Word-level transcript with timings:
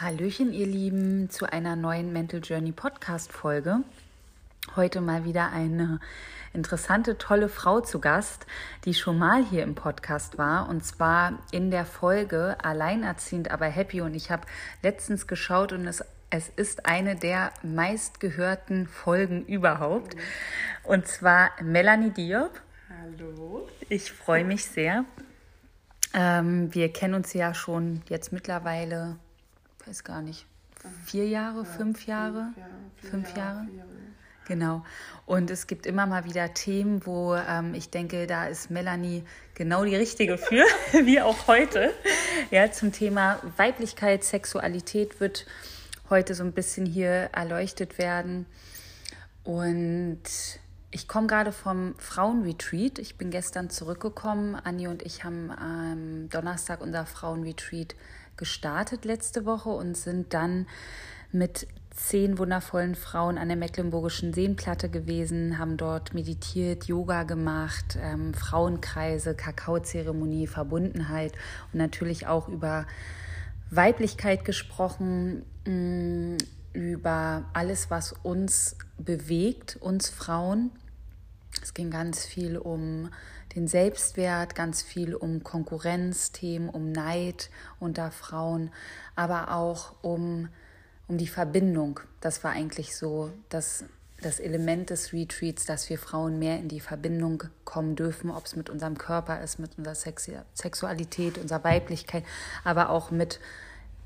Hallöchen, 0.00 0.54
ihr 0.54 0.66
Lieben, 0.66 1.28
zu 1.28 1.52
einer 1.52 1.76
neuen 1.76 2.10
Mental 2.10 2.40
Journey 2.42 2.72
Podcast 2.72 3.30
Folge. 3.30 3.80
Heute 4.74 5.02
mal 5.02 5.26
wieder 5.26 5.52
eine 5.52 6.00
interessante, 6.54 7.18
tolle 7.18 7.50
Frau 7.50 7.82
zu 7.82 8.00
Gast, 8.00 8.46
die 8.86 8.94
schon 8.94 9.18
mal 9.18 9.44
hier 9.44 9.62
im 9.62 9.74
Podcast 9.74 10.38
war. 10.38 10.70
Und 10.70 10.86
zwar 10.86 11.38
in 11.50 11.70
der 11.70 11.84
Folge 11.84 12.56
Alleinerziehend, 12.62 13.50
aber 13.50 13.66
happy. 13.66 14.00
Und 14.00 14.14
ich 14.14 14.30
habe 14.30 14.46
letztens 14.82 15.26
geschaut 15.26 15.74
und 15.74 15.86
es, 15.86 16.02
es 16.30 16.48
ist 16.48 16.86
eine 16.86 17.14
der 17.14 17.52
meistgehörten 17.62 18.86
Folgen 18.86 19.44
überhaupt. 19.44 20.16
Und 20.82 21.08
zwar 21.08 21.50
Melanie 21.62 22.08
Diop. 22.08 22.58
Hallo. 22.88 23.68
Ich 23.90 24.12
freue 24.12 24.44
mich 24.44 24.64
sehr. 24.64 25.04
Ähm, 26.14 26.74
wir 26.74 26.90
kennen 26.90 27.12
uns 27.12 27.34
ja 27.34 27.52
schon 27.52 28.00
jetzt 28.08 28.32
mittlerweile 28.32 29.18
weiß 29.90 30.04
gar 30.04 30.22
nicht, 30.22 30.46
vier 31.04 31.26
Jahre, 31.26 31.58
ja, 31.58 31.64
fünf 31.64 32.06
Jahre, 32.06 32.52
fünf, 32.54 32.56
ja, 32.56 33.10
fünf 33.10 33.36
Jahre. 33.36 33.56
Jahre. 33.56 33.76
Jahre. 33.76 33.88
Genau. 34.46 34.84
Und 35.26 35.50
es 35.50 35.66
gibt 35.66 35.84
immer 35.84 36.06
mal 36.06 36.24
wieder 36.24 36.54
Themen, 36.54 37.04
wo 37.06 37.34
ähm, 37.34 37.74
ich 37.74 37.90
denke, 37.90 38.28
da 38.28 38.46
ist 38.46 38.70
Melanie 38.70 39.24
genau 39.54 39.84
die 39.84 39.96
richtige 39.96 40.38
für, 40.38 40.64
wie 41.04 41.20
auch 41.20 41.48
heute. 41.48 41.92
Ja, 42.52 42.70
zum 42.70 42.92
Thema 42.92 43.40
Weiblichkeit, 43.56 44.22
Sexualität 44.22 45.20
wird 45.20 45.44
heute 46.08 46.34
so 46.34 46.44
ein 46.44 46.52
bisschen 46.52 46.86
hier 46.86 47.30
erleuchtet 47.32 47.98
werden. 47.98 48.46
Und 49.42 50.22
ich 50.92 51.08
komme 51.08 51.26
gerade 51.26 51.50
vom 51.50 51.96
Frauenretreat. 51.98 53.00
Ich 53.00 53.16
bin 53.16 53.30
gestern 53.30 53.70
zurückgekommen. 53.70 54.54
Anni 54.54 54.86
und 54.86 55.02
ich 55.02 55.24
haben 55.24 55.50
am 55.50 56.28
Donnerstag 56.28 56.80
unser 56.80 57.06
Frauenretreat 57.06 57.96
gestartet 58.40 59.04
letzte 59.04 59.46
Woche 59.46 59.68
und 59.68 59.96
sind 59.96 60.34
dann 60.34 60.66
mit 61.30 61.68
zehn 61.90 62.38
wundervollen 62.38 62.94
Frauen 62.94 63.38
an 63.38 63.48
der 63.48 63.56
Mecklenburgischen 63.56 64.32
Seenplatte 64.32 64.88
gewesen, 64.88 65.58
haben 65.58 65.76
dort 65.76 66.14
meditiert, 66.14 66.84
Yoga 66.84 67.24
gemacht, 67.24 67.98
ähm, 68.00 68.34
Frauenkreise, 68.34 69.34
Kakaozeremonie, 69.34 70.46
Verbundenheit 70.46 71.32
und 71.72 71.78
natürlich 71.78 72.26
auch 72.26 72.48
über 72.48 72.86
Weiblichkeit 73.70 74.44
gesprochen, 74.44 75.44
mh, 75.66 75.72
mm, 75.72 76.38
über 76.72 77.44
alles, 77.52 77.90
was 77.90 78.14
uns 78.22 78.76
bewegt, 78.96 79.76
uns 79.80 80.08
Frauen. 80.08 80.70
Es 81.62 81.74
ging 81.74 81.90
ganz 81.90 82.24
viel 82.24 82.56
um 82.56 83.10
den 83.54 83.66
Selbstwert, 83.66 84.54
ganz 84.54 84.82
viel 84.82 85.14
um 85.14 85.42
Konkurrenzthemen, 85.42 86.68
um 86.68 86.92
Neid 86.92 87.50
unter 87.78 88.10
Frauen, 88.10 88.70
aber 89.16 89.54
auch 89.54 89.94
um, 90.02 90.48
um 91.08 91.18
die 91.18 91.26
Verbindung. 91.26 92.00
Das 92.20 92.44
war 92.44 92.52
eigentlich 92.52 92.96
so 92.96 93.30
das, 93.48 93.84
das 94.22 94.38
Element 94.38 94.90
des 94.90 95.12
Retreats, 95.12 95.64
dass 95.66 95.90
wir 95.90 95.98
Frauen 95.98 96.38
mehr 96.38 96.58
in 96.58 96.68
die 96.68 96.80
Verbindung 96.80 97.44
kommen 97.64 97.96
dürfen, 97.96 98.30
ob 98.30 98.46
es 98.46 98.54
mit 98.54 98.70
unserem 98.70 98.98
Körper 98.98 99.42
ist, 99.42 99.58
mit 99.58 99.76
unserer 99.78 99.96
Sexualität, 99.96 101.38
unserer 101.38 101.64
Weiblichkeit, 101.64 102.24
aber 102.62 102.90
auch 102.90 103.10
mit 103.10 103.40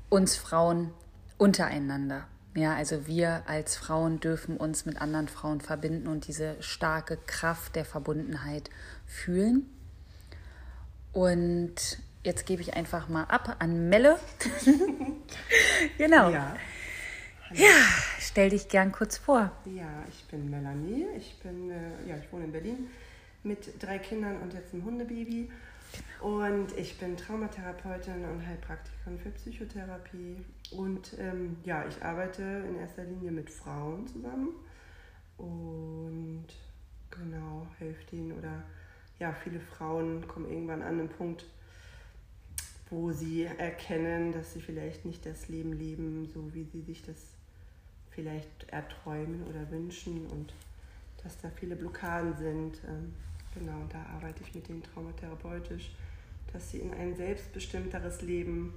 uns 0.09 0.35
Frauen 0.35 0.91
untereinander. 1.37 2.27
Ja, 2.55 2.73
also 2.73 3.05
wir 3.05 3.43
als 3.47 3.75
Frauen 3.75 4.21
dürfen 4.21 4.55
uns 4.55 4.85
mit 4.85 5.01
anderen 5.01 5.27
Frauen 5.27 5.59
verbinden 5.59 6.07
und 6.07 6.25
diese 6.27 6.55
starke 6.61 7.17
Kraft 7.27 7.75
der 7.75 7.83
Verbundenheit 7.83 8.69
fühlen. 9.05 9.69
Und 11.13 11.99
jetzt 12.23 12.45
gebe 12.45 12.61
ich 12.61 12.73
einfach 12.73 13.07
mal 13.07 13.23
ab 13.23 13.57
an 13.59 13.89
Melle. 13.89 14.19
genau. 15.97 16.29
Ja. 16.29 16.55
ja, 17.53 17.75
stell 18.19 18.49
dich 18.49 18.67
gern 18.67 18.91
kurz 18.91 19.17
vor. 19.17 19.51
Ja, 19.65 20.03
ich 20.09 20.25
bin 20.25 20.49
Melanie. 20.49 21.05
Ich 21.17 21.39
bin, 21.39 21.71
äh, 21.71 22.07
ja, 22.07 22.17
ich 22.17 22.31
wohne 22.31 22.45
in 22.45 22.51
Berlin 22.51 22.87
mit 23.43 23.81
drei 23.81 23.99
Kindern 23.99 24.41
und 24.41 24.53
jetzt 24.53 24.73
einem 24.73 24.83
Hundebaby. 24.83 25.49
Und 26.19 26.77
ich 26.77 26.97
bin 26.97 27.15
Traumatherapeutin 27.15 28.25
und 28.25 28.45
Heilpraktikerin 28.45 29.19
für 29.19 29.29
Psychotherapie. 29.29 30.43
Und 30.71 31.15
ähm, 31.19 31.57
ja, 31.63 31.85
ich 31.87 32.03
arbeite 32.03 32.41
in 32.41 32.79
erster 32.79 33.03
Linie 33.03 33.31
mit 33.31 33.49
Frauen 33.49 34.07
zusammen 34.07 34.49
und 35.37 36.45
genau, 37.11 37.67
helfe 37.77 38.15
ihnen 38.15 38.31
oder 38.33 38.63
ja, 39.19 39.33
viele 39.33 39.59
Frauen 39.59 40.27
kommen 40.27 40.49
irgendwann 40.49 40.81
an 40.81 40.99
einen 40.99 41.09
Punkt, 41.09 41.45
wo 42.89 43.11
sie 43.11 43.43
erkennen, 43.43 44.31
dass 44.31 44.53
sie 44.53 44.61
vielleicht 44.61 45.05
nicht 45.05 45.25
das 45.25 45.47
Leben 45.47 45.73
leben, 45.73 46.29
so 46.33 46.53
wie 46.53 46.63
sie 46.63 46.81
sich 46.81 47.01
das 47.01 47.17
vielleicht 48.11 48.69
erträumen 48.69 49.43
oder 49.47 49.69
wünschen 49.71 50.27
und 50.27 50.53
dass 51.23 51.37
da 51.41 51.49
viele 51.49 51.75
Blockaden 51.75 52.35
sind. 52.37 52.79
Ähm, 52.87 53.13
Genau, 53.55 53.85
da 53.89 54.05
arbeite 54.13 54.43
ich 54.43 54.53
mit 54.53 54.67
denen 54.67 54.83
traumatherapeutisch, 54.83 55.91
dass 56.51 56.71
sie 56.71 56.79
in 56.79 56.93
ein 56.93 57.15
selbstbestimmteres 57.15 58.21
Leben 58.21 58.73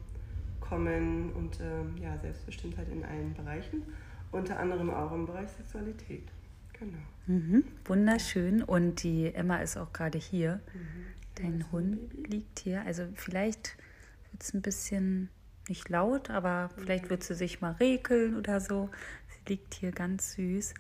kommen 0.60 1.32
und 1.32 1.58
ähm, 1.60 1.96
ja, 2.00 2.16
Selbstbestimmtheit 2.18 2.88
in 2.88 3.04
allen 3.04 3.34
Bereichen, 3.34 3.82
unter 4.30 4.58
anderem 4.58 4.90
auch 4.90 5.10
im 5.12 5.26
Bereich 5.26 5.50
Sexualität. 5.50 6.28
Genau. 6.78 6.98
Mhm, 7.26 7.64
wunderschön. 7.84 8.62
Und 8.62 9.02
die 9.02 9.34
Emma 9.34 9.58
ist 9.58 9.76
auch 9.76 9.92
gerade 9.92 10.18
hier. 10.18 10.60
Mhm. 10.74 11.06
Dein 11.34 11.72
Hund 11.72 12.10
Baby. 12.10 12.30
liegt 12.30 12.58
hier. 12.60 12.82
Also 12.84 13.04
vielleicht 13.14 13.76
wird 14.30 14.42
es 14.42 14.54
ein 14.54 14.62
bisschen 14.62 15.28
nicht 15.68 15.88
laut, 15.88 16.30
aber 16.30 16.70
vielleicht 16.76 17.04
mhm. 17.04 17.10
wird 17.10 17.24
sie 17.24 17.34
sich 17.34 17.60
mal 17.60 17.72
rekeln 17.72 18.36
oder 18.36 18.60
so. 18.60 18.90
Sie 19.28 19.54
liegt 19.54 19.74
hier 19.74 19.92
ganz 19.92 20.32
süß. 20.32 20.74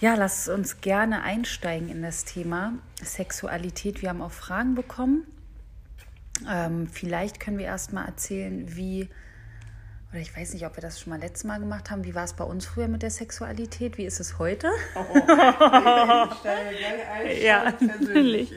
Ja, 0.00 0.14
lasst 0.14 0.48
uns 0.48 0.80
gerne 0.80 1.22
einsteigen 1.22 1.88
in 1.88 2.02
das 2.02 2.24
Thema 2.24 2.72
Sexualität. 3.00 4.02
Wir 4.02 4.08
haben 4.08 4.20
auch 4.22 4.32
Fragen 4.32 4.74
bekommen. 4.74 5.26
Ähm, 6.48 6.88
vielleicht 6.88 7.38
können 7.38 7.58
wir 7.58 7.66
erst 7.66 7.92
mal 7.92 8.04
erzählen, 8.04 8.74
wie, 8.74 9.08
oder 10.12 10.20
ich 10.20 10.36
weiß 10.36 10.52
nicht, 10.52 10.64
ob 10.64 10.76
wir 10.76 10.82
das 10.82 11.00
schon 11.00 11.10
mal 11.10 11.18
letztes 11.18 11.44
Mal 11.44 11.58
gemacht 11.58 11.90
haben, 11.90 12.04
wie 12.04 12.14
war 12.14 12.24
es 12.24 12.34
bei 12.34 12.44
uns 12.44 12.66
früher 12.66 12.86
mit 12.86 13.02
der 13.02 13.10
Sexualität? 13.10 13.98
Wie 13.98 14.04
ist 14.04 14.20
es 14.20 14.38
heute? 14.38 14.70
Oh, 14.94 15.00
oh. 15.00 15.14
Ich 16.30 16.38
steige 16.38 16.76
gerne 16.76 17.08
ein. 17.10 17.42
Ja, 17.42 17.64
natürlich. 17.80 18.52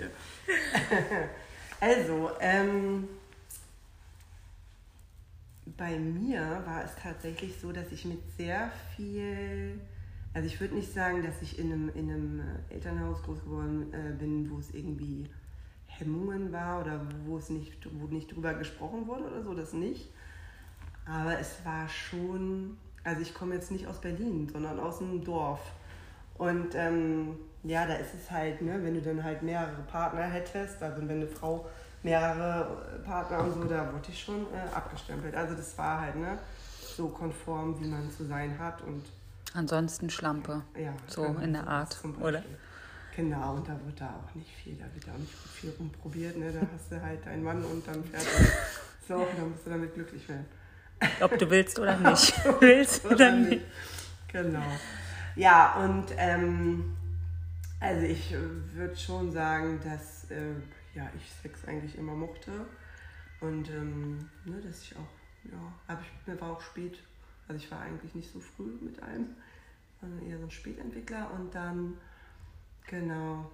Also, 1.80 2.32
ähm, 2.40 3.08
bei 5.78 5.98
mir 5.98 6.62
war 6.66 6.84
es 6.84 6.92
tatsächlich 7.02 7.54
so, 7.62 7.72
dass 7.72 7.92
ich 7.92 8.06
mit 8.06 8.20
sehr 8.38 8.72
viel 8.96 9.80
also 10.36 10.48
ich 10.48 10.60
würde 10.60 10.76
nicht 10.76 10.92
sagen, 10.92 11.24
dass 11.24 11.42
ich 11.42 11.58
in 11.58 11.72
einem, 11.72 11.90
in 11.96 12.10
einem 12.12 12.42
äh, 12.42 12.74
Elternhaus 12.74 13.24
groß 13.24 13.46
geworden 13.46 13.94
äh, 13.94 14.12
bin, 14.20 14.52
wo 14.52 14.58
es 14.58 14.70
irgendwie 14.74 15.30
Hemmungen 15.88 16.52
war 16.52 16.82
oder 16.82 17.08
wo 17.26 17.38
es 17.38 17.50
nicht, 17.50 17.88
wo 17.98 18.08
nicht 18.08 18.36
drüber 18.36 18.54
gesprochen 18.54 19.08
wurde 19.08 19.24
oder 19.24 19.44
so, 19.44 19.54
das 19.54 19.72
nicht. 19.72 20.10
Aber 21.06 21.40
es 21.40 21.64
war 21.64 21.88
schon, 21.88 22.78
also 23.04 23.22
ich 23.22 23.34
komme 23.34 23.56
jetzt 23.56 23.72
nicht 23.72 23.88
aus 23.88 24.00
Berlin, 24.02 24.50
sondern 24.52 24.80
aus 24.80 25.02
einem 25.02 25.24
Dorf. 25.24 25.62
Und 26.38 26.76
ähm, 26.76 27.36
ja, 27.64 27.86
da 27.86 27.94
ist 27.96 28.14
es 28.14 28.30
halt, 28.30 28.62
ne, 28.62 28.80
wenn 28.84 28.96
du 28.96 29.02
dann 29.02 29.24
halt 29.24 29.42
mehrere 29.42 29.82
Partner 29.88 30.24
hättest, 30.24 30.82
also 30.82 31.02
wenn 31.02 31.10
eine 31.10 31.28
Frau 31.28 31.66
mehrere 32.04 33.02
Partner 33.04 33.44
und 33.44 33.54
so, 33.54 33.64
da 33.64 33.92
wurde 33.92 34.10
ich 34.10 34.22
schon 34.22 34.46
äh, 34.54 34.76
abgestempelt. 34.76 35.34
Also 35.36 35.56
das 35.56 35.78
war 35.78 36.02
halt 36.02 36.16
ne, 36.16 36.38
so 36.82 37.08
konform, 37.10 37.80
wie 37.80 37.88
man 37.88 38.10
zu 38.12 38.26
sein 38.26 38.58
hat 38.60 38.82
und 38.82 39.04
Ansonsten 39.54 40.10
Schlampe. 40.10 40.64
Ja, 40.78 40.94
so 41.08 41.24
in 41.42 41.54
der 41.54 41.66
Art, 41.66 41.98
oder? 42.20 42.44
Genau, 43.16 43.54
und 43.56 43.66
da 43.66 43.80
wird 43.86 44.02
da 44.02 44.08
auch 44.08 44.36
nicht 44.36 44.52
viel, 44.52 44.76
da 44.76 44.84
wird 44.94 45.08
auch 45.10 45.18
nicht 45.18 45.34
viel 45.34 45.74
rumprobiert. 45.80 46.36
Ne? 46.36 46.52
Da 46.52 46.60
hast 46.74 46.92
du 46.92 47.02
halt 47.02 47.26
deinen 47.26 47.44
Mann 47.44 47.64
und 47.64 47.88
dann 47.88 48.04
fertig. 48.04 48.28
So, 49.08 49.24
dann 49.38 49.52
musst 49.52 49.64
du 49.68 49.70
damit 49.70 49.94
glücklich 49.94 50.28
werden. 50.28 50.48
Ob 51.22 51.38
du 51.38 51.50
willst 51.50 51.80
oder 51.80 51.98
nicht. 52.10 52.34
willst 52.60 53.06
oder 53.06 53.32
nicht. 53.32 53.64
Genau. 54.32 54.64
Ja, 55.36 55.76
und 55.84 56.06
ähm, 56.18 56.96
also 57.80 58.06
ich 58.06 58.34
würde 58.74 58.96
schon 58.96 59.32
sagen, 59.32 59.80
dass 59.84 60.30
äh, 60.32 60.54
ja, 60.94 61.10
ich 61.18 61.32
Sex 61.42 61.66
eigentlich 61.66 61.98
immer 61.98 62.14
mochte. 62.14 62.52
Und 63.42 63.70
ähm, 63.70 64.30
ne, 64.46 64.62
dass 64.62 64.82
ich 64.82 64.96
auch, 64.96 65.52
ja, 65.52 65.74
aber 65.88 66.02
ich 66.02 66.28
mir 66.28 66.40
war 66.40 66.54
auch 66.54 66.62
spät. 66.62 67.00
Also 67.48 67.64
ich 67.64 67.70
war 67.70 67.82
eigentlich 67.82 68.16
nicht 68.16 68.32
so 68.32 68.40
früh 68.40 68.72
mit 68.82 69.02
einem 69.04 69.36
sondern 70.06 70.30
eher 70.30 70.38
so 70.38 70.46
ein 70.46 70.52
Spätentwickler. 70.52 71.32
Und 71.32 71.54
dann, 71.54 71.98
genau, 72.88 73.52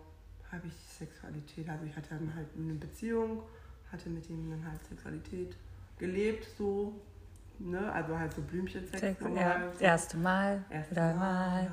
habe 0.52 0.68
ich 0.68 0.74
Sexualität, 0.98 1.70
also 1.70 1.86
ich 1.86 1.96
hatte 1.96 2.10
dann 2.10 2.34
halt 2.36 2.48
eine 2.58 2.74
Beziehung, 2.74 3.44
hatte 3.92 4.10
mit 4.10 4.30
ihm 4.30 4.50
dann 4.50 4.70
halt 4.70 4.84
Sexualität 4.86 5.56
gelebt, 5.98 6.48
so, 6.58 7.00
ne, 7.66 7.92
also 7.92 8.18
halt 8.18 8.34
so 8.34 8.42
Blümchensex. 8.42 9.00
Sex, 9.00 9.22
ja, 9.36 9.72
so. 9.74 9.84
Erste 9.84 10.18
Mal, 10.18 10.64
erste 10.70 10.96
Mal. 10.96 11.16
mal. 11.16 11.72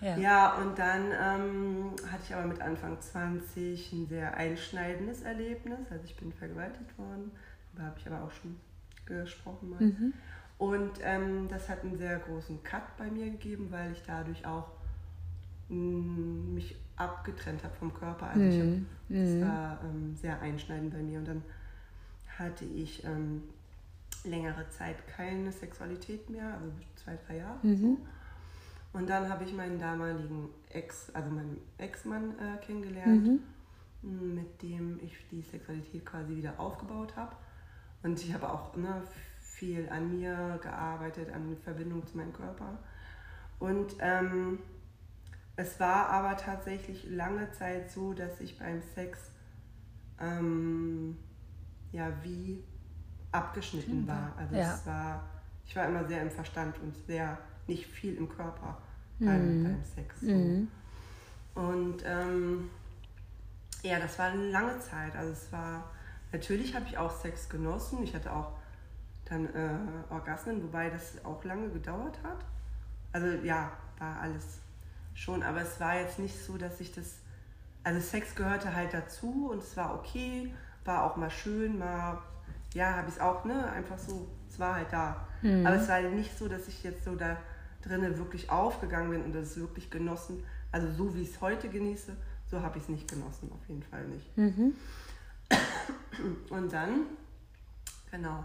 Ja. 0.00 0.16
ja. 0.16 0.54
und 0.56 0.78
dann 0.78 1.12
ähm, 1.12 1.92
hatte 2.10 2.22
ich 2.24 2.34
aber 2.34 2.46
mit 2.46 2.60
Anfang 2.60 3.00
20 3.00 3.92
ein 3.92 4.06
sehr 4.06 4.36
einschneidendes 4.36 5.22
Erlebnis. 5.22 5.78
Also 5.90 6.04
ich 6.04 6.16
bin 6.16 6.32
vergewaltigt 6.32 6.98
worden, 6.98 7.30
da 7.76 7.84
habe 7.84 7.98
ich 7.98 8.06
aber 8.06 8.24
auch 8.24 8.32
schon 8.32 8.56
gesprochen 9.06 9.70
mal. 9.70 9.80
Mhm. 9.80 10.12
Und 10.58 10.92
ähm, 11.02 11.48
das 11.48 11.68
hat 11.68 11.82
einen 11.82 11.96
sehr 11.96 12.18
großen 12.18 12.62
Cut 12.62 12.96
bei 12.96 13.10
mir 13.10 13.30
gegeben, 13.30 13.68
weil 13.70 13.92
ich 13.92 14.02
dadurch 14.06 14.46
auch 14.46 14.68
mh, 15.68 15.76
mm, 15.76 16.54
mich 16.54 16.76
abgetrennt 16.96 17.64
habe 17.64 17.74
vom 17.74 17.92
Körper. 17.92 18.28
Also 18.28 18.42
ich 18.42 18.60
hab, 18.60 18.66
mhm. 18.66 18.86
das 19.08 19.28
mhm. 19.28 19.40
war 19.42 19.80
ähm, 19.82 20.14
sehr 20.14 20.40
einschneidend 20.40 20.92
bei 20.92 21.02
mir. 21.02 21.18
Und 21.18 21.26
dann 21.26 21.42
hatte 22.38 22.64
ich 22.64 23.04
ähm, 23.04 23.42
längere 24.24 24.68
Zeit 24.70 25.06
keine 25.08 25.52
Sexualität 25.52 26.28
mehr, 26.30 26.54
also 26.54 26.72
zwei, 26.96 27.18
drei 27.26 27.38
Jahre. 27.38 27.58
Mhm. 27.62 27.98
Und 28.92 29.08
dann 29.08 29.28
habe 29.28 29.44
ich 29.44 29.54
meinen 29.54 29.78
damaligen 29.78 30.50
Ex, 30.68 31.10
also 31.14 31.30
meinen 31.30 31.58
Ex-Mann 31.78 32.34
äh, 32.38 32.64
kennengelernt, 32.64 33.40
mhm. 34.02 34.34
mit 34.34 34.62
dem 34.62 35.00
ich 35.02 35.16
die 35.30 35.42
Sexualität 35.42 36.04
quasi 36.04 36.36
wieder 36.36 36.58
aufgebaut 36.60 37.16
habe. 37.16 37.34
Und 38.02 38.22
ich 38.22 38.34
habe 38.34 38.50
auch 38.52 38.76
ne, 38.76 39.02
viel 39.40 39.88
an 39.88 40.10
mir 40.10 40.58
gearbeitet, 40.62 41.32
an 41.32 41.56
Verbindung 41.62 42.06
zu 42.06 42.16
meinem 42.16 42.32
Körper. 42.32 42.78
Und 43.58 43.94
ähm, 44.00 44.58
es 45.56 45.78
war 45.78 46.08
aber 46.08 46.36
tatsächlich 46.36 47.08
lange 47.08 47.50
Zeit 47.52 47.90
so, 47.90 48.12
dass 48.12 48.40
ich 48.40 48.58
beim 48.58 48.82
Sex 48.94 49.30
ähm, 50.20 51.16
ja 51.92 52.12
wie 52.22 52.64
abgeschnitten 53.32 54.06
war. 54.06 54.32
Also 54.36 54.54
ja. 54.54 54.74
es 54.74 54.86
war, 54.86 55.24
ich 55.66 55.74
war 55.74 55.86
immer 55.86 56.04
sehr 56.04 56.22
im 56.22 56.30
Verstand 56.30 56.78
und 56.80 56.94
sehr 57.06 57.38
nicht 57.66 57.86
viel 57.86 58.14
im 58.16 58.28
Körper 58.28 58.78
beim, 59.18 59.60
mhm. 59.60 59.64
beim 59.64 59.84
Sex. 59.84 60.20
So. 60.20 60.26
Mhm. 60.26 60.68
Und 61.54 62.02
ähm, 62.04 62.70
ja, 63.82 63.98
das 63.98 64.18
war 64.18 64.26
eine 64.26 64.50
lange 64.50 64.78
Zeit. 64.80 65.16
Also 65.16 65.32
es 65.32 65.52
war, 65.52 65.90
natürlich 66.32 66.74
habe 66.74 66.86
ich 66.88 66.96
auch 66.98 67.10
Sex 67.10 67.48
genossen. 67.48 68.02
Ich 68.02 68.14
hatte 68.14 68.32
auch 68.32 68.52
dann 69.24 69.46
äh, 69.54 69.78
Orgasmen, 70.10 70.62
wobei 70.62 70.90
das 70.90 71.24
auch 71.24 71.42
lange 71.44 71.68
gedauert 71.70 72.18
hat. 72.22 72.44
Also 73.12 73.28
ja, 73.44 73.72
war 73.98 74.20
alles 74.20 74.58
schon, 75.14 75.42
aber 75.42 75.62
es 75.62 75.78
war 75.80 75.96
jetzt 75.96 76.18
nicht 76.18 76.38
so, 76.38 76.56
dass 76.56 76.80
ich 76.80 76.92
das, 76.92 77.18
also 77.84 78.00
Sex 78.00 78.34
gehörte 78.34 78.74
halt 78.74 78.94
dazu 78.94 79.50
und 79.50 79.62
es 79.62 79.76
war 79.76 79.94
okay, 79.94 80.54
war 80.84 81.04
auch 81.04 81.16
mal 81.16 81.30
schön, 81.30 81.78
mal, 81.78 82.18
ja, 82.74 82.96
habe 82.96 83.08
ich 83.08 83.14
es 83.14 83.20
auch, 83.20 83.44
ne, 83.44 83.70
einfach 83.70 83.98
so, 83.98 84.28
es 84.48 84.58
war 84.58 84.76
halt 84.76 84.92
da. 84.92 85.26
Mhm. 85.42 85.66
Aber 85.66 85.76
es 85.76 85.88
war 85.88 85.96
halt 85.96 86.12
nicht 86.14 86.36
so, 86.36 86.48
dass 86.48 86.68
ich 86.68 86.82
jetzt 86.82 87.04
so 87.04 87.14
da 87.14 87.36
drinnen 87.82 88.18
wirklich 88.18 88.50
aufgegangen 88.50 89.10
bin 89.10 89.22
und 89.22 89.34
das 89.34 89.56
wirklich 89.56 89.90
genossen, 89.90 90.44
also 90.70 90.90
so 90.92 91.14
wie 91.14 91.22
ich 91.22 91.30
es 91.30 91.40
heute 91.40 91.68
genieße, 91.68 92.16
so 92.50 92.62
habe 92.62 92.78
ich 92.78 92.84
es 92.84 92.88
nicht 92.88 93.08
genossen, 93.10 93.50
auf 93.52 93.68
jeden 93.68 93.82
Fall 93.82 94.06
nicht. 94.06 94.36
Mhm. 94.36 94.74
Und 96.50 96.72
dann, 96.72 97.06
genau, 98.10 98.44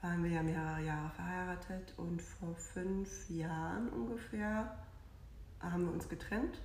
waren 0.00 0.24
wir 0.24 0.30
ja 0.30 0.42
mehrere 0.42 0.82
Jahre 0.82 1.10
verheiratet 1.10 1.94
und 1.96 2.20
vor 2.20 2.54
fünf 2.56 3.30
Jahren 3.30 3.88
ungefähr 3.90 4.76
haben 5.60 5.84
wir 5.84 5.92
uns 5.92 6.08
getrennt. 6.08 6.60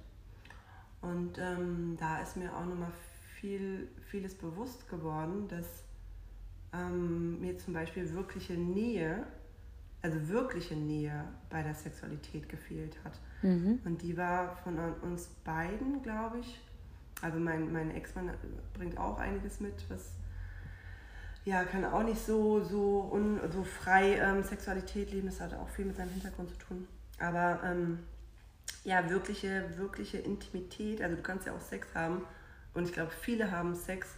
Und 1.01 1.38
ähm, 1.38 1.95
da 2.00 2.19
ist 2.19 2.36
mir 2.36 2.56
auch 2.56 2.65
nochmal 2.65 2.92
viel, 3.36 3.88
vieles 4.09 4.36
bewusst 4.36 4.89
geworden, 4.89 5.48
dass 5.48 5.83
ähm, 6.73 7.39
mir 7.39 7.57
zum 7.57 7.73
Beispiel 7.73 8.11
wirkliche 8.13 8.53
Nähe, 8.53 9.25
also 10.01 10.27
wirkliche 10.27 10.75
Nähe 10.75 11.25
bei 11.49 11.63
der 11.63 11.73
Sexualität 11.73 12.49
gefehlt 12.49 12.97
hat. 13.03 13.19
Mhm. 13.41 13.79
Und 13.85 14.01
die 14.01 14.17
war 14.17 14.55
von 14.57 14.77
uns 15.01 15.27
beiden, 15.43 16.01
glaube 16.01 16.39
ich, 16.39 16.59
also 17.21 17.39
mein, 17.39 17.71
mein 17.71 17.91
Ex-Mann 17.91 18.31
bringt 18.73 18.97
auch 18.97 19.17
einiges 19.17 19.59
mit, 19.59 19.73
was 19.89 20.11
ja, 21.45 21.63
kann 21.63 21.85
auch 21.85 22.03
nicht 22.03 22.23
so, 22.23 22.61
so, 22.61 23.09
un, 23.11 23.39
so 23.51 23.63
frei 23.63 24.17
ähm, 24.17 24.43
Sexualität 24.43 25.11
leben. 25.11 25.27
Das 25.27 25.39
hat 25.39 25.53
auch 25.53 25.69
viel 25.69 25.85
mit 25.85 25.95
seinem 25.95 26.09
Hintergrund 26.09 26.49
zu 26.49 26.57
tun. 26.57 26.87
Aber 27.19 27.61
ähm, 27.63 27.99
ja, 28.83 29.09
wirkliche, 29.09 29.65
wirkliche 29.77 30.17
Intimität, 30.17 31.01
also 31.01 31.15
du 31.15 31.21
kannst 31.21 31.47
ja 31.47 31.53
auch 31.53 31.61
Sex 31.61 31.87
haben 31.95 32.21
und 32.73 32.83
ich 32.83 32.93
glaube, 32.93 33.11
viele 33.11 33.49
haben 33.49 33.75
Sex, 33.75 34.09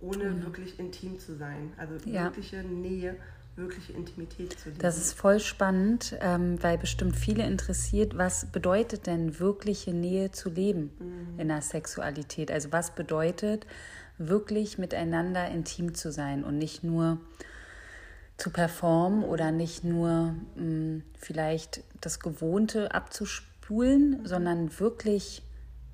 ohne 0.00 0.24
mhm. 0.24 0.44
wirklich 0.44 0.78
intim 0.78 1.18
zu 1.18 1.36
sein. 1.36 1.72
Also 1.76 1.94
ja. 2.08 2.24
wirkliche 2.24 2.62
Nähe, 2.62 3.16
wirkliche 3.56 3.92
Intimität 3.92 4.58
zu 4.58 4.68
leben. 4.68 4.80
Das 4.80 4.96
ist 4.98 5.12
voll 5.12 5.40
spannend, 5.40 6.16
ähm, 6.20 6.62
weil 6.62 6.78
bestimmt 6.78 7.16
viele 7.16 7.44
interessiert, 7.44 8.16
was 8.16 8.46
bedeutet 8.46 9.06
denn 9.06 9.40
wirkliche 9.40 9.92
Nähe 9.92 10.30
zu 10.30 10.48
leben 10.48 10.92
mhm. 10.98 11.40
in 11.40 11.48
der 11.48 11.62
Sexualität? 11.62 12.50
Also 12.50 12.72
was 12.72 12.94
bedeutet 12.94 13.66
wirklich 14.18 14.78
miteinander 14.78 15.48
intim 15.48 15.94
zu 15.94 16.10
sein 16.10 16.44
und 16.44 16.58
nicht 16.58 16.82
nur 16.84 17.18
zu 18.36 18.50
performen 18.50 19.24
oder 19.24 19.50
nicht 19.50 19.84
nur 19.84 20.34
mh, 20.54 20.56
hm, 20.56 21.02
vielleicht 21.18 21.82
das 22.00 22.20
Gewohnte 22.20 22.94
abzuspulen, 22.94 24.20
mhm. 24.20 24.26
sondern 24.26 24.78
wirklich, 24.78 25.42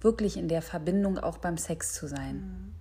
wirklich 0.01 0.37
in 0.37 0.49
der 0.49 0.61
Verbindung 0.61 1.19
auch 1.19 1.39
beim 1.39 1.57
Sex 1.57 1.95
zu 1.95 2.07
sein. 2.07 2.37
Mhm. 2.37 2.74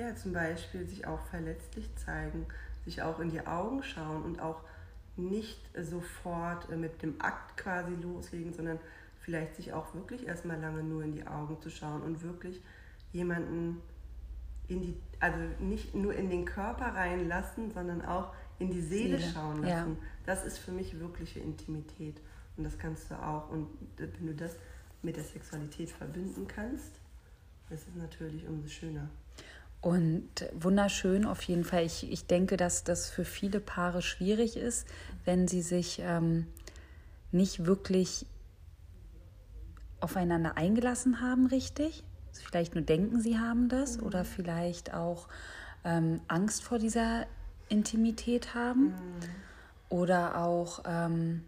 Ja, 0.00 0.16
zum 0.16 0.32
Beispiel 0.32 0.86
sich 0.86 1.06
auch 1.06 1.20
verletzlich 1.26 1.94
zeigen, 1.96 2.46
sich 2.86 3.02
auch 3.02 3.20
in 3.20 3.30
die 3.30 3.46
Augen 3.46 3.82
schauen 3.82 4.22
und 4.22 4.40
auch 4.40 4.62
nicht 5.16 5.60
sofort 5.78 6.70
äh, 6.70 6.76
mit 6.76 7.02
dem 7.02 7.20
Akt 7.20 7.58
quasi 7.58 7.92
loslegen, 7.96 8.54
sondern 8.54 8.78
vielleicht 9.18 9.56
sich 9.56 9.74
auch 9.74 9.94
wirklich 9.94 10.26
erstmal 10.26 10.58
lange 10.58 10.82
nur 10.82 11.04
in 11.04 11.12
die 11.12 11.26
Augen 11.26 11.60
zu 11.60 11.68
schauen 11.68 12.00
und 12.00 12.22
wirklich 12.22 12.62
jemanden 13.12 13.82
in 14.68 14.80
die, 14.80 14.96
also 15.18 15.38
nicht 15.58 15.94
nur 15.94 16.14
in 16.14 16.30
den 16.30 16.46
Körper 16.46 16.94
reinlassen, 16.94 17.70
sondern 17.70 18.02
auch 18.02 18.32
in 18.58 18.70
die 18.70 18.80
Seele, 18.80 19.18
Seele. 19.18 19.32
schauen 19.34 19.62
lassen. 19.62 19.98
Ja. 20.00 20.06
Das 20.24 20.46
ist 20.46 20.56
für 20.56 20.72
mich 20.72 20.98
wirkliche 20.98 21.40
Intimität. 21.40 22.22
Und 22.56 22.64
das 22.64 22.78
kannst 22.78 23.10
du 23.10 23.16
auch. 23.16 23.50
Und 23.50 23.66
wenn 23.98 24.26
du 24.28 24.34
das 24.34 24.56
mit 25.02 25.16
der 25.16 25.24
Sexualität 25.24 25.90
verbinden 25.90 26.46
kannst, 26.48 26.92
ist 27.68 27.86
es 27.86 27.94
natürlich 27.94 28.46
umso 28.48 28.68
schöner. 28.68 29.10
Und 29.80 30.28
wunderschön 30.52 31.24
auf 31.24 31.42
jeden 31.42 31.64
Fall. 31.64 31.84
Ich, 31.84 32.10
ich 32.10 32.26
denke, 32.26 32.56
dass 32.56 32.84
das 32.84 33.08
für 33.08 33.24
viele 33.24 33.60
Paare 33.60 34.02
schwierig 34.02 34.56
ist, 34.56 34.86
wenn 35.24 35.48
sie 35.48 35.62
sich 35.62 36.00
ähm, 36.02 36.46
nicht 37.32 37.64
wirklich 37.64 38.26
aufeinander 40.00 40.56
eingelassen 40.56 41.20
haben, 41.20 41.46
richtig 41.46 42.04
vielleicht 42.38 42.74
nur 42.74 42.84
denken, 42.84 43.20
sie 43.20 43.38
haben 43.38 43.68
das 43.68 43.98
mhm. 43.98 44.04
oder 44.04 44.24
vielleicht 44.24 44.94
auch 44.94 45.28
ähm, 45.84 46.20
Angst 46.28 46.62
vor 46.62 46.78
dieser 46.78 47.26
Intimität 47.68 48.54
haben 48.54 48.86
mhm. 48.86 48.94
oder 49.88 50.38
auch 50.38 50.82
ähm, 50.86 51.44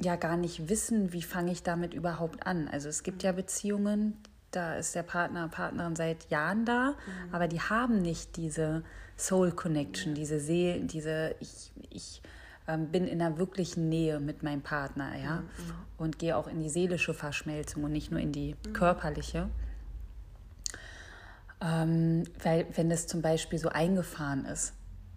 ja 0.00 0.16
gar 0.16 0.36
nicht 0.36 0.68
wissen, 0.68 1.12
wie 1.12 1.22
fange 1.22 1.52
ich 1.52 1.62
damit 1.62 1.94
überhaupt 1.94 2.46
an. 2.46 2.68
Also 2.68 2.88
es 2.88 3.02
gibt 3.02 3.22
ja 3.22 3.32
Beziehungen, 3.32 4.16
da 4.50 4.76
ist 4.76 4.94
der 4.94 5.02
Partner, 5.02 5.48
Partnerin 5.48 5.96
seit 5.96 6.30
Jahren 6.30 6.64
da, 6.64 6.90
mhm. 6.90 7.34
aber 7.34 7.48
die 7.48 7.60
haben 7.60 8.02
nicht 8.02 8.36
diese 8.36 8.82
Soul 9.16 9.52
Connection, 9.52 10.14
diese 10.14 10.40
Seele, 10.40 10.80
diese 10.80 11.34
ich, 11.40 11.72
ich 11.90 12.22
ähm, 12.66 12.88
bin 12.88 13.06
in 13.06 13.20
einer 13.20 13.38
wirklichen 13.38 13.88
Nähe 13.88 14.20
mit 14.20 14.42
meinem 14.42 14.62
Partner, 14.62 15.16
ja, 15.16 15.36
mhm. 15.36 15.46
und 15.98 16.18
gehe 16.18 16.36
auch 16.36 16.48
in 16.48 16.60
die 16.60 16.68
seelische 16.68 17.14
Verschmelzung 17.14 17.84
und 17.84 17.92
nicht 17.92 18.10
nur 18.10 18.20
in 18.20 18.32
die 18.32 18.56
mhm. 18.66 18.72
körperliche. 18.72 19.48
Ähm, 21.60 22.24
weil 22.42 22.66
wenn 22.74 22.88
das 22.88 23.06
zum 23.06 23.20
Beispiel 23.22 23.58
so 23.58 23.68
eingefahren 23.68 24.46
ist, 24.46 24.72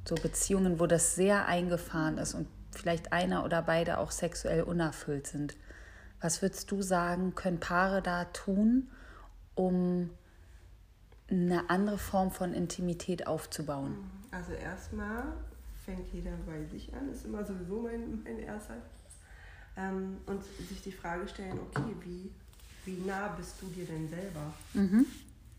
so 0.06 0.16
Beziehungen, 0.16 0.80
wo 0.80 0.88
das 0.88 1.16
sehr 1.16 1.46
eingefahren 1.48 2.18
ist 2.18 2.34
und 2.34 2.48
vielleicht 2.72 3.14
einer 3.14 3.46
oder 3.46 3.62
beide 3.62 4.00
auch 4.00 4.12
sexuell 4.12 4.64
unerfüllt 4.64 5.28
sind, 5.28 5.56
was 6.20 6.42
würdest 6.42 6.72
du 6.72 6.82
sagen, 6.82 7.36
können 7.36 7.60
Paare 7.60 8.02
da 8.02 8.26
tun, 8.26 8.90
um 9.56 10.10
eine 11.30 11.70
andere 11.70 11.98
Form 11.98 12.32
von 12.32 12.54
Intimität 12.54 13.28
aufzubauen? 13.28 13.98
Also 14.32 14.54
erstmal 14.54 15.34
fängt 15.86 16.12
jeder 16.14 16.38
bei 16.46 16.64
sich 16.66 16.94
an, 16.94 17.12
ist 17.12 17.26
immer 17.26 17.44
sowieso 17.44 17.82
mein, 17.82 18.24
mein 18.24 18.40
erster. 18.40 18.76
Ähm, 19.76 20.18
und 20.26 20.44
sich 20.44 20.82
die 20.82 20.92
Frage 20.92 21.28
stellen, 21.28 21.60
okay, 21.60 21.94
wie, 22.02 22.32
wie 22.86 23.06
nah 23.06 23.30
bist 23.30 23.62
du 23.62 23.68
dir 23.68 23.86
denn 23.86 24.08
selber? 24.08 24.54
Mhm. 24.74 25.06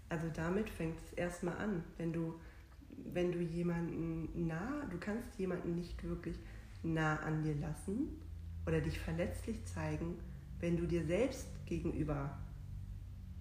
Also 0.09 0.27
damit 0.35 0.71
fängt 0.71 0.99
es 1.05 1.13
erstmal 1.15 1.57
an, 1.57 1.83
wenn 1.99 2.13
du, 2.13 2.35
wenn 3.13 3.33
du 3.33 3.41
jemanden 3.41 4.47
nah, 4.47 4.87
du 4.91 4.99
kannst 4.99 5.37
jemanden 5.39 5.75
nicht 5.75 6.03
wirklich 6.05 6.37
nah 6.83 7.17
an 7.17 7.43
dir 7.43 7.55
lassen 7.57 8.21
oder 8.67 8.81
dich 8.81 9.01
verletzlich 9.01 9.65
zeigen, 9.65 10.19
wenn 10.61 10.77
du 10.77 10.87
dir 10.87 11.05
selbst 11.05 11.49
gegenüber 11.67 12.39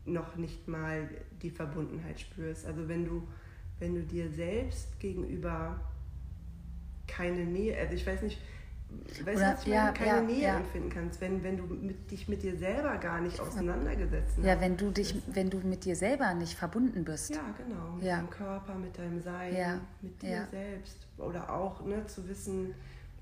noch 0.05 0.35
nicht 0.35 0.67
mal 0.67 1.09
die 1.41 1.49
Verbundenheit 1.49 2.19
spürst. 2.19 2.65
Also 2.65 2.87
wenn 2.87 3.05
du, 3.05 3.27
wenn 3.79 3.95
du 3.95 4.01
dir 4.01 4.29
selbst 4.31 4.99
gegenüber 4.99 5.79
keine 7.07 7.45
Nähe, 7.45 7.77
also 7.77 7.93
ich 7.93 8.05
weiß 8.05 8.21
nicht, 8.23 8.39
weißt 9.23 9.37
Oder, 9.37 9.57
du, 9.63 9.69
ja, 9.71 9.91
keine 9.91 10.09
ja, 10.09 10.21
Nähe 10.21 10.43
ja. 10.43 10.57
empfinden 10.57 10.89
kannst, 10.89 11.19
wenn, 11.21 11.43
wenn 11.43 11.57
du 11.57 11.63
mit, 11.65 12.11
dich 12.11 12.27
mit 12.27 12.43
dir 12.43 12.55
selber 12.57 12.97
gar 12.97 13.21
nicht 13.21 13.39
auseinandergesetzt 13.39 14.37
hast. 14.37 14.45
Ja, 14.45 14.59
wenn 14.61 14.77
du 14.77 14.91
dich, 14.91 15.15
wenn 15.33 15.49
du 15.49 15.57
mit 15.59 15.85
dir 15.85 15.95
selber 15.95 16.33
nicht 16.33 16.57
verbunden 16.57 17.03
bist. 17.03 17.31
Ja, 17.31 17.41
genau. 17.57 17.95
Mit 17.95 18.05
deinem 18.05 18.29
Körper, 18.29 18.75
mit 18.75 18.97
deinem 18.97 19.21
Sein, 19.21 19.81
mit 20.01 20.21
dir 20.21 20.47
selbst. 20.51 21.07
Oder 21.17 21.51
auch 21.53 21.83
ne, 21.85 22.05
zu 22.07 22.27
wissen, 22.27 22.73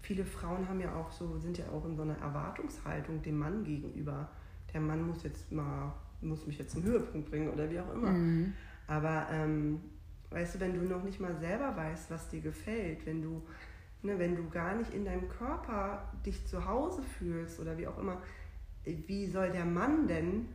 viele 0.01 0.25
Frauen 0.25 0.67
haben 0.67 0.79
ja 0.79 0.93
auch 0.95 1.11
so, 1.11 1.37
sind 1.37 1.57
ja 1.57 1.65
auch 1.69 1.85
in 1.85 1.95
so 1.95 2.03
einer 2.03 2.17
Erwartungshaltung 2.17 3.21
dem 3.21 3.37
Mann 3.37 3.63
gegenüber. 3.63 4.29
Der 4.73 4.81
Mann 4.81 5.05
muss 5.07 5.23
jetzt 5.23 5.51
mal, 5.51 5.93
muss 6.21 6.45
mich 6.45 6.57
jetzt 6.57 6.71
zum 6.71 6.83
Höhepunkt 6.83 7.29
bringen 7.29 7.49
oder 7.49 7.69
wie 7.69 7.79
auch 7.79 7.93
immer. 7.93 8.11
Mhm. 8.11 8.53
Aber 8.87 9.27
ähm, 9.31 9.81
weißt 10.29 10.55
du, 10.55 10.59
wenn 10.59 10.73
du 10.73 10.81
noch 10.81 11.03
nicht 11.03 11.19
mal 11.19 11.35
selber 11.35 11.75
weißt, 11.75 12.09
was 12.11 12.29
dir 12.29 12.41
gefällt, 12.41 13.05
wenn 13.05 13.21
du, 13.21 13.43
ne, 14.01 14.17
wenn 14.17 14.35
du 14.35 14.49
gar 14.49 14.75
nicht 14.75 14.93
in 14.93 15.05
deinem 15.05 15.29
Körper 15.29 16.11
dich 16.25 16.45
zu 16.47 16.65
Hause 16.65 17.03
fühlst 17.03 17.59
oder 17.59 17.77
wie 17.77 17.87
auch 17.87 17.97
immer, 17.97 18.21
wie 18.83 19.27
soll 19.27 19.51
der 19.51 19.65
Mann 19.65 20.07
denn 20.07 20.47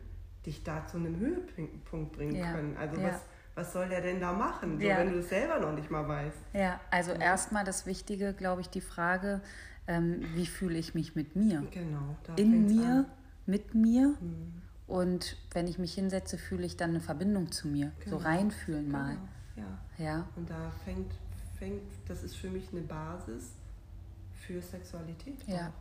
dich 0.45 0.63
da 0.63 0.85
zu 0.85 0.97
einem 0.97 1.17
Höhepunkt 1.17 2.13
bringen 2.13 2.35
ja. 2.35 2.51
können? 2.51 2.75
Also 2.77 2.99
ja. 2.99 3.07
was, 3.07 3.21
was 3.55 3.73
soll 3.73 3.89
der 3.89 4.01
denn 4.01 4.19
da 4.19 4.33
machen, 4.33 4.79
so, 4.79 4.85
ja. 4.85 4.97
wenn 4.97 5.11
du 5.11 5.19
es 5.19 5.29
selber 5.29 5.59
noch 5.59 5.73
nicht 5.73 5.89
mal 5.89 6.07
weißt? 6.07 6.37
Ja, 6.53 6.79
also 6.91 7.11
erstmal 7.11 7.63
das 7.63 7.85
Wichtige, 7.85 8.33
glaube 8.33 8.61
ich, 8.61 8.69
die 8.69 8.81
Frage, 8.81 9.41
ähm, 9.87 10.21
wie 10.35 10.45
fühle 10.45 10.77
ich 10.77 10.93
mich 10.93 11.15
mit 11.15 11.35
mir? 11.35 11.63
Genau. 11.71 12.17
In 12.35 12.65
mir, 12.67 12.87
an. 12.87 13.05
mit 13.45 13.73
mir. 13.73 14.15
Mhm. 14.19 14.61
Und 14.87 15.35
wenn 15.51 15.67
ich 15.67 15.77
mich 15.77 15.93
hinsetze, 15.93 16.37
fühle 16.37 16.65
ich 16.65 16.77
dann 16.77 16.91
eine 16.91 17.01
Verbindung 17.01 17.51
zu 17.51 17.67
mir. 17.67 17.91
Genau. 17.99 18.17
So 18.17 18.23
reinfühlen 18.23 18.85
genau. 18.85 18.97
mal. 18.97 19.17
Ja. 19.55 20.03
ja. 20.03 20.29
Und 20.35 20.49
da 20.49 20.71
fängt, 20.85 21.11
fängt, 21.59 21.81
das 22.07 22.23
ist 22.23 22.35
für 22.35 22.49
mich 22.49 22.69
eine 22.71 22.81
Basis 22.81 23.51
für 24.33 24.61
Sexualität. 24.61 25.43
Ja. 25.45 25.73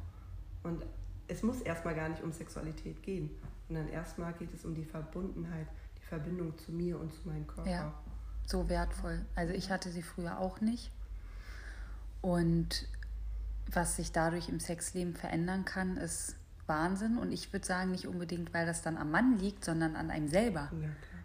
Und 0.64 0.84
es 1.28 1.42
muss 1.42 1.60
erstmal 1.60 1.94
gar 1.94 2.08
nicht 2.08 2.22
um 2.22 2.32
Sexualität 2.32 3.02
gehen, 3.02 3.30
sondern 3.68 3.88
erstmal 3.88 4.32
geht 4.34 4.52
es 4.52 4.64
um 4.64 4.74
die 4.74 4.84
Verbundenheit, 4.84 5.68
die 5.98 6.04
Verbindung 6.04 6.56
zu 6.58 6.72
mir 6.72 6.98
und 6.98 7.12
zu 7.12 7.28
meinem 7.28 7.46
Körper. 7.46 7.70
Ja, 7.70 7.94
so 8.44 8.68
wertvoll. 8.68 9.24
Also 9.34 9.54
ich 9.54 9.70
hatte 9.70 9.90
sie 9.90 10.02
früher 10.02 10.38
auch 10.38 10.60
nicht. 10.60 10.90
Und 12.22 12.88
was 13.70 13.96
sich 13.96 14.12
dadurch 14.12 14.48
im 14.48 14.60
Sexleben 14.60 15.14
verändern 15.14 15.64
kann, 15.64 15.96
ist 15.96 16.35
Wahnsinn. 16.68 17.18
Und 17.18 17.32
ich 17.32 17.52
würde 17.52 17.66
sagen, 17.66 17.90
nicht 17.90 18.06
unbedingt, 18.06 18.52
weil 18.54 18.66
das 18.66 18.82
dann 18.82 18.96
am 18.96 19.10
Mann 19.10 19.38
liegt, 19.38 19.64
sondern 19.64 19.96
an 19.96 20.10
einem 20.10 20.28
selber. 20.28 20.70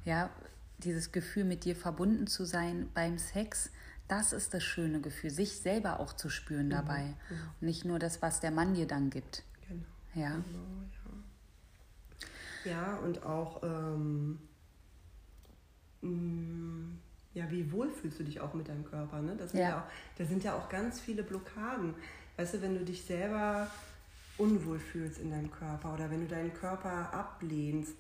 Ja, 0.06 0.14
ja 0.14 0.30
dieses 0.80 1.12
Gefühl, 1.12 1.44
mit 1.44 1.66
dir 1.66 1.76
verbunden 1.76 2.28
zu 2.28 2.46
sein 2.46 2.90
beim 2.94 3.18
Sex, 3.18 3.70
das 4.08 4.34
ist 4.34 4.54
das 4.54 4.64
schöne 4.64 5.00
Gefühl, 5.00 5.30
sich 5.30 5.60
selber 5.60 6.00
auch 6.00 6.14
zu 6.14 6.30
spüren 6.30 6.66
mhm. 6.66 6.72
dabei. 6.72 7.04
Mhm. 7.04 7.36
Und 7.60 7.68
nicht 7.68 7.86
nur 7.86 8.00
das, 8.00 8.22
was 8.22 8.40
der 8.40 8.52
Mann 8.52 8.74
dir 8.74 8.88
dann 8.88 9.10
gibt. 9.10 9.44
Genau. 9.68 9.86
Ja. 10.16 10.32
Genau, 10.32 10.44
ja. 12.66 12.72
ja, 12.72 12.96
und 12.98 13.24
auch, 13.26 13.64
ähm, 13.64 14.40
mh, 16.02 16.10
mm, 16.10 17.00
ja, 17.34 17.50
wie 17.50 17.72
wohl 17.72 17.90
fühlst 17.90 18.20
du 18.20 18.24
dich 18.26 18.42
auch 18.42 18.54
mit 18.54 18.68
deinem 18.68 18.84
Körper? 18.84 19.22
Ne? 19.22 19.36
Das 19.38 19.52
sind 19.52 19.62
ja. 19.62 19.70
ja 19.70 19.80
auch, 19.80 19.92
da 20.18 20.26
sind 20.26 20.44
ja 20.44 20.56
auch 20.56 20.68
ganz 20.68 21.00
viele 21.00 21.24
Blockaden. 21.24 21.94
Weißt 22.36 22.56
du, 22.56 22.62
wenn 22.62 22.76
du 22.76 22.84
dich 22.84 23.04
selber 23.06 23.68
unwohl 24.42 24.80
fühlst 24.80 25.20
in 25.20 25.30
deinem 25.30 25.52
Körper 25.52 25.94
oder 25.94 26.10
wenn 26.10 26.22
du 26.22 26.28
deinen 26.28 26.54
Körper 26.54 27.14
ablehnst, 27.14 27.96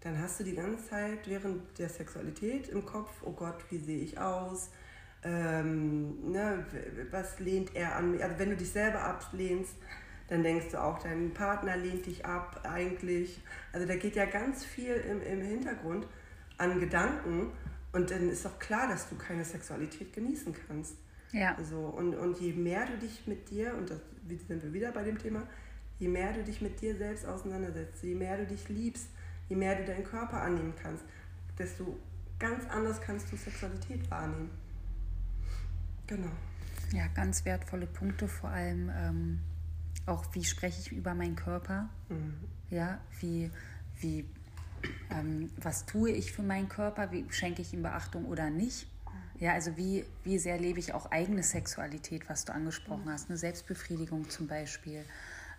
dann 0.00 0.20
hast 0.20 0.38
du 0.38 0.44
die 0.44 0.54
ganze 0.54 0.88
Zeit 0.88 1.28
während 1.28 1.76
der 1.78 1.88
Sexualität 1.88 2.68
im 2.68 2.86
Kopf, 2.86 3.10
oh 3.22 3.32
Gott, 3.32 3.56
wie 3.70 3.78
sehe 3.78 3.98
ich 3.98 4.18
aus? 4.20 4.70
Ähm, 5.24 6.30
ne, 6.30 6.64
was 7.10 7.40
lehnt 7.40 7.74
er 7.74 7.96
an 7.96 8.12
mir? 8.12 8.24
Also 8.24 8.38
wenn 8.38 8.50
du 8.50 8.56
dich 8.56 8.70
selber 8.70 9.02
ablehnst, 9.02 9.74
dann 10.28 10.44
denkst 10.44 10.66
du 10.70 10.82
auch, 10.82 11.00
dein 11.00 11.34
Partner 11.34 11.76
lehnt 11.76 12.06
dich 12.06 12.24
ab 12.24 12.60
eigentlich. 12.64 13.40
Also 13.72 13.86
da 13.86 13.96
geht 13.96 14.14
ja 14.14 14.26
ganz 14.26 14.64
viel 14.64 14.94
im, 14.94 15.20
im 15.22 15.40
Hintergrund 15.40 16.06
an 16.58 16.78
Gedanken 16.78 17.52
und 17.92 18.10
dann 18.10 18.28
ist 18.28 18.44
doch 18.44 18.58
klar, 18.60 18.88
dass 18.88 19.08
du 19.08 19.16
keine 19.16 19.44
Sexualität 19.44 20.12
genießen 20.12 20.54
kannst. 20.68 20.96
Ja. 21.32 21.56
So, 21.62 21.80
und, 21.80 22.14
und 22.14 22.40
je 22.40 22.52
mehr 22.52 22.86
du 22.86 22.98
dich 22.98 23.26
mit 23.26 23.50
dir, 23.50 23.74
und 23.74 23.90
das 23.90 24.00
sind 24.48 24.62
wir 24.62 24.72
wieder 24.72 24.92
bei 24.92 25.02
dem 25.02 25.18
Thema, 25.18 25.42
je 25.98 26.08
mehr 26.08 26.32
du 26.32 26.42
dich 26.44 26.60
mit 26.60 26.80
dir 26.80 26.96
selbst 26.96 27.26
auseinandersetzt, 27.26 28.02
je 28.02 28.14
mehr 28.14 28.36
du 28.36 28.46
dich 28.46 28.68
liebst, 28.68 29.08
je 29.48 29.56
mehr 29.56 29.76
du 29.76 29.84
deinen 29.84 30.04
Körper 30.04 30.42
annehmen 30.42 30.74
kannst, 30.80 31.04
desto 31.58 31.98
ganz 32.38 32.68
anders 32.68 33.00
kannst 33.00 33.30
du 33.32 33.36
Sexualität 33.36 34.10
wahrnehmen. 34.10 34.50
Genau. 36.06 36.30
Ja, 36.92 37.06
ganz 37.08 37.44
wertvolle 37.44 37.86
Punkte, 37.86 38.28
vor 38.28 38.50
allem 38.50 38.90
ähm, 38.94 39.40
auch, 40.06 40.24
wie 40.34 40.44
spreche 40.44 40.80
ich 40.80 40.92
über 40.92 41.14
meinen 41.14 41.36
Körper? 41.36 41.88
Mhm. 42.08 42.34
Ja, 42.70 43.00
wie, 43.20 43.50
wie, 44.00 44.24
ähm, 45.10 45.50
was 45.56 45.86
tue 45.86 46.10
ich 46.10 46.32
für 46.32 46.42
meinen 46.42 46.68
Körper? 46.68 47.10
Wie 47.10 47.24
schenke 47.30 47.62
ich 47.62 47.72
ihm 47.72 47.82
Beachtung 47.82 48.26
oder 48.26 48.50
nicht? 48.50 48.86
Ja, 49.38 49.52
also 49.52 49.76
wie, 49.76 50.04
wie 50.24 50.38
sehr 50.38 50.58
lebe 50.58 50.78
ich 50.78 50.94
auch 50.94 51.10
eigene 51.10 51.42
Sexualität, 51.42 52.28
was 52.28 52.44
du 52.44 52.54
angesprochen 52.54 53.04
mhm. 53.04 53.10
hast, 53.10 53.28
eine 53.28 53.36
Selbstbefriedigung 53.36 54.30
zum 54.30 54.46
Beispiel. 54.46 55.04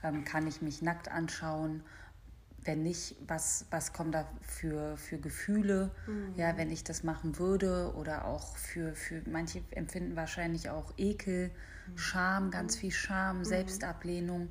Ähm, 0.04 0.26
kann 0.26 0.48
ich 0.48 0.62
mich 0.62 0.82
nackt 0.82 1.10
anschauen? 1.12 1.84
Wenn 2.64 2.84
nicht, 2.84 3.16
was, 3.28 3.66
was 3.70 3.94
kommen 3.94 4.12
da 4.12 4.28
für, 4.42 4.98
für 4.98 5.18
Gefühle, 5.20 5.92
mhm. 6.08 6.34
ja, 6.36 6.58
wenn 6.58 6.72
ich 6.72 6.84
das 6.84 7.04
machen 7.04 7.38
würde? 7.38 7.94
Oder 7.96 8.26
auch 8.26 8.58
für, 8.58 8.94
für 8.94 9.22
manche 9.30 9.62
empfinden 9.72 10.16
wahrscheinlich 10.16 10.70
auch 10.70 10.94
Ekel, 10.98 11.50
mhm. 11.88 11.98
Scham, 11.98 12.52
ganz 12.52 12.76
viel 12.76 12.92
Scham, 12.92 13.40
mhm. 13.40 13.46
Selbstablehnung. 13.46 14.50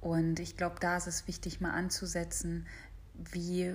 Und 0.00 0.40
ich 0.40 0.56
glaube, 0.56 0.76
da 0.78 0.96
ist 0.96 1.06
es 1.06 1.26
wichtig, 1.26 1.60
mal 1.60 1.72
anzusetzen, 1.72 2.66
wie, 3.14 3.74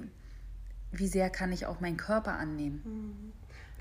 wie 0.92 1.08
sehr 1.08 1.30
kann 1.30 1.52
ich 1.52 1.66
auch 1.66 1.82
meinen 1.82 1.98
Körper 1.98 2.34
annehmen. 2.34 3.34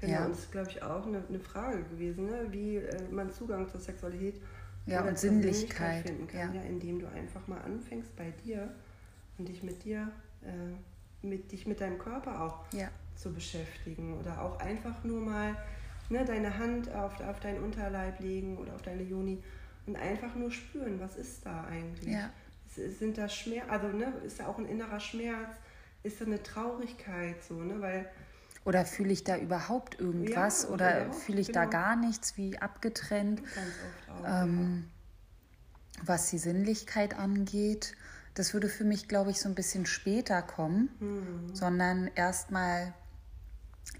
Genau, 0.03 0.15
ja. 0.15 0.25
und 0.25 0.33
das 0.33 0.41
ist, 0.41 0.53
glaube 0.53 0.69
ich, 0.69 0.83
auch 0.83 1.07
eine, 1.07 1.23
eine 1.29 1.39
Frage 1.39 1.85
gewesen, 1.85 2.27
ne? 2.27 2.47
wie 2.51 2.77
äh, 2.79 3.09
man 3.13 3.31
Zugang 3.31 3.69
zur 3.69 3.79
Sexualität 3.79 4.43
ja, 4.85 5.03
und 5.03 5.17
Sinnlichkeit 5.17 6.05
finden 6.05 6.27
kann, 6.27 6.55
ja. 6.55 6.61
ja. 6.61 6.69
indem 6.69 6.99
du 6.99 7.07
einfach 7.09 7.47
mal 7.47 7.61
anfängst 7.61 8.15
bei 8.17 8.33
dir 8.45 8.75
und 9.39 9.49
dich 9.49 9.63
mit 9.63 9.85
dir, 9.85 10.11
äh, 10.43 11.25
mit 11.25 11.53
dich 11.53 11.69
mit 11.69 11.81
deinem 11.81 12.01
Körper 12.01 12.43
auch 12.43 12.65
ja. 12.73 12.89
zu 13.15 13.33
beschäftigen 13.33 14.19
oder 14.19 14.43
auch 14.43 14.59
einfach 14.59 15.05
nur 15.05 15.21
mal 15.21 15.57
ne, 16.11 16.25
deine 16.25 16.59
Hand 16.59 16.93
auf, 16.93 17.21
auf 17.21 17.39
deinen 17.39 17.63
Unterleib 17.63 18.19
legen 18.19 18.59
oder 18.59 18.75
auf 18.75 18.83
deine 18.83 19.05
Juni 19.05 19.41
und 19.87 19.95
einfach 19.95 20.35
nur 20.35 20.51
spüren, 20.51 20.99
was 20.99 21.15
ist 21.15 21.47
da 21.47 21.65
eigentlich? 21.65 22.13
Ja. 22.13 22.31
Sind 22.67 23.19
da 23.19 23.29
Schmerz, 23.29 23.69
also 23.69 23.87
ne, 23.87 24.13
ist 24.27 24.41
da 24.41 24.49
auch 24.49 24.59
ein 24.59 24.67
innerer 24.67 24.99
Schmerz, 24.99 25.55
ist 26.03 26.21
da 26.21 26.25
eine 26.25 26.43
Traurigkeit 26.43 27.41
so, 27.45 27.55
ne, 27.55 27.81
weil 27.81 28.11
oder 28.65 28.85
fühle 28.85 29.13
ich 29.13 29.25
da 29.25 29.37
überhaupt 29.37 29.99
irgendwas? 29.99 30.65
Ja, 30.65 30.69
oder 30.71 31.07
ja, 31.07 31.13
fühle 31.13 31.41
ich 31.41 31.49
genau. 31.49 31.61
da 31.61 31.67
gar 31.67 31.97
nichts, 31.97 32.37
wie 32.37 32.59
abgetrennt? 32.59 33.43
Auch, 34.09 34.43
ähm, 34.43 34.85
ja. 35.97 36.03
Was 36.07 36.31
die 36.31 36.39
Sinnlichkeit 36.39 37.19
angeht, 37.19 37.97
das 38.35 38.55
würde 38.55 38.69
für 38.69 38.85
mich, 38.85 39.09
glaube 39.09 39.31
ich, 39.31 39.41
so 39.41 39.49
ein 39.49 39.55
bisschen 39.55 39.87
später 39.87 40.41
kommen, 40.43 40.89
mhm. 41.01 41.55
sondern 41.55 42.11
erstmal 42.15 42.95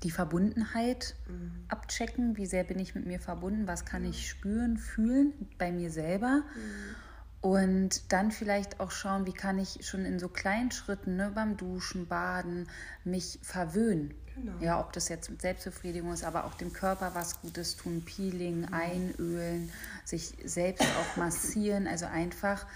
die 0.03 0.11
Verbundenheit 0.11 1.17
mhm. 1.29 1.65
abchecken. 1.69 2.37
Wie 2.37 2.47
sehr 2.47 2.65
bin 2.65 2.79
ich 2.79 2.95
mit 2.95 3.07
mir 3.07 3.21
verbunden? 3.21 3.67
Was 3.67 3.85
kann 3.85 4.05
ich 4.05 4.29
spüren, 4.29 4.79
fühlen 4.79 5.33
bei 5.59 5.71
mir 5.71 5.91
selber? 5.91 6.43
Mhm. 6.57 6.95
Und 7.43 8.13
dann 8.13 8.31
vielleicht 8.31 8.79
auch 8.79 8.93
schauen, 8.93 9.27
wie 9.27 9.33
kann 9.33 9.59
ich 9.59 9.85
schon 9.85 10.05
in 10.05 10.21
so 10.21 10.29
kleinen 10.29 10.71
Schritten 10.71 11.17
ne, 11.17 11.33
beim 11.35 11.57
Duschen, 11.57 12.07
Baden 12.07 12.69
mich 13.05 13.41
verwöhnen. 13.43 14.15
Genau. 14.35 14.53
Ja, 14.61 14.81
ob 14.81 14.93
das 14.93 15.09
jetzt 15.09 15.31
mit 15.31 15.43
Selbstbefriedigung 15.43 16.13
ist, 16.13 16.25
aber 16.25 16.45
auch 16.45 16.55
dem 16.55 16.73
Körper 16.73 17.15
was 17.15 17.41
Gutes 17.41 17.77
tun, 17.77 18.03
Peeling, 18.05 18.61
mhm. 18.61 18.73
einölen, 18.73 19.71
sich 20.05 20.35
selbst 20.45 20.83
auch 20.83 21.17
massieren, 21.17 21.87
also 21.87 22.07
einfach 22.07 22.67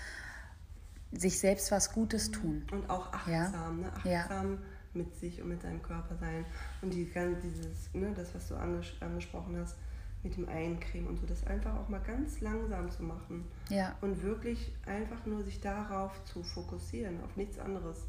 sich 1.13 1.39
selbst 1.39 1.71
was 1.73 1.93
Gutes 1.93 2.31
tun. 2.31 2.67
Und 2.71 2.91
auch 2.91 3.13
achtsam, 3.13 3.83
ja? 3.83 3.87
ne? 3.87 3.93
achtsam 3.95 4.53
ja. 4.53 4.59
mit 4.95 5.17
sich 5.17 5.41
und 5.41 5.49
mit 5.49 5.63
seinem 5.63 5.83
Körper 5.83 6.17
sein. 6.17 6.45
Und 6.83 6.91
die, 6.93 7.11
dieses, 7.43 7.95
ne, 7.95 8.13
das, 8.15 8.35
was 8.35 8.49
du 8.49 8.57
angesprochen 8.57 9.59
hast, 9.59 9.77
mit 10.23 10.37
dem 10.37 10.49
Eincremen 10.49 11.09
und 11.09 11.19
so, 11.19 11.27
das 11.27 11.47
einfach 11.47 11.75
auch 11.77 11.89
mal 11.89 12.01
ganz 12.01 12.41
langsam 12.41 12.91
zu 12.91 13.03
machen. 13.03 13.45
Ja. 13.71 13.97
Und 14.01 14.23
wirklich 14.23 14.73
einfach 14.85 15.25
nur 15.25 15.43
sich 15.45 15.61
darauf 15.61 16.23
zu 16.25 16.43
fokussieren, 16.43 17.23
auf 17.25 17.37
nichts 17.37 17.59
anderes. 17.59 18.03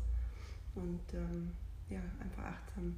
Und 0.76 1.02
ähm, 1.14 1.52
ja, 1.90 2.00
einfach 2.20 2.44
achtsam 2.44 2.96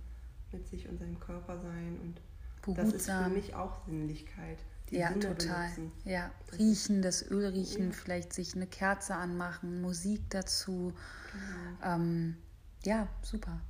mit 0.51 0.67
sich 0.67 0.87
und 0.87 0.99
seinem 0.99 1.19
Körper 1.19 1.59
sein. 1.59 1.99
Und 2.01 2.21
Behutsam. 2.61 2.91
das 2.91 2.93
ist 2.93 3.11
für 3.11 3.29
mich 3.29 3.55
auch 3.55 3.85
Sinnlichkeit. 3.85 4.59
ja, 4.89 5.09
Sinne 5.09 5.19
total. 5.19 5.69
Benutzen. 5.75 5.91
Ja, 6.05 6.31
riechen, 6.57 7.01
das 7.01 7.29
Öl 7.29 7.47
riechen, 7.47 7.87
ja. 7.87 7.91
vielleicht 7.91 8.33
sich 8.33 8.55
eine 8.55 8.67
Kerze 8.67 9.15
anmachen, 9.15 9.81
Musik 9.81 10.21
dazu. 10.29 10.93
Genau. 11.31 11.95
Ähm, 11.95 12.37
ja, 12.83 13.07
super. 13.21 13.61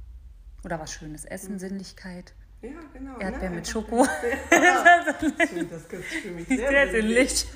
Oder 0.64 0.80
was 0.80 0.92
Schönes 0.92 1.26
essen, 1.26 1.54
mhm. 1.54 1.60
Sinnlichkeit. 1.60 2.34
Ja, 2.62 2.72
genau. 2.94 3.18
Erdbeer 3.20 3.50
ne? 3.50 3.56
mit 3.58 3.68
Schoko. 3.68 4.06
Ja. 4.52 5.06
das 5.06 5.24
ist 5.24 6.04
für 6.22 6.32
mich 6.32 6.48
sehr, 6.48 6.70
sehr 6.70 6.92
sinnlich. 6.92 7.46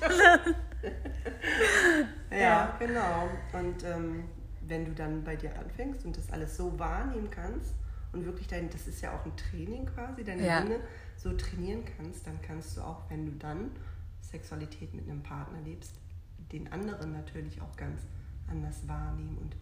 ja, 2.30 2.38
ja, 2.38 2.76
genau. 2.78 3.28
Und 3.52 3.84
ähm, 3.84 4.24
wenn 4.62 4.86
du 4.86 4.92
dann 4.92 5.22
bei 5.22 5.36
dir 5.36 5.58
anfängst 5.58 6.06
und 6.06 6.16
das 6.16 6.30
alles 6.30 6.56
so 6.56 6.78
wahrnehmen 6.78 7.30
kannst 7.30 7.74
und 8.14 8.24
wirklich 8.24 8.46
dein, 8.46 8.70
das 8.70 8.86
ist 8.86 9.00
ja 9.00 9.14
auch 9.16 9.24
ein 9.24 9.36
Training 9.36 9.86
quasi, 9.86 10.24
deine 10.24 10.46
ja. 10.46 10.62
Sinne 10.62 10.80
so 11.16 11.32
trainieren 11.32 11.82
kannst, 11.96 12.26
dann 12.26 12.40
kannst 12.42 12.76
du 12.76 12.80
auch, 12.80 13.02
wenn 13.10 13.26
du 13.26 13.32
dann 13.32 13.70
Sexualität 14.20 14.94
mit 14.94 15.08
einem 15.08 15.22
Partner 15.22 15.60
lebst, 15.64 15.92
den 16.52 16.72
anderen 16.72 17.12
natürlich 17.12 17.60
auch 17.60 17.76
ganz 17.76 18.00
anders 18.48 18.86
wahrnehmen 18.86 19.38
und 19.38 19.56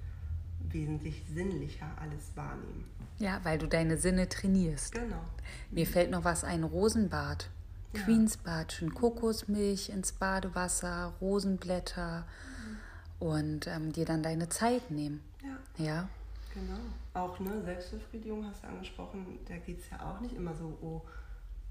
wesentlich 0.73 1.25
sinnlicher 1.33 1.87
alles 2.01 2.37
wahrnehmen. 2.37 2.85
Ja, 3.19 3.41
weil 3.45 3.59
du 3.59 3.67
deine 3.67 3.97
Sinne 3.97 4.29
trainierst. 4.29 4.95
Genau. 4.95 5.23
Mir 5.71 5.87
fällt 5.87 6.11
noch 6.11 6.25
was 6.25 6.45
ein, 6.45 6.65
Rosenbad. 6.65 7.51
Ja. 7.95 8.03
Queensbad, 8.03 8.73
schön 8.73 8.95
Kokosmilch 8.95 9.91
ins 9.91 10.13
Badewasser, 10.13 11.13
Rosenblätter 11.21 12.25
mhm. 12.25 13.27
und 13.27 13.67
ähm, 13.67 13.93
dir 13.93 14.07
dann 14.07 14.23
deine 14.23 14.49
Zeit 14.49 14.91
nehmen. 14.91 15.21
Ja. 15.43 15.85
Ja. 15.85 16.09
Genau. 16.55 16.79
Auch 17.15 17.39
ne, 17.41 17.63
Selbstbefriedigung 17.63 18.47
hast 18.47 18.63
du 18.63 18.69
angesprochen, 18.69 19.39
da 19.49 19.57
geht 19.57 19.81
es 19.81 19.91
ja 19.91 20.01
auch 20.01 20.21
nicht 20.21 20.35
immer 20.35 20.55
so, 20.55 20.77
oh, 20.83 21.03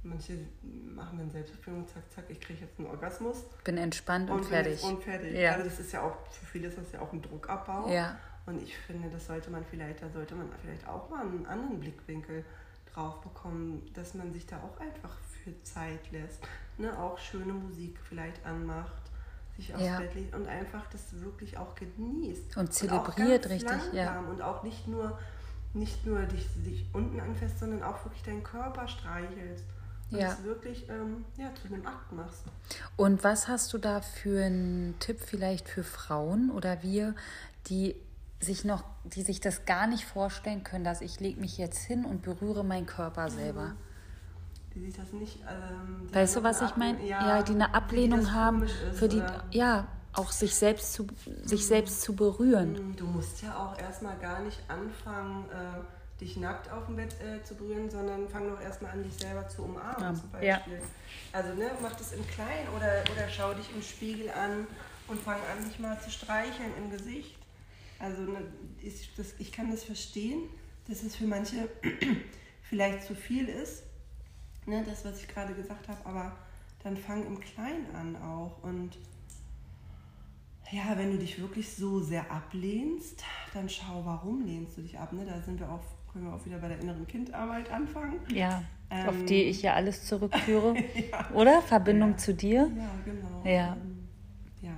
manche 0.03 0.33
machen 0.63 1.19
dann 1.19 1.29
Selbstbefriedigung, 1.29 1.87
zack, 1.87 2.03
zack, 2.11 2.25
ich 2.29 2.39
kriege 2.39 2.61
jetzt 2.61 2.79
einen 2.79 2.87
Orgasmus. 2.87 3.43
Bin 3.63 3.77
entspannt 3.77 4.29
und, 4.29 4.37
und 4.37 4.45
fertig. 4.45 4.83
Und 4.83 5.03
fertig. 5.03 5.37
Ja. 5.37 5.53
Also 5.53 5.65
das 5.65 5.79
ist 5.79 5.91
ja 5.91 6.01
auch, 6.01 6.15
für 6.31 6.45
viele 6.45 6.67
ist 6.67 6.77
das 6.77 6.91
ja 6.91 7.01
auch 7.01 7.13
ein 7.13 7.21
Druckabbau. 7.21 7.89
Ja. 7.89 8.17
Und 8.45 8.61
ich 8.63 8.75
finde, 8.75 9.09
das 9.09 9.27
sollte 9.27 9.51
man 9.51 9.63
vielleicht, 9.65 10.01
da 10.01 10.09
sollte 10.09 10.35
man 10.35 10.47
vielleicht 10.61 10.87
auch 10.87 11.09
mal 11.09 11.21
einen 11.21 11.45
anderen 11.45 11.79
Blickwinkel 11.79 12.43
drauf 12.91 13.21
bekommen, 13.21 13.89
dass 13.93 14.13
man 14.15 14.33
sich 14.33 14.45
da 14.47 14.57
auch 14.57 14.79
einfach 14.79 15.15
für 15.43 15.61
Zeit 15.63 16.11
lässt. 16.11 16.43
Ne? 16.77 16.97
Auch 16.97 17.17
schöne 17.17 17.53
Musik 17.53 17.99
vielleicht 18.03 18.43
anmacht, 18.45 19.10
sich 19.55 19.73
aufs 19.73 19.83
ja. 19.83 19.99
Bett 19.99 20.15
legt 20.15 20.35
und 20.35 20.47
einfach 20.47 20.85
das 20.91 21.19
wirklich 21.21 21.57
auch 21.57 21.75
genießt. 21.75 22.57
Und 22.57 22.73
zelebriert 22.73 23.45
und 23.45 23.51
richtig, 23.51 23.93
ja. 23.93 24.19
Und 24.19 24.41
auch 24.41 24.63
nicht 24.63 24.87
nur, 24.87 25.17
nicht 25.73 26.05
nur 26.05 26.21
dich, 26.23 26.47
dich 26.65 26.85
unten 26.93 27.19
anfasst, 27.19 27.59
sondern 27.59 27.83
auch 27.83 28.03
wirklich 28.05 28.23
deinen 28.23 28.43
Körper 28.43 28.87
streichelst. 28.87 29.65
Und 30.11 30.19
ja. 30.19 30.33
es 30.33 30.43
wirklich 30.43 30.89
ähm, 30.89 31.23
ja, 31.37 31.53
zu 31.55 31.73
einem 31.73 31.85
Akt 31.85 32.11
machst. 32.11 32.43
Und 32.97 33.23
was 33.23 33.47
hast 33.47 33.71
du 33.71 33.77
da 33.77 34.01
für 34.01 34.43
einen 34.43 34.95
Tipp 34.99 35.21
vielleicht 35.21 35.69
für 35.69 35.83
Frauen 35.83 36.51
oder 36.51 36.83
wir, 36.83 37.15
die 37.67 37.95
sich 38.41 38.65
noch, 38.65 38.83
die 39.03 39.21
sich 39.21 39.39
das 39.39 39.65
gar 39.65 39.87
nicht 39.87 40.03
vorstellen 40.03 40.63
können, 40.63 40.83
dass 40.83 41.01
ich 41.01 41.19
lege 41.19 41.39
mich 41.39 41.57
jetzt 41.57 41.79
hin 41.79 42.03
und 42.05 42.23
berühre 42.23 42.65
meinen 42.65 42.87
Körper 42.87 43.29
selber. 43.29 43.67
Mhm. 43.67 43.77
Die 44.73 44.79
sich 44.79 44.95
das 44.95 45.11
nicht. 45.11 45.39
Ähm, 45.41 46.07
weißt 46.13 46.37
du, 46.37 46.43
was 46.43 46.61
ich 46.61 46.75
meine? 46.75 47.05
Ja, 47.05 47.27
ja, 47.27 47.43
die 47.43 47.53
eine 47.53 47.73
Ablehnung 47.73 48.21
die 48.21 48.31
haben 48.31 48.63
ist, 48.63 48.73
für 48.93 49.09
die, 49.09 49.17
oder? 49.17 49.43
ja, 49.51 49.87
auch 50.13 50.31
sich 50.31 50.55
selbst 50.55 50.93
zu, 50.93 51.07
sich 51.43 51.65
selbst 51.65 52.01
zu 52.01 52.15
berühren. 52.15 52.73
Mhm. 52.73 52.95
Du 52.95 53.05
musst 53.05 53.41
ja 53.41 53.55
auch 53.57 53.77
erstmal 53.77 54.17
gar 54.17 54.41
nicht 54.41 54.59
anfangen, 54.67 55.45
äh, 55.49 56.21
dich 56.21 56.37
nackt 56.37 56.71
auf 56.71 56.85
dem 56.85 56.95
Bett 56.95 57.15
äh, 57.21 57.43
zu 57.43 57.55
berühren, 57.55 57.89
sondern 57.89 58.29
fang 58.29 58.47
doch 58.47 58.61
erstmal 58.61 58.91
an, 58.91 59.03
dich 59.03 59.13
selber 59.13 59.47
zu 59.47 59.63
umarmen 59.63 60.01
ja. 60.01 60.13
zum 60.13 60.29
Beispiel. 60.29 60.47
Ja. 60.47 60.61
Also 61.33 61.53
ne, 61.55 61.71
mach 61.81 61.95
das 61.95 62.13
im 62.13 62.25
Kleinen 62.27 62.69
oder, 62.75 63.03
oder 63.11 63.27
schau 63.29 63.53
dich 63.53 63.73
im 63.73 63.81
Spiegel 63.81 64.29
an 64.29 64.67
und 65.07 65.19
fang 65.19 65.39
an, 65.51 65.67
dich 65.67 65.79
mal 65.79 65.99
zu 65.99 66.11
streicheln 66.11 66.71
im 66.77 66.91
Gesicht. 66.91 67.37
Also 67.99 68.21
ne, 68.21 68.39
ich, 68.81 69.13
das, 69.15 69.33
ich 69.39 69.51
kann 69.51 69.71
das 69.71 69.83
verstehen, 69.83 70.43
dass 70.87 71.03
es 71.03 71.15
für 71.15 71.25
manche 71.25 71.69
vielleicht 72.63 73.03
zu 73.03 73.15
viel 73.15 73.47
ist, 73.47 73.83
ne, 74.71 74.83
das, 74.85 75.05
was 75.05 75.19
ich 75.19 75.27
gerade 75.27 75.53
gesagt 75.53 75.87
habe, 75.87 75.99
aber 76.05 76.31
dann 76.83 76.97
fang 76.97 77.25
im 77.25 77.39
Kleinen 77.39 77.85
an 77.93 78.15
auch. 78.15 78.63
Und 78.63 78.97
ja, 80.71 80.97
wenn 80.97 81.11
du 81.11 81.17
dich 81.17 81.39
wirklich 81.39 81.69
so 81.69 81.99
sehr 81.99 82.31
ablehnst, 82.31 83.23
dann 83.53 83.69
schau, 83.69 84.01
warum 84.05 84.45
lehnst 84.45 84.77
du 84.77 84.81
dich 84.81 84.97
ab. 84.97 85.11
Ne? 85.13 85.25
Da 85.25 85.39
sind 85.41 85.59
wir 85.59 85.69
auch, 85.69 85.81
können 86.11 86.25
wir 86.25 86.33
auch 86.33 86.45
wieder 86.45 86.57
bei 86.57 86.69
der 86.69 86.79
inneren 86.79 87.05
Kindarbeit 87.05 87.69
anfangen. 87.69 88.19
Ja, 88.33 88.63
ähm, 88.89 89.09
auf 89.09 89.25
die 89.25 89.43
ich 89.43 89.61
ja 89.61 89.73
alles 89.73 90.05
zurückführe. 90.05 90.75
ja. 91.11 91.29
Oder? 91.33 91.61
Verbindung 91.61 92.11
ja. 92.11 92.17
zu 92.17 92.33
dir? 92.33 92.71
Ja, 92.75 92.91
genau. 93.05 93.41
Ja. 93.43 93.77
Ja, 94.61 94.71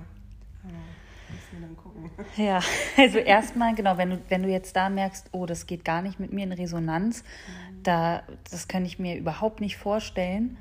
also 2.96 3.18
erstmal, 3.18 3.74
genau, 3.74 3.96
wenn 3.96 4.10
du, 4.10 4.18
wenn 4.28 4.42
du 4.42 4.48
jetzt 4.48 4.76
da 4.76 4.88
merkst, 4.88 5.28
oh, 5.32 5.46
das 5.46 5.66
geht 5.66 5.84
gar 5.84 6.02
nicht 6.02 6.20
mit 6.20 6.32
mir 6.32 6.44
in 6.44 6.52
Resonanz, 6.52 7.22
mhm. 7.22 7.82
da, 7.82 8.22
das 8.50 8.68
kann 8.68 8.84
ich 8.84 8.98
mir 8.98 9.16
überhaupt 9.16 9.60
nicht 9.60 9.76
vorstellen, 9.76 10.56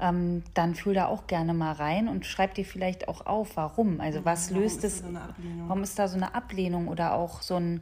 ähm, 0.00 0.42
dann 0.54 0.74
fühl 0.74 0.94
da 0.94 1.06
auch 1.06 1.26
gerne 1.26 1.54
mal 1.54 1.72
rein 1.72 2.08
und 2.08 2.26
schreib 2.26 2.54
dir 2.54 2.64
vielleicht 2.64 3.08
auch 3.08 3.26
auf, 3.26 3.56
warum. 3.56 4.00
Also 4.00 4.20
mhm. 4.20 4.24
was 4.24 4.50
warum 4.50 4.62
löst 4.62 4.84
es, 4.84 4.98
so 4.98 5.04
warum 5.66 5.82
ist 5.82 5.98
da 5.98 6.08
so 6.08 6.16
eine 6.16 6.34
Ablehnung 6.34 6.88
oder 6.88 7.14
auch 7.14 7.42
so 7.42 7.56
ein, 7.56 7.80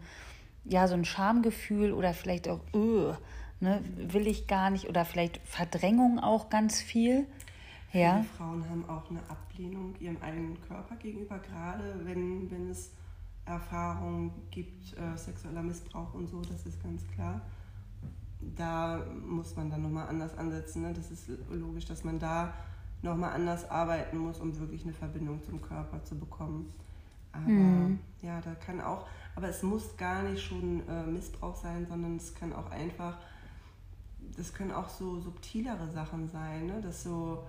ja, 0.65 0.87
so 0.87 0.95
ein 0.95 1.05
Schamgefühl 1.05 1.93
oder 1.93 2.13
vielleicht 2.13 2.49
auch, 2.49 2.61
öh, 2.75 3.13
ne, 3.61 3.81
will 3.97 4.27
ich 4.27 4.47
gar 4.47 4.71
nicht 4.71 4.89
oder 4.89 5.05
vielleicht 5.05 5.41
Verdrängung 5.45 6.19
auch 6.19 6.51
ganz 6.51 6.81
viel. 6.81 7.27
Ja. 7.93 8.17
Viele 8.17 8.25
Frauen 8.37 8.69
haben 8.69 8.89
auch 8.89 9.11
eine 9.11 9.21
Ablehnung 9.29 9.95
ihrem 9.99 10.19
eigenen 10.23 10.61
Körper 10.63 10.97
gegenüber, 10.97 11.39
gerade 11.39 12.01
wenn, 12.05 12.51
wenn 12.51 12.71
es 12.71 12.93
Erfahrungen 13.45 14.33
gibt, 14.51 14.97
äh, 14.97 15.17
sexueller 15.17 15.63
Missbrauch 15.63 16.15
und 16.15 16.29
so, 16.29 16.41
das 16.43 16.67
ist 16.67 16.83
ganz 16.83 17.07
klar. 17.09 17.41
Da 18.57 19.05
muss 19.27 19.57
man 19.57 19.71
dann 19.71 19.83
nochmal 19.83 20.09
anders 20.09 20.37
ansetzen. 20.39 20.83
Ne? 20.83 20.93
Das 20.95 21.11
ist 21.11 21.29
logisch, 21.51 21.85
dass 21.85 22.05
man 22.05 22.19
da 22.19 22.55
nochmal 23.03 23.33
anders 23.33 23.69
arbeiten 23.71 24.19
muss, 24.19 24.39
um 24.41 24.57
wirklich 24.59 24.85
eine 24.85 24.93
Verbindung 24.93 25.43
zum 25.43 25.61
Körper 25.61 26.03
zu 26.05 26.19
bekommen. 26.19 26.73
Aber 27.33 27.49
mhm. 27.49 27.99
ja, 28.23 28.41
da 28.41 28.55
kann 28.55 28.81
auch, 28.81 29.07
aber 29.37 29.49
es 29.49 29.63
muss 29.63 29.97
gar 29.97 30.23
nicht 30.23 30.43
schon 30.43 30.87
äh, 30.89 31.07
Missbrauch 31.07 31.55
sein, 31.55 31.87
sondern 31.87 32.17
es 32.17 32.35
kann 32.35 32.53
auch 32.53 32.71
einfach, 32.71 33.19
das 34.37 34.53
können 34.53 34.73
auch 34.73 34.89
so 34.89 35.21
subtilere 35.21 35.89
Sachen 35.91 36.29
sein, 36.29 36.67
ne? 36.67 36.81
dass 36.81 37.05
so, 37.05 37.47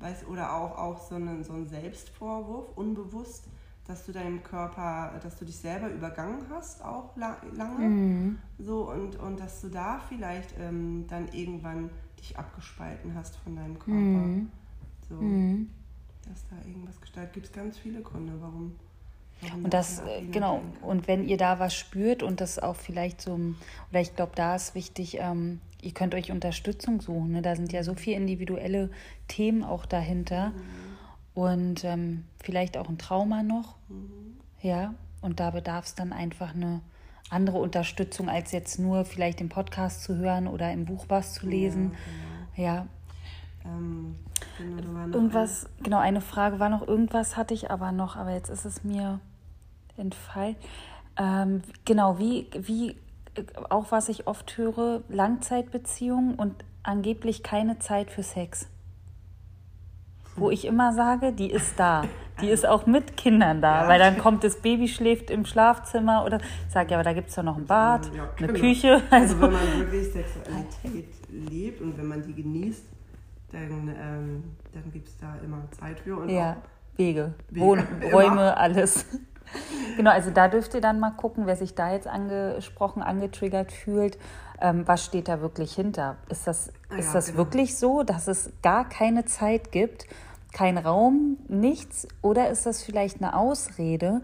weiß, 0.00 0.26
oder 0.26 0.54
auch, 0.56 0.76
auch 0.76 1.00
so, 1.00 1.14
einen, 1.14 1.44
so 1.44 1.52
ein 1.52 1.68
Selbstvorwurf, 1.68 2.76
unbewusst, 2.76 3.44
dass 3.86 4.06
du 4.06 4.12
deinem 4.12 4.42
Körper, 4.42 5.18
dass 5.22 5.36
du 5.36 5.44
dich 5.44 5.56
selber 5.56 5.90
übergangen 5.90 6.46
hast, 6.50 6.82
auch 6.84 7.16
lange. 7.16 7.88
Mhm. 7.88 8.38
So, 8.58 8.90
und, 8.90 9.16
und 9.16 9.40
dass 9.40 9.60
du 9.60 9.68
da 9.68 10.00
vielleicht 10.08 10.54
ähm, 10.58 11.06
dann 11.08 11.28
irgendwann 11.28 11.90
dich 12.18 12.38
abgespalten 12.38 13.14
hast 13.14 13.36
von 13.36 13.56
deinem 13.56 13.78
Körper. 13.78 13.98
Mhm. 13.98 14.50
So, 15.08 15.14
mhm. 15.16 15.70
dass 16.28 16.46
da 16.48 16.56
irgendwas 16.66 17.00
gestaltet. 17.00 17.34
Gibt 17.34 17.46
es 17.46 17.52
ganz 17.52 17.78
viele 17.78 18.00
Gründe, 18.00 18.34
warum. 18.40 18.76
Warum 19.42 19.64
und 19.64 19.74
das, 19.74 20.00
äh, 20.00 20.22
genau, 20.30 20.62
und 20.82 21.08
wenn 21.08 21.26
ihr 21.26 21.36
da 21.36 21.58
was 21.58 21.74
spürt 21.74 22.22
und 22.22 22.40
das 22.40 22.58
auch 22.58 22.76
vielleicht 22.76 23.20
so, 23.20 23.34
oder 23.90 24.00
ich 24.00 24.14
glaube, 24.14 24.32
da 24.34 24.54
ist 24.54 24.74
wichtig, 24.74 25.18
ähm, 25.18 25.60
ihr 25.82 25.92
könnt 25.92 26.14
euch 26.14 26.30
Unterstützung 26.30 27.00
suchen. 27.00 27.32
Ne? 27.32 27.42
Da 27.42 27.56
sind 27.56 27.72
ja 27.72 27.82
so 27.82 27.94
viele 27.94 28.16
individuelle 28.16 28.90
Themen 29.28 29.64
auch 29.64 29.86
dahinter. 29.86 30.50
Mhm 30.50 30.90
und 31.34 31.84
ähm, 31.84 32.24
vielleicht 32.42 32.76
auch 32.76 32.88
ein 32.88 32.98
Trauma 32.98 33.42
noch. 33.42 33.76
Mhm. 33.88 34.38
Ja, 34.62 34.94
und 35.22 35.40
da 35.40 35.50
bedarf 35.50 35.86
es 35.86 35.94
dann 35.94 36.12
einfach 36.12 36.54
eine 36.54 36.80
andere 37.30 37.58
Unterstützung, 37.58 38.28
als 38.28 38.52
jetzt 38.52 38.78
nur 38.78 39.04
vielleicht 39.04 39.40
im 39.40 39.48
Podcast 39.48 40.02
zu 40.02 40.16
hören 40.16 40.46
oder 40.46 40.72
im 40.72 40.84
Buch 40.84 41.06
was 41.08 41.34
zu 41.34 41.46
lesen. 41.46 41.92
Ja. 42.56 42.86
Genau. 43.62 43.76
Ähm, 43.76 44.16
genau, 44.58 45.16
irgendwas, 45.16 45.66
eine... 45.66 45.82
genau, 45.82 45.98
eine 45.98 46.20
Frage 46.20 46.58
war 46.58 46.68
noch, 46.68 46.86
irgendwas 46.86 47.36
hatte 47.36 47.54
ich 47.54 47.70
aber 47.70 47.92
noch, 47.92 48.16
aber 48.16 48.32
jetzt 48.32 48.48
ist 48.48 48.64
es 48.64 48.84
mir 48.84 49.20
entfallen. 49.96 50.56
Ähm, 51.16 51.62
genau, 51.84 52.18
wie, 52.18 52.48
wie, 52.52 52.96
auch 53.68 53.90
was 53.90 54.08
ich 54.08 54.26
oft 54.26 54.56
höre, 54.56 55.02
Langzeitbeziehungen 55.08 56.34
und 56.34 56.54
angeblich 56.82 57.42
keine 57.42 57.78
Zeit 57.78 58.10
für 58.10 58.22
Sex 58.22 58.68
wo 60.40 60.50
ich 60.50 60.64
immer 60.64 60.92
sage, 60.92 61.32
die 61.32 61.50
ist 61.50 61.78
da. 61.78 62.02
Die 62.40 62.48
ist 62.48 62.66
auch 62.66 62.86
mit 62.86 63.18
Kindern 63.18 63.60
da, 63.60 63.82
ja. 63.82 63.88
weil 63.88 63.98
dann 63.98 64.16
kommt 64.16 64.44
das 64.44 64.56
Baby, 64.56 64.88
schläft 64.88 65.30
im 65.30 65.44
Schlafzimmer 65.44 66.24
oder 66.24 66.38
ich 66.38 66.72
sage, 66.72 66.92
ja, 66.92 66.96
aber 66.96 67.04
da 67.04 67.12
gibt 67.12 67.28
es 67.28 67.34
doch 67.34 67.42
noch 67.42 67.58
ein 67.58 67.66
Bad, 67.66 68.10
ja, 68.14 68.30
eine 68.38 68.46
genau. 68.46 68.58
Küche. 68.58 69.02
Also, 69.10 69.34
also 69.34 69.40
wenn 69.42 69.52
man 69.52 69.78
wirklich 69.78 70.10
Sexualität 70.10 71.08
lebt 71.28 71.82
und 71.82 71.98
wenn 71.98 72.06
man 72.06 72.22
die 72.22 72.32
genießt, 72.32 72.84
dann, 73.52 73.88
ähm, 73.88 74.44
dann 74.72 74.90
gibt 74.90 75.08
es 75.08 75.18
da 75.18 75.36
immer 75.44 75.70
Zeit 75.72 76.00
für. 76.00 76.16
Und 76.16 76.30
ja, 76.30 76.56
Wege, 76.96 77.34
Wege. 77.50 77.66
Wohnräume, 77.66 78.56
alles. 78.56 79.04
Genau, 79.96 80.10
also 80.10 80.30
da 80.30 80.48
dürft 80.48 80.74
ihr 80.74 80.80
dann 80.80 81.00
mal 81.00 81.10
gucken, 81.10 81.46
wer 81.46 81.56
sich 81.56 81.74
da 81.74 81.92
jetzt 81.92 82.06
angesprochen, 82.06 83.02
angetriggert 83.02 83.72
fühlt. 83.72 84.18
Ähm, 84.60 84.86
was 84.86 85.04
steht 85.04 85.28
da 85.28 85.40
wirklich 85.40 85.74
hinter? 85.74 86.16
Ist 86.28 86.46
das, 86.46 86.72
ah 86.88 86.96
ist 86.96 87.08
ja, 87.08 87.12
das 87.12 87.26
genau. 87.26 87.38
wirklich 87.38 87.76
so, 87.76 88.02
dass 88.02 88.28
es 88.28 88.50
gar 88.62 88.88
keine 88.88 89.24
Zeit 89.24 89.72
gibt, 89.72 90.06
kein 90.52 90.78
Raum, 90.78 91.38
nichts? 91.48 92.08
Oder 92.22 92.50
ist 92.50 92.66
das 92.66 92.82
vielleicht 92.82 93.18
eine 93.18 93.36
Ausrede, 93.36 94.22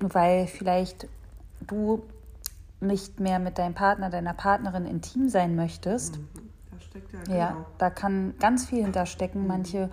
weil 0.00 0.46
vielleicht 0.46 1.08
du 1.60 2.02
nicht 2.80 3.20
mehr 3.20 3.38
mit 3.38 3.58
deinem 3.58 3.74
Partner, 3.74 4.10
deiner 4.10 4.34
Partnerin 4.34 4.86
intim 4.86 5.28
sein 5.28 5.56
möchtest? 5.56 6.18
Mhm. 6.18 6.28
Da 6.70 6.80
steckt 6.80 7.12
ja, 7.12 7.20
genau. 7.24 7.38
ja, 7.38 7.66
da 7.78 7.90
kann 7.90 8.34
ganz 8.38 8.66
viel 8.66 8.82
hinterstecken. 8.82 9.42
Mhm. 9.42 9.46
Manche, 9.46 9.90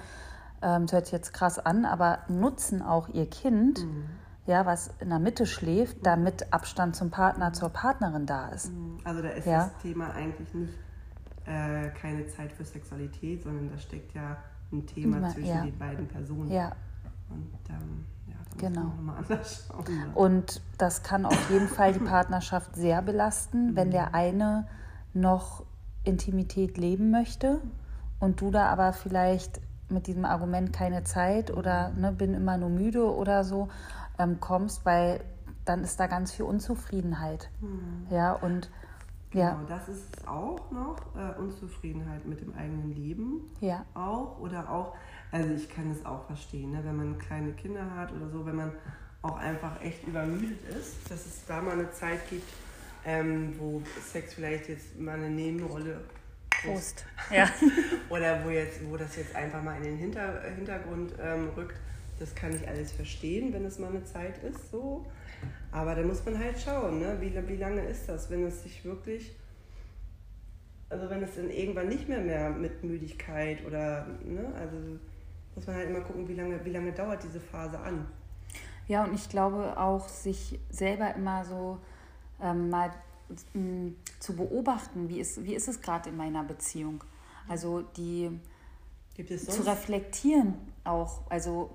ähm, 0.62 0.88
das 0.88 0.94
hört 0.94 1.06
sich 1.06 1.14
jetzt 1.14 1.34
krass 1.34 1.60
an, 1.60 1.86
aber 1.86 2.20
nutzen 2.28 2.82
auch 2.82 3.10
ihr 3.10 3.30
Kind. 3.30 3.86
Mhm 3.86 4.23
ja, 4.46 4.66
was 4.66 4.92
in 5.00 5.10
der 5.10 5.20
Mitte 5.20 5.46
schläft, 5.46 6.06
damit 6.06 6.52
Abstand 6.52 6.96
zum 6.96 7.10
Partner, 7.10 7.54
zur 7.54 7.70
Partnerin 7.70 8.26
da 8.26 8.50
ist. 8.50 8.72
Mhm. 8.72 9.00
Also 9.04 9.22
da 9.22 9.30
ist 9.30 9.48
ja. 9.48 9.66
das 9.66 9.82
Thema 9.82 10.12
eigentlich 10.14 10.54
nicht 10.54 10.74
äh, 11.46 11.90
keine 11.90 12.28
Zeit 12.28 12.52
für 12.52 12.66
Sexualität, 12.66 13.44
sondern 13.44 13.70
da 13.70 13.78
steckt 13.78 14.14
ja 14.14 14.38
ein 14.72 14.86
Thema 14.86 15.18
Immer, 15.18 15.30
zwischen 15.30 15.48
ja. 15.50 15.64
den 15.64 15.78
beiden 15.78 16.08
Personen. 16.08 16.52
Ja. 16.52 16.72
Und 17.30 17.70
ähm, 17.70 18.06
Genau. 18.58 18.92
Und 20.14 20.62
das 20.78 21.04
kann 21.04 21.26
auf 21.26 21.50
jeden 21.50 21.68
Fall 21.68 21.94
die 21.94 22.00
Partnerschaft 22.00 22.76
sehr 22.76 23.02
belasten, 23.02 23.76
wenn 23.76 23.92
der 23.92 24.14
eine 24.14 24.68
noch 25.14 25.66
Intimität 26.04 26.78
leben 26.78 27.12
möchte 27.12 27.62
und 28.20 28.42
du 28.42 28.52
da 28.52 28.68
aber 28.68 28.94
vielleicht 28.94 29.62
mit 29.90 30.08
diesem 30.08 30.26
Argument 30.26 30.74
keine 30.74 31.04
Zeit 31.04 31.52
oder 31.52 31.90
ne, 31.90 32.12
bin 32.12 32.34
immer 32.34 32.58
nur 32.58 32.70
müde 32.70 33.14
oder 33.14 33.44
so 33.44 33.70
ähm, 34.20 34.40
kommst, 34.40 34.86
weil 34.86 35.24
dann 35.66 35.84
ist 35.84 36.00
da 36.00 36.08
ganz 36.08 36.32
viel 36.32 36.46
Unzufriedenheit. 36.46 37.50
Mhm. 37.62 38.08
Ja, 38.10 38.34
und 38.34 38.70
ja. 39.34 39.52
Genau, 39.52 39.68
das 39.68 39.88
ist 39.88 40.16
es 40.16 40.28
auch 40.28 40.70
noch, 40.72 40.98
äh, 41.16 41.40
Unzufriedenheit 41.40 42.26
mit 42.26 42.42
dem 42.42 42.54
eigenen 42.56 42.94
Leben. 42.94 43.52
Ja. 43.62 43.86
Auch 43.96 44.40
oder 44.40 44.70
auch, 44.70 44.96
also 45.32 45.50
ich 45.54 45.70
kann 45.70 45.90
es 45.90 46.06
auch 46.06 46.26
verstehen, 46.26 46.72
ne, 46.72 46.82
wenn 46.84 46.96
man 46.96 47.18
kleine 47.18 47.54
Kinder 47.54 47.96
hat 47.96 48.12
oder 48.12 48.30
so, 48.30 48.46
wenn 48.46 48.56
man 48.56 48.72
auch 49.24 49.38
einfach 49.38 49.82
echt 49.82 50.06
übermüdet 50.06 50.62
ist, 50.70 51.10
dass 51.10 51.26
es 51.26 51.46
da 51.48 51.62
mal 51.62 51.72
eine 51.72 51.90
Zeit 51.92 52.30
gibt, 52.30 52.48
ähm, 53.06 53.56
wo 53.58 53.82
Sex 54.02 54.36
vielleicht 54.36 54.70
jetzt 54.70 55.00
mal 55.00 55.16
eine 55.16 55.30
Nebenrolle 55.30 56.02
Prost. 56.64 57.06
Ja. 57.32 57.50
Oder 58.10 58.44
wo, 58.44 58.50
jetzt, 58.50 58.80
wo 58.90 58.98
das 58.98 59.16
jetzt 59.16 59.36
einfach 59.36 59.62
mal 59.62 59.78
in 59.78 59.84
den 59.84 59.98
Hinter, 59.98 60.42
Hintergrund 60.56 61.14
ähm, 61.22 61.50
rückt. 61.56 61.76
Das 62.20 62.34
kann 62.36 62.56
ich 62.56 62.68
alles 62.68 62.92
verstehen, 62.92 63.54
wenn 63.54 63.66
es 63.66 63.80
mal 63.80 63.90
eine 63.90 64.04
Zeit 64.04 64.44
ist. 64.44 64.72
So. 64.72 65.06
Aber 65.72 65.96
da 65.96 66.04
muss 66.04 66.24
man 66.26 66.38
halt 66.38 66.60
schauen, 66.60 67.00
ne? 67.00 67.18
wie, 67.20 67.34
wie 67.48 67.56
lange 67.56 67.82
ist 67.82 68.08
das, 68.08 68.30
wenn 68.30 68.46
es 68.46 68.64
sich 68.64 68.86
wirklich, 68.86 69.36
also 70.90 71.10
wenn 71.10 71.24
es 71.24 71.36
dann 71.36 71.50
irgendwann 71.50 71.90
nicht 71.90 72.08
mehr 72.08 72.22
mehr 72.22 72.50
mit 72.52 72.84
Müdigkeit 72.84 73.66
oder, 73.66 74.08
ne? 74.24 74.54
also 74.56 74.78
muss 75.56 75.68
man 75.68 75.76
halt 75.76 75.90
immer 75.90 76.02
gucken, 76.02 76.28
wie 76.28 76.36
lange, 76.36 76.64
wie 76.64 76.72
lange 76.72 76.92
dauert 76.92 77.24
diese 77.24 77.40
Phase 77.40 77.80
an. 77.80 78.06
Ja, 78.88 79.06
und 79.06 79.14
ich 79.16 79.30
glaube 79.30 79.78
auch, 79.78 80.08
sich 80.08 80.60
selber 80.70 81.16
immer 81.16 81.46
so 81.46 81.80
ähm, 82.42 82.70
mal 82.70 82.92
mh, 83.54 83.94
zu 84.20 84.36
beobachten, 84.36 85.10
wie 85.10 85.20
ist, 85.20 85.44
wie 85.44 85.56
ist 85.56 85.68
es 85.68 85.82
gerade 85.82 86.10
in 86.10 86.18
meiner 86.18 86.44
Beziehung. 86.44 87.04
Also 87.48 87.82
die 87.82 88.30
zu 89.16 89.66
reflektieren 89.66 90.56
auch. 90.84 91.22
Also 91.30 91.72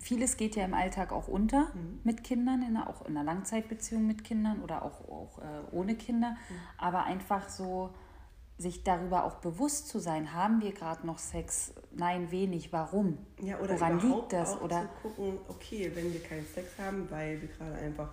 vieles 0.00 0.36
geht 0.36 0.56
ja 0.56 0.64
im 0.64 0.74
Alltag 0.74 1.12
auch 1.12 1.28
unter 1.28 1.72
mhm. 1.74 2.00
mit 2.04 2.24
Kindern, 2.24 2.62
in 2.62 2.76
auch 2.76 3.06
in 3.06 3.16
einer 3.16 3.24
Langzeitbeziehung 3.24 4.06
mit 4.06 4.24
Kindern 4.24 4.62
oder 4.62 4.82
auch, 4.82 5.08
auch 5.08 5.38
äh, 5.38 5.74
ohne 5.74 5.94
Kinder. 5.94 6.30
Mhm. 6.30 6.54
Aber 6.78 7.04
einfach 7.04 7.48
so 7.48 7.90
sich 8.58 8.84
darüber 8.84 9.24
auch 9.24 9.36
bewusst 9.36 9.88
zu 9.88 9.98
sein, 9.98 10.32
haben 10.32 10.62
wir 10.62 10.72
gerade 10.72 11.06
noch 11.06 11.18
Sex? 11.18 11.74
Nein, 11.92 12.30
wenig. 12.30 12.72
Warum? 12.72 13.18
Ja, 13.42 13.58
oder 13.58 13.74
Woran 13.74 14.00
liegt 14.00 14.32
das? 14.32 14.58
oder 14.60 14.82
zu 14.82 15.08
gucken, 15.08 15.38
okay, 15.48 15.90
wenn 15.94 16.12
wir 16.12 16.22
keinen 16.22 16.46
Sex 16.46 16.78
haben, 16.78 17.10
weil 17.10 17.40
wir 17.40 17.48
gerade 17.48 17.74
einfach 17.74 18.10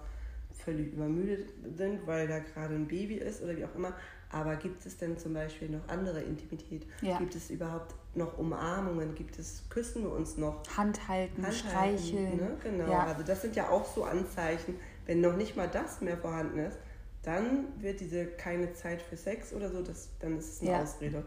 völlig 0.51 0.93
übermüdet 0.93 1.49
sind, 1.77 2.05
weil 2.05 2.27
da 2.27 2.39
gerade 2.39 2.75
ein 2.75 2.87
Baby 2.87 3.15
ist 3.15 3.41
oder 3.41 3.55
wie 3.55 3.65
auch 3.65 3.75
immer. 3.75 3.93
Aber 4.29 4.55
gibt 4.55 4.85
es 4.85 4.97
denn 4.97 5.17
zum 5.17 5.33
Beispiel 5.33 5.69
noch 5.69 5.87
andere 5.87 6.21
Intimität? 6.21 6.85
Ja. 7.01 7.17
Gibt 7.17 7.35
es 7.35 7.49
überhaupt 7.49 7.95
noch 8.15 8.37
Umarmungen? 8.37 9.15
Gibt 9.15 9.39
es, 9.39 9.63
küssen 9.69 10.03
wir 10.03 10.11
uns 10.11 10.37
noch? 10.37 10.61
Handhalten, 10.77 11.45
Handhalten 11.45 11.53
streicheln. 11.53 12.37
Ne? 12.37 12.57
Genau, 12.61 12.91
ja. 12.91 13.05
also 13.05 13.23
das 13.23 13.41
sind 13.41 13.55
ja 13.55 13.69
auch 13.69 13.85
so 13.85 14.03
Anzeichen. 14.03 14.75
Wenn 15.05 15.21
noch 15.21 15.35
nicht 15.35 15.55
mal 15.55 15.67
das 15.67 16.01
mehr 16.01 16.17
vorhanden 16.17 16.59
ist, 16.59 16.77
dann 17.23 17.65
wird 17.79 17.99
diese 17.99 18.25
keine 18.25 18.73
Zeit 18.73 19.01
für 19.01 19.17
Sex 19.17 19.53
oder 19.53 19.69
so, 19.69 19.81
das, 19.81 20.09
dann 20.19 20.37
ist 20.37 20.55
es 20.55 20.61
eine 20.61 20.71
ja. 20.71 20.81
Ausrede. 20.81 21.23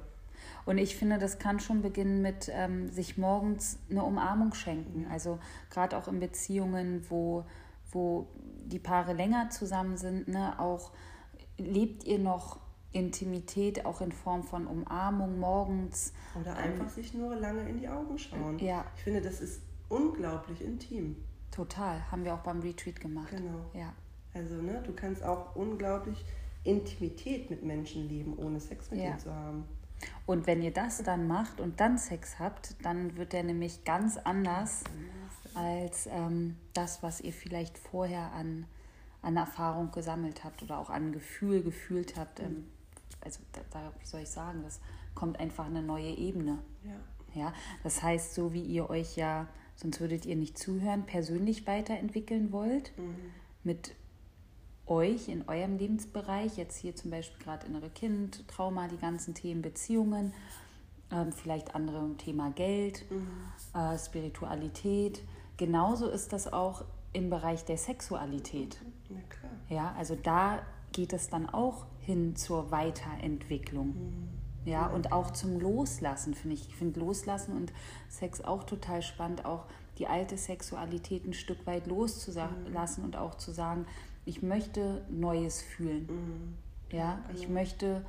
Und 0.64 0.79
ich 0.79 0.96
finde, 0.96 1.18
das 1.18 1.38
kann 1.38 1.61
schon 1.61 1.83
beginnen 1.83 2.22
mit 2.22 2.51
ähm, 2.53 2.88
sich 2.88 3.16
morgens 3.16 3.79
eine 3.90 4.03
Umarmung 4.03 4.53
schenken. 4.55 5.07
Also 5.11 5.38
gerade 5.70 5.96
auch 5.96 6.09
in 6.09 6.20
Beziehungen, 6.20 7.05
wo, 7.09 7.44
wo 7.90 8.29
die 8.64 8.79
Paare 8.79 9.12
länger 9.12 9.51
zusammen 9.51 9.96
sind, 9.96 10.29
ne, 10.29 10.59
auch 10.59 10.90
lebt 11.57 12.05
ihr 12.05 12.18
noch 12.18 12.59
Intimität 12.97 13.85
auch 13.85 14.01
in 14.01 14.13
Form 14.13 14.43
von 14.43 14.67
Umarmung 14.67 15.39
morgens. 15.39 16.13
Oder 16.41 16.53
ähm, 16.53 16.73
einfach 16.73 16.85
ähm, 16.85 16.91
sich 16.91 17.15
nur 17.15 17.37
lange 17.37 17.69
in 17.69 17.79
die 17.79 17.89
Augen 17.89 18.19
schauen. 18.19 18.59
Ja. 18.59 18.85
Ich 18.97 19.03
finde, 19.03 19.21
das 19.21 19.41
ist 19.41 19.63
unglaublich 19.89 20.63
intim. 20.63 21.17
Total, 21.51 22.11
haben 22.11 22.25
wir 22.25 22.35
auch 22.35 22.41
beim 22.41 22.61
Retreat 22.61 23.01
gemacht. 23.01 23.31
Genau. 23.31 23.65
Ja. 23.73 23.93
Also, 24.35 24.57
ne, 24.57 24.83
du 24.85 24.93
kannst 24.93 25.23
auch 25.23 25.57
unglaublich 25.57 26.25
Intimität 26.65 27.49
mit 27.49 27.63
Menschen 27.63 28.09
leben, 28.09 28.37
ohne 28.37 28.61
Sex 28.61 28.91
mit 28.91 29.01
ja. 29.01 29.11
ihnen 29.11 29.19
zu 29.19 29.33
haben. 29.33 29.65
Und 30.27 30.47
wenn 30.47 30.63
ihr 30.63 30.73
das 30.73 31.03
dann 31.03 31.27
macht 31.27 31.61
und 31.61 31.81
dann 31.81 31.97
Sex 31.99 32.39
habt, 32.39 32.77
dann 32.85 33.17
wird 33.17 33.33
der 33.33 33.45
nämlich 33.45 33.85
ganz 33.85 34.19
anders 34.19 34.85
als 35.55 36.07
ähm, 36.11 36.57
das, 36.75 37.03
was 37.03 37.21
ihr 37.21 37.33
vielleicht 37.33 37.79
vorher 37.79 38.33
an, 38.33 38.67
an 39.23 39.37
Erfahrung 39.37 39.91
gesammelt 39.93 40.45
habt 40.45 40.63
oder 40.63 40.79
auch 40.79 40.91
an 40.91 41.13
Gefühl 41.13 41.63
gefühlt 41.63 42.17
habt. 42.17 42.41
Ähm, 42.41 42.67
also 43.27 43.41
da, 43.53 43.61
da, 43.71 43.93
wie 44.01 44.07
soll 44.07 44.21
ich 44.21 44.31
sagen, 44.31 44.62
das 44.62 44.81
kommt 45.15 45.39
einfach 45.39 45.67
eine 45.67 45.83
neue 45.83 46.11
Ebene. 46.11 46.59
Ja. 46.85 47.43
ja. 47.43 47.53
Das 47.83 48.03
heißt, 48.03 48.35
so 48.35 48.53
wie 48.53 48.62
ihr 48.62 48.89
euch 48.89 49.17
ja, 49.17 49.49
sonst 49.75 50.01
würdet 50.01 50.25
ihr 50.25 50.37
nicht 50.37 50.57
zuhören, 50.57 51.05
persönlich 51.05 51.67
weiterentwickeln 51.67 52.53
wollt, 52.53 52.97
mhm. 52.97 53.17
mit 53.65 53.95
euch 54.87 55.29
in 55.29 55.49
eurem 55.49 55.77
Lebensbereich, 55.77 56.57
jetzt 56.57 56.77
hier 56.77 56.95
zum 56.95 57.11
Beispiel 57.11 57.45
gerade 57.45 57.67
innere 57.67 57.91
Kind, 57.91 58.47
Trauma, 58.49 58.87
die 58.87 58.99
ganzen 58.99 59.35
Themen 59.35 59.61
Beziehungen, 59.61 60.33
ähm, 61.11 61.33
vielleicht 61.33 61.75
andere 61.75 62.17
Thema 62.17 62.51
Geld, 62.53 63.05
mhm. 63.11 63.27
äh, 63.75 63.99
Spiritualität. 63.99 65.23
Genauso 65.57 66.09
ist 66.09 66.33
das 66.33 66.53
auch 66.53 66.85
im 67.12 67.31
Bereich 67.31 67.65
der 67.65 67.79
Sexualität. 67.79 68.79
Ja, 69.69 69.95
also 69.99 70.15
da 70.15 70.62
geht 70.93 71.12
es 71.12 71.29
dann 71.29 71.49
auch 71.49 71.87
hin 72.07 72.37
zur 72.37 72.71
Weiterentwicklung. 72.71 73.88
Mhm. 73.88 74.29
Ja, 74.64 74.87
und 74.87 75.12
auch 75.12 75.33
zum 75.33 75.61
Loslassen, 75.61 76.35
finde 76.35 76.55
ich. 76.55 76.69
Ich 76.69 76.77
finde 76.77 77.01
Loslassen 77.01 77.57
und 77.57 77.73
Sex 78.09 78.40
auch 78.40 78.64
total 78.64 79.03
spannend, 79.03 79.45
auch 79.45 79.64
die 79.99 80.07
alte 80.07 80.37
Sexualität 80.37 81.25
ein 81.25 81.35
Stück 81.35 81.66
weit 81.66 81.87
loszulassen 81.87 83.03
mhm. 83.03 83.07
und 83.07 83.16
auch 83.16 83.37
zu 83.37 83.53
sagen, 83.53 83.87
ich 84.25 84.42
möchte 84.42 85.05
Neues 85.09 85.62
fühlen. 85.62 86.07
Mhm. 86.07 86.97
Ja, 86.97 87.21
genau. 87.27 87.40
ich 87.40 87.49
möchte 87.49 88.05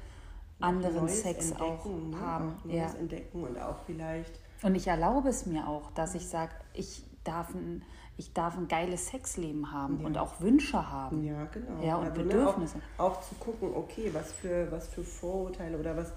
anderen 0.60 0.96
Neues 0.96 1.22
Sex 1.22 1.54
auch 1.54 1.86
ne? 1.86 2.20
haben. 2.20 2.56
Auch 2.60 2.66
Neues 2.66 2.94
ja. 2.94 3.00
entdecken 3.00 3.44
und 3.44 3.60
auch 3.60 3.78
vielleicht. 3.86 4.40
Und 4.64 4.76
ich 4.76 4.88
erlaube 4.88 5.30
es 5.30 5.46
mir 5.46 5.68
auch, 5.68 5.92
dass 5.92 6.16
ich 6.16 6.28
sage, 6.28 6.54
ich 6.74 7.04
darf 7.24 7.54
ein, 7.54 7.84
ich 8.18 8.34
darf 8.34 8.58
ein 8.58 8.68
geiles 8.68 9.08
Sexleben 9.08 9.72
haben 9.72 10.00
ja. 10.00 10.08
und 10.08 10.18
auch 10.18 10.42
Wünsche 10.42 10.92
haben. 10.92 11.24
Ja, 11.24 11.46
genau. 11.46 11.84
Ja, 11.84 11.98
und 11.98 12.08
also, 12.08 12.24
Bedürfnisse. 12.24 12.78
Ne, 12.78 12.84
auch, 12.98 13.18
auch, 13.18 13.22
zu 13.22 13.36
gucken, 13.36 13.70
okay, 13.76 14.10
was 14.12 14.34
für, 14.34 14.72
was 14.72 14.88
für 14.88 15.04
Vorurteile 15.04 15.78
oder 15.78 15.96
was, 15.96 16.12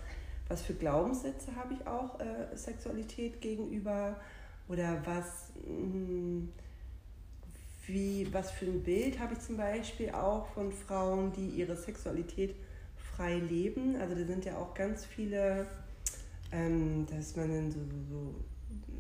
was 0.49 0.63
für 0.63 0.75
Glaubenssätze 0.75 1.55
habe 1.55 1.75
ich 1.75 1.87
auch 1.87 2.19
äh, 2.21 2.57
Sexualität 2.57 3.41
gegenüber 3.41 4.17
oder 4.69 4.97
was. 5.05 5.53
Mh, 5.67 5.73
hm, 5.73 6.49
wie, 7.93 8.33
was 8.33 8.51
für 8.51 8.67
ein 8.67 8.83
Bild 8.83 9.19
habe 9.19 9.35
ich 9.35 9.41
zum 9.41 9.57
Beispiel 9.57 10.11
auch 10.11 10.47
von 10.49 10.71
Frauen, 10.71 11.33
die 11.33 11.49
ihre 11.49 11.77
Sexualität 11.77 12.55
frei 13.17 13.39
leben. 13.39 13.97
Also 13.97 14.15
da 14.15 14.25
sind 14.25 14.45
ja 14.45 14.57
auch 14.59 14.75
ganz 14.75 15.05
viele, 15.05 15.67
ähm, 16.53 17.07
dass 17.07 17.37
man 17.37 17.49
dann 17.49 17.71
so, 17.71 17.81
so, 17.81 17.97
so 18.09 18.35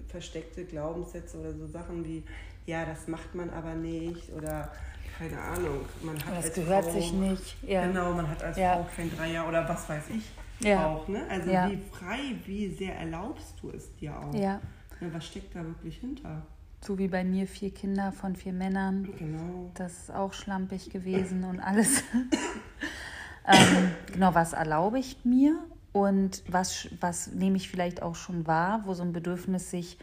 versteckte 0.09 0.65
Glaubenssätze 0.65 1.39
oder 1.39 1.55
so 1.55 1.67
Sachen 1.67 2.05
wie, 2.05 2.25
ja, 2.67 2.85
das 2.85 3.09
macht 3.09 3.35
man 3.35 3.51
aber 3.51 3.75
nicht 3.75 4.33
oder 4.33 4.71
keine 5.19 5.39
Ahnung, 5.39 5.85
man 6.03 6.17
hat 6.25 6.37
das 6.39 6.45
als 6.47 6.55
gehört 6.55 6.85
Frau, 6.85 6.93
sich 6.93 7.13
nicht. 7.13 7.63
Ja. 7.63 7.87
Genau, 7.87 8.15
man 8.15 8.29
hat 8.29 8.43
als 8.43 8.57
ja. 8.57 8.75
Frau 8.75 8.87
kein 8.97 9.15
Dreier 9.15 9.47
oder 9.47 9.69
was 9.69 9.87
weiß 9.89 10.05
ich 10.17 10.25
ja. 10.61 10.87
auch. 10.87 11.09
Ne? 11.09 11.25
Also 11.29 11.51
wie 11.51 11.79
frei, 11.91 12.37
wie 12.47 12.69
sehr 12.69 12.97
erlaubst 12.97 13.55
du 13.61 13.71
es 13.71 13.95
dir 13.97 14.19
auch? 14.19 14.35
Ja. 14.35 14.61
was 15.01 15.27
steckt 15.27 15.55
da 15.55 15.65
wirklich 15.65 15.97
hinter? 15.99 16.43
So 16.83 16.97
wie 16.97 17.09
bei 17.09 17.25
mir 17.25 17.47
vier 17.47 17.73
Kinder 17.73 18.13
von 18.13 18.37
vier 18.37 18.55
Männern. 18.55 19.09
Genau. 19.19 19.71
Das 19.75 20.05
ist 20.05 20.15
auch 20.15 20.33
schlampig 20.33 20.89
gewesen 20.89 21.45
und 21.45 21.61
alles. 21.61 22.03
ähm, 23.47 23.91
genau, 24.13 24.35
was 24.35 24.55
erlaube 24.55 24.99
ich 24.99 25.19
mir 25.25 25.59
und 25.93 26.43
was, 26.49 26.89
was 27.01 27.33
nehme 27.33 27.59
ich 27.59 27.69
vielleicht 27.69 28.03
auch 28.03 28.15
schon 28.15 28.47
wahr, 28.47 28.83
wo 28.87 28.95
so 28.95 29.03
ein 29.03 29.13
Bedürfnis 29.13 29.71
sich 29.71 29.99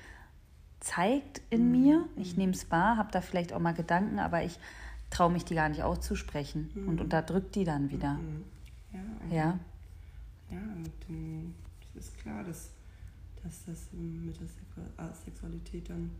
zeigt 0.87 1.41
in 1.49 1.67
mhm. 1.67 1.71
mir. 1.71 2.05
Ich 2.15 2.37
nehme 2.37 2.53
es 2.53 2.71
wahr, 2.71 2.97
habe 2.97 3.11
da 3.11 3.21
vielleicht 3.21 3.53
auch 3.53 3.59
mal 3.59 3.73
Gedanken, 3.73 4.19
aber 4.19 4.43
ich 4.43 4.57
traue 5.09 5.31
mich 5.31 5.45
die 5.45 5.55
gar 5.55 5.69
nicht 5.69 5.83
auszusprechen 5.83 6.69
mhm. 6.73 6.87
und 6.87 7.01
unterdrückt 7.01 7.55
die 7.55 7.65
dann 7.65 7.91
wieder. 7.91 8.13
Mhm. 8.13 8.43
Ja, 8.93 9.35
ja. 9.35 9.59
Ja, 10.49 10.57
und 10.57 10.91
ähm, 11.09 11.53
es 11.81 12.07
ist 12.07 12.17
klar, 12.19 12.41
dass, 12.43 12.71
dass 13.43 13.65
das 13.65 13.89
mit 13.91 14.37
der 14.39 15.13
Sexualität 15.13 15.89
dann 15.89 16.11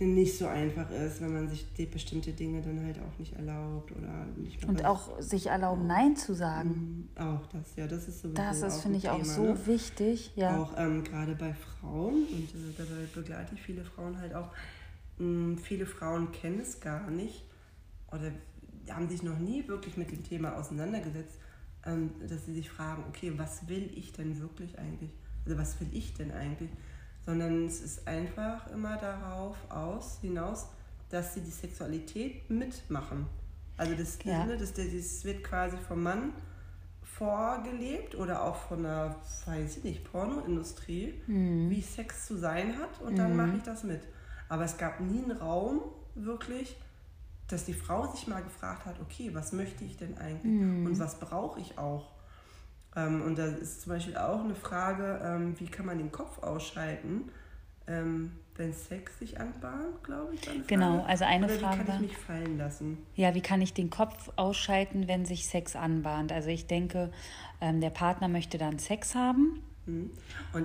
nicht 0.00 0.36
so 0.36 0.46
einfach 0.46 0.90
ist, 0.90 1.20
wenn 1.20 1.32
man 1.32 1.48
sich 1.48 1.72
die 1.74 1.86
bestimmte 1.86 2.32
Dinge 2.32 2.60
dann 2.60 2.84
halt 2.84 2.98
auch 2.98 3.18
nicht 3.18 3.34
erlaubt 3.34 3.92
oder 3.92 4.26
nicht 4.36 4.64
Und 4.64 4.84
auch 4.84 5.20
sich 5.20 5.46
erlauben, 5.46 5.86
Nein 5.86 6.16
zu 6.16 6.34
sagen. 6.34 7.08
Mhm, 7.16 7.22
auch 7.22 7.46
das, 7.46 7.76
ja, 7.76 7.86
das 7.86 8.08
ist 8.08 8.20
sowieso 8.20 8.36
Das 8.36 8.62
ist, 8.62 8.80
finde 8.82 8.98
ich, 8.98 9.04
Thema, 9.04 9.16
auch 9.16 9.24
so 9.24 9.42
ne? 9.42 9.66
wichtig, 9.66 10.32
ja. 10.34 10.60
Auch 10.60 10.72
ähm, 10.76 11.04
gerade 11.04 11.36
bei 11.36 11.54
Frauen, 11.54 12.24
und 12.24 12.48
äh, 12.54 12.74
dabei 12.76 13.06
begleite 13.14 13.54
ich 13.54 13.62
viele 13.62 13.84
Frauen 13.84 14.18
halt 14.18 14.34
auch, 14.34 14.50
mh, 15.18 15.58
viele 15.62 15.86
Frauen 15.86 16.32
kennen 16.32 16.60
es 16.60 16.80
gar 16.80 17.08
nicht 17.10 17.44
oder 18.10 18.32
haben 18.90 19.08
sich 19.08 19.22
noch 19.22 19.38
nie 19.38 19.66
wirklich 19.68 19.96
mit 19.96 20.10
dem 20.10 20.22
Thema 20.24 20.56
auseinandergesetzt, 20.56 21.38
ähm, 21.86 22.10
dass 22.28 22.46
sie 22.46 22.54
sich 22.54 22.68
fragen, 22.68 23.04
okay, 23.08 23.32
was 23.36 23.68
will 23.68 23.90
ich 23.94 24.12
denn 24.12 24.40
wirklich 24.40 24.78
eigentlich? 24.78 25.10
Also 25.46 25.56
was 25.58 25.80
will 25.80 25.88
ich 25.92 26.14
denn 26.14 26.32
eigentlich? 26.32 26.70
Sondern 27.26 27.66
es 27.66 27.80
ist 27.80 28.06
einfach 28.06 28.70
immer 28.70 28.96
darauf 28.96 29.56
aus, 29.70 30.18
hinaus, 30.20 30.66
dass 31.10 31.34
sie 31.34 31.40
die 31.40 31.50
Sexualität 31.50 32.50
mitmachen. 32.50 33.26
Also 33.76 33.94
das, 33.94 34.18
ja. 34.24 34.46
das, 34.46 34.72
das, 34.74 34.90
das 34.92 35.24
wird 35.24 35.42
quasi 35.42 35.76
vom 35.88 36.02
Mann 36.02 36.32
vorgelebt 37.02 38.14
oder 38.16 38.42
auch 38.42 38.56
von 38.56 38.82
der, 38.82 39.16
weiß 39.46 39.78
ich 39.78 39.84
nicht, 39.84 40.10
Pornoindustrie, 40.10 41.14
mhm. 41.26 41.70
wie 41.70 41.80
Sex 41.80 42.26
zu 42.26 42.36
sein 42.36 42.78
hat 42.78 43.00
und 43.00 43.16
dann 43.16 43.30
mhm. 43.30 43.36
mache 43.36 43.56
ich 43.56 43.62
das 43.62 43.84
mit. 43.84 44.02
Aber 44.48 44.64
es 44.64 44.76
gab 44.76 45.00
nie 45.00 45.22
einen 45.22 45.32
Raum, 45.32 45.80
wirklich, 46.14 46.76
dass 47.48 47.64
die 47.64 47.74
Frau 47.74 48.10
sich 48.10 48.26
mal 48.26 48.42
gefragt 48.42 48.86
hat, 48.86 49.00
okay, 49.00 49.30
was 49.32 49.52
möchte 49.52 49.84
ich 49.84 49.96
denn 49.96 50.18
eigentlich 50.18 50.52
mhm. 50.52 50.86
und 50.86 50.98
was 50.98 51.18
brauche 51.18 51.60
ich 51.60 51.78
auch? 51.78 52.13
Ähm, 52.96 53.22
und 53.22 53.38
da 53.38 53.46
ist 53.46 53.82
zum 53.82 53.92
Beispiel 53.92 54.16
auch 54.16 54.42
eine 54.42 54.54
Frage, 54.54 55.20
ähm, 55.24 55.54
wie 55.58 55.66
kann 55.66 55.86
man 55.86 55.98
den 55.98 56.12
Kopf 56.12 56.42
ausschalten, 56.42 57.30
ähm, 57.86 58.32
wenn 58.56 58.72
Sex 58.72 59.18
sich 59.18 59.40
anbahnt, 59.40 60.02
glaube 60.04 60.34
ich. 60.34 60.66
Genau, 60.68 61.04
also 61.08 61.24
eine 61.24 61.46
Oder 61.46 61.54
Frage. 61.56 61.80
Wie 61.80 61.84
kann 61.84 61.94
ich 61.96 62.10
mich 62.10 62.16
fallen 62.16 62.56
lassen? 62.58 62.98
Ja, 63.16 63.34
wie 63.34 63.40
kann 63.40 63.60
ich 63.60 63.74
den 63.74 63.90
Kopf 63.90 64.30
ausschalten, 64.36 65.08
wenn 65.08 65.24
sich 65.24 65.46
Sex 65.48 65.74
anbahnt? 65.74 66.30
Also 66.30 66.50
ich 66.50 66.68
denke, 66.68 67.10
der 67.60 67.90
Partner 67.90 68.28
möchte 68.28 68.56
dann 68.56 68.78
Sex 68.78 69.16
haben. 69.16 69.60
Mhm. 69.86 70.10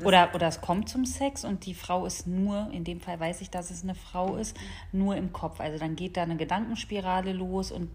Oder, 0.06 0.30
oder 0.36 0.48
es 0.48 0.62
kommt 0.62 0.88
zum 0.88 1.06
Sex 1.06 1.44
und 1.44 1.66
die 1.66 1.74
Frau 1.74 2.06
ist 2.06 2.28
nur, 2.28 2.70
in 2.72 2.84
dem 2.84 3.02
Fall 3.02 3.20
weiß 3.20 3.42
ich, 3.42 3.50
dass 3.50 3.72
es 3.72 3.84
eine 3.84 3.96
Frau 3.96 4.38
ist, 4.38 4.56
nur 4.92 5.16
im 5.16 5.34
Kopf. 5.34 5.60
Also 5.60 5.78
dann 5.80 5.96
geht 5.96 6.16
da 6.16 6.24
eine 6.24 6.38
Gedankenspirale 6.38 7.34
los 7.34 7.72
und 7.72 7.90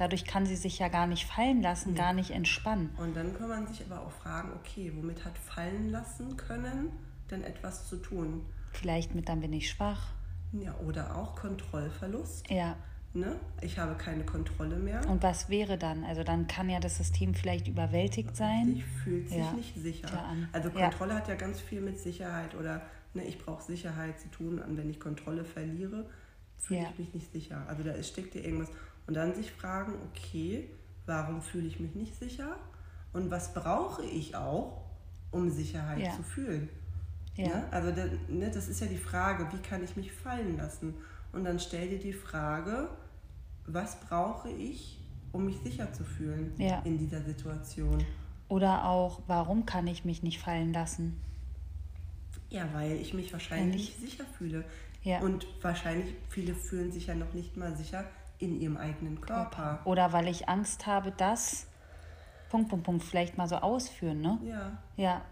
dadurch 0.00 0.24
kann 0.24 0.46
sie 0.46 0.56
sich 0.56 0.78
ja 0.78 0.88
gar 0.88 1.06
nicht 1.06 1.26
fallen 1.26 1.60
lassen, 1.60 1.90
mhm. 1.90 1.96
gar 1.96 2.12
nicht 2.14 2.30
entspannen. 2.30 2.90
Und 2.96 3.14
dann 3.14 3.36
kann 3.36 3.48
man 3.48 3.66
sich 3.66 3.84
aber 3.88 4.00
auch 4.00 4.10
fragen, 4.10 4.50
okay, 4.54 4.90
womit 4.96 5.24
hat 5.24 5.36
fallen 5.38 5.90
lassen 5.90 6.36
können 6.38 6.90
denn 7.30 7.44
etwas 7.44 7.86
zu 7.86 7.96
tun? 7.96 8.46
Vielleicht 8.72 9.14
mit 9.14 9.28
dann 9.28 9.40
bin 9.40 9.52
ich 9.52 9.68
schwach. 9.70 10.08
Ja, 10.52 10.74
oder 10.78 11.16
auch 11.16 11.36
Kontrollverlust. 11.36 12.50
Ja. 12.50 12.76
Ne? 13.12 13.36
Ich 13.60 13.78
habe 13.78 13.94
keine 13.96 14.24
Kontrolle 14.24 14.76
mehr. 14.76 15.06
Und 15.08 15.22
was 15.22 15.48
wäre 15.48 15.76
dann? 15.76 16.04
Also 16.04 16.24
dann 16.24 16.46
kann 16.46 16.70
ja 16.70 16.80
das 16.80 16.96
System 16.96 17.34
vielleicht 17.34 17.68
überwältigt 17.68 18.36
sein. 18.36 18.76
Ich 18.76 18.84
fühlt 18.84 19.28
sich 19.28 19.38
ja. 19.38 19.52
nicht 19.52 19.74
sicher. 19.76 20.08
Also 20.52 20.70
Kontrolle 20.70 21.12
ja. 21.12 21.16
hat 21.18 21.28
ja 21.28 21.34
ganz 21.34 21.60
viel 21.60 21.80
mit 21.80 21.98
Sicherheit 21.98 22.54
oder 22.54 22.82
ne, 23.12 23.24
ich 23.24 23.38
brauche 23.38 23.62
Sicherheit 23.62 24.18
zu 24.18 24.28
tun. 24.30 24.60
Und 24.60 24.76
wenn 24.76 24.88
ich 24.88 24.98
Kontrolle 24.98 25.44
verliere, 25.44 26.08
fühle 26.56 26.82
ja. 26.82 26.88
ich 26.90 26.98
mich 26.98 27.14
nicht 27.14 27.32
sicher. 27.32 27.64
Also 27.68 27.82
da 27.82 28.00
steckt 28.02 28.34
dir 28.34 28.44
irgendwas. 28.44 28.70
Und 29.06 29.14
dann 29.14 29.34
sich 29.34 29.50
fragen, 29.50 29.94
okay, 30.10 30.68
warum 31.06 31.42
fühle 31.42 31.66
ich 31.66 31.80
mich 31.80 31.94
nicht 31.94 32.16
sicher? 32.18 32.56
Und 33.12 33.30
was 33.30 33.52
brauche 33.54 34.04
ich 34.04 34.36
auch, 34.36 34.84
um 35.30 35.50
Sicherheit 35.50 36.14
zu 36.14 36.22
fühlen? 36.22 36.68
Ja. 37.36 37.48
Ne? 37.48 37.64
Also 37.70 37.90
das, 37.90 38.10
ne, 38.28 38.50
das 38.50 38.68
ist 38.68 38.80
ja 38.80 38.86
die 38.86 38.98
Frage, 38.98 39.48
wie 39.52 39.62
kann 39.62 39.82
ich 39.82 39.96
mich 39.96 40.12
fallen 40.12 40.56
lassen? 40.56 40.94
Und 41.32 41.44
dann 41.44 41.58
stell 41.58 41.88
dir 41.88 41.98
die 41.98 42.12
Frage, 42.12 42.88
was 43.66 44.00
brauche 44.00 44.50
ich, 44.50 44.98
um 45.32 45.46
mich 45.46 45.58
sicher 45.58 45.92
zu 45.92 46.04
fühlen 46.04 46.52
ja. 46.58 46.80
in 46.84 46.98
dieser 46.98 47.22
Situation? 47.22 48.04
Oder 48.48 48.84
auch, 48.84 49.20
warum 49.26 49.64
kann 49.64 49.86
ich 49.86 50.04
mich 50.04 50.22
nicht 50.22 50.40
fallen 50.40 50.72
lassen? 50.72 51.20
Ja, 52.48 52.68
weil 52.72 52.92
ich 52.92 53.14
mich 53.14 53.32
wahrscheinlich 53.32 53.96
nicht 54.00 54.00
sicher 54.00 54.24
fühle. 54.36 54.64
Ja. 55.02 55.20
Und 55.20 55.46
wahrscheinlich 55.62 56.14
viele 56.28 56.54
fühlen 56.54 56.90
sich 56.90 57.06
ja 57.06 57.14
noch 57.14 57.32
nicht 57.32 57.56
mal 57.56 57.76
sicher 57.76 58.04
in 58.40 58.60
ihrem 58.60 58.76
eigenen 58.76 59.20
Körper. 59.20 59.80
Oder 59.84 60.12
weil 60.12 60.28
ich 60.28 60.48
Angst 60.48 60.86
habe, 60.86 61.12
dass 61.12 61.66
Punkt, 62.48 62.68
Punkt, 62.68 62.84
Punkt 62.84 63.04
vielleicht 63.04 63.38
mal 63.38 63.46
so 63.46 63.56
ausführen, 63.56 64.20
ne? 64.20 64.38
Ja. 64.42 64.78
Ja. 64.96 65.22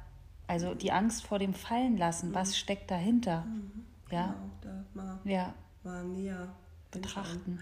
Also 0.46 0.74
die 0.74 0.92
Angst 0.92 1.26
vor 1.26 1.38
dem 1.38 1.52
Fallenlassen, 1.52 2.30
mhm. 2.30 2.34
was 2.34 2.56
steckt 2.56 2.90
dahinter? 2.90 3.42
Mhm. 3.42 3.84
Ja. 4.10 4.26
Genau, 4.26 4.50
da 4.60 4.84
mal, 4.94 5.18
ja. 5.24 5.54
mal 5.82 6.04
näher 6.04 6.48
betrachten. 6.90 7.60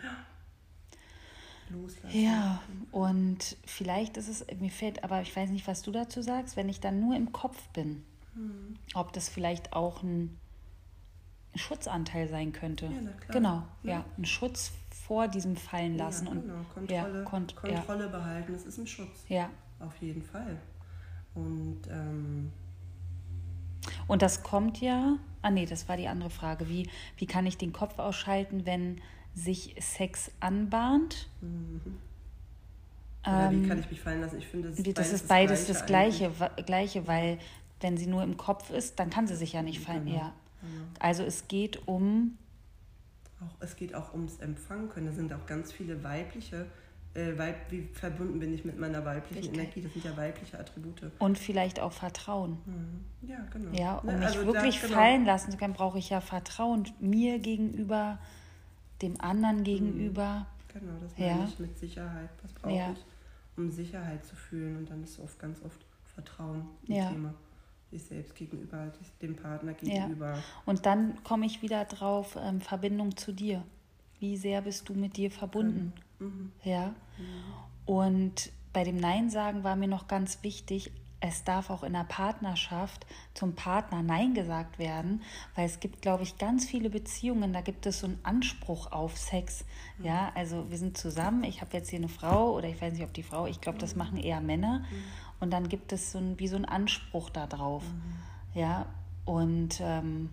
Loslassen. 1.68 2.20
Ja, 2.20 2.62
und 2.92 3.56
vielleicht 3.64 4.16
ist 4.16 4.28
es, 4.28 4.46
mir 4.61 4.70
fällt, 4.70 5.02
aber 5.02 5.20
ich 5.22 5.35
weiß 5.35 5.50
nicht, 5.50 5.66
was 5.66 5.82
du 5.82 5.90
dazu 5.90 6.22
sagst, 6.22 6.56
wenn 6.56 6.68
ich 6.68 6.78
dann 6.78 7.00
nur 7.00 7.16
im 7.16 7.32
Kopf 7.32 7.68
bin, 7.70 8.04
mhm. 8.35 8.76
ob 8.94 9.12
das 9.12 9.28
vielleicht 9.28 9.72
auch 9.72 10.02
ein 10.04 10.38
Schutzanteil 11.59 12.29
sein 12.29 12.53
könnte. 12.53 12.87
Ja, 12.87 13.33
genau, 13.33 13.62
ja. 13.83 13.90
ja. 13.90 14.05
ein 14.16 14.25
Schutz 14.25 14.73
vor 14.90 15.29
diesem 15.29 15.57
Fallenlassen. 15.57 16.27
Ja, 16.27 16.33
genau. 16.35 16.55
und 16.55 16.75
Kontrolle, 16.75 17.25
Kont 17.25 17.57
Kontrolle 17.57 18.09
behalten, 18.09 18.53
das 18.53 18.64
ist 18.64 18.79
ein 18.79 18.87
Schutz. 18.87 19.25
Ja. 19.29 19.51
Auf 19.79 19.97
jeden 20.01 20.23
Fall. 20.23 20.57
Und 21.35 21.83
ähm, 21.90 22.53
und 24.07 24.23
das 24.23 24.42
kommt 24.42 24.81
ja, 24.81 25.19
ah 25.42 25.51
nee, 25.51 25.66
das 25.66 25.88
war 25.88 25.97
die 25.97 26.09
andere 26.09 26.31
Frage. 26.31 26.69
Wie, 26.69 26.88
wie 27.19 27.27
kann 27.27 27.47
ich 27.47 27.59
den 27.59 27.73
Kopf 27.73 27.99
ausschalten, 27.99 28.66
wenn 28.66 29.01
sich 29.35 29.77
Sex 29.79 30.31
anbahnt? 30.40 31.29
Mhm. 31.40 31.81
Oder 33.27 33.51
ähm, 33.51 33.64
wie 33.64 33.69
kann 33.69 33.81
ich 33.81 33.90
mich 33.90 34.01
fallen 34.01 34.21
lassen? 34.21 34.38
Ich 34.38 34.47
finde, 34.47 34.71
das, 34.71 34.83
das 34.95 35.12
ist 35.12 35.29
beides 35.29 35.66
das 35.66 35.87
Gleiche, 35.87 36.29
das 36.29 36.38
Gleiche, 36.38 36.64
Gleiche, 36.64 37.07
weil 37.07 37.38
wenn 37.81 37.97
sie 37.97 38.07
nur 38.07 38.23
im 38.23 38.37
Kopf 38.37 38.71
ist, 38.71 38.99
dann 38.99 39.11
kann 39.11 39.27
sie 39.27 39.37
sich 39.37 39.53
ja 39.53 39.62
nicht 39.62 39.81
fallen. 39.81 40.07
Genau. 40.07 40.16
Ja. 40.16 40.33
Genau. 40.66 40.85
Also 40.98 41.22
es 41.22 41.48
geht 41.48 41.87
um. 41.87 42.38
Auch, 43.40 43.55
es 43.61 43.76
geht 43.76 43.94
auch 43.94 44.12
ums 44.12 44.38
Empfangen 44.38 44.88
können. 44.88 45.07
Da 45.07 45.12
sind 45.12 45.33
auch 45.33 45.46
ganz 45.46 45.72
viele 45.72 46.02
weibliche 46.02 46.66
äh, 47.16 47.38
weib, 47.38 47.70
wie 47.70 47.88
verbunden 47.92 48.38
bin 48.38 48.52
ich 48.52 48.64
mit 48.64 48.79
meiner 48.79 49.05
weiblichen 49.05 49.38
Richtig. 49.38 49.59
Energie. 49.59 49.81
Das 49.81 49.92
sind 49.92 50.05
ja 50.05 50.16
weibliche 50.16 50.59
Attribute. 50.59 51.02
Und 51.18 51.38
vielleicht 51.38 51.81
auch 51.81 51.92
Vertrauen. 51.92 52.59
Mhm. 52.66 53.29
Ja, 53.29 53.38
genau. 53.50 53.72
Ja, 53.72 53.96
um 53.98 54.07
ne, 54.07 54.18
mich 54.18 54.26
also 54.26 54.46
wirklich 54.46 54.81
da, 54.81 54.87
genau. 54.87 55.00
fallen 55.00 55.24
lassen 55.24 55.50
zu 55.50 55.57
können, 55.57 55.72
brauche 55.72 55.98
ich 55.98 56.11
ja 56.11 56.20
Vertrauen 56.20 56.88
mir 57.00 57.38
gegenüber, 57.38 58.18
dem 59.02 59.20
anderen 59.20 59.64
gegenüber. 59.64 60.46
Mhm. 60.74 60.81
Genau, 60.81 60.92
das 61.00 61.18
meine 61.18 61.40
ja. 61.40 61.44
ich 61.48 61.59
mit 61.59 61.79
Sicherheit. 61.79 62.31
Was 62.42 62.52
brauche 62.52 62.74
ja. 62.74 62.92
ich, 62.92 63.05
um 63.57 63.70
Sicherheit 63.70 64.24
zu 64.26 64.37
fühlen? 64.37 64.76
Und 64.76 64.90
dann 64.90 65.02
ist 65.02 65.18
oft 65.18 65.38
ganz 65.38 65.62
oft 65.62 65.81
Vertrauen 66.14 66.68
ein 66.88 66.92
ja. 66.92 67.11
Thema 67.11 67.35
sich 67.98 68.09
selbst 68.09 68.35
gegenüber, 68.35 68.92
dem 69.22 69.37
Partner 69.37 69.74
gegenüber. 69.74 70.35
Ja. 70.35 70.42
Und 70.64 70.87
dann 70.87 71.22
komme 71.24 71.46
ich 71.46 71.62
wieder 71.62 71.85
drauf, 71.85 72.37
ähm, 72.40 72.61
Verbindung 72.61 73.16
zu 73.16 73.32
dir. 73.32 73.64
Wie 74.18 74.37
sehr 74.37 74.62
bist 74.62 74.88
du 74.88 74.94
mit 74.94 75.16
dir 75.16 75.30
verbunden? 75.30 75.92
Mhm. 76.18 76.52
Ja. 76.62 76.88
Mhm. 76.88 76.94
Und 77.87 78.52
bei 78.72 78.85
dem 78.85 78.96
Nein 78.96 79.30
sagen 79.30 79.64
war 79.64 79.76
mir 79.76 79.88
noch 79.88 80.09
ganz 80.09 80.42
wichtig, 80.42 80.92
es 81.20 81.44
darf 81.44 81.70
auch 81.70 81.83
in 81.83 81.94
der 81.94 82.05
Partnerschaft 82.05 83.07
zum 83.33 83.55
Partner 83.55 84.02
Nein 84.02 84.35
gesagt 84.35 84.79
werden, 84.79 85.22
weil 85.55 85.66
es 85.66 85.81
gibt, 85.81 86.02
glaube 86.02 86.22
ich, 86.22 86.38
ganz 86.38 86.66
viele 86.66 86.90
Beziehungen, 86.90 87.52
da 87.52 87.62
gibt 87.62 87.87
es 87.87 88.00
so 88.00 88.07
einen 88.07 88.20
Anspruch 88.22 88.92
auf 88.92 89.16
Sex. 89.16 89.64
Mhm. 89.98 90.05
Ja, 90.05 90.33
also 90.35 90.70
wir 90.70 90.76
sind 90.76 90.98
zusammen, 90.98 91.44
ich 91.44 91.62
habe 91.62 91.74
jetzt 91.76 91.90
hier 91.90 91.98
eine 91.98 92.09
Frau 92.09 92.52
oder 92.52 92.68
ich 92.68 92.81
weiß 92.81 92.92
nicht, 92.92 93.05
ob 93.05 93.14
die 93.14 93.22
Frau, 93.22 93.46
ich 93.46 93.61
glaube, 93.61 93.79
das 93.79 93.94
mhm. 93.94 93.98
machen 93.98 94.16
eher 94.18 94.40
Männer. 94.40 94.81
Mhm. 94.81 94.85
Und 95.40 95.50
dann 95.52 95.68
gibt 95.68 95.92
es 95.92 96.12
so 96.12 96.18
ein, 96.18 96.38
wie 96.38 96.48
so 96.48 96.57
einen 96.57 96.64
Anspruch 96.64 97.31
darauf. 97.31 97.83
Mhm. 97.85 98.61
Ja, 98.61 98.87
und 99.24 99.81
ähm, 99.81 100.31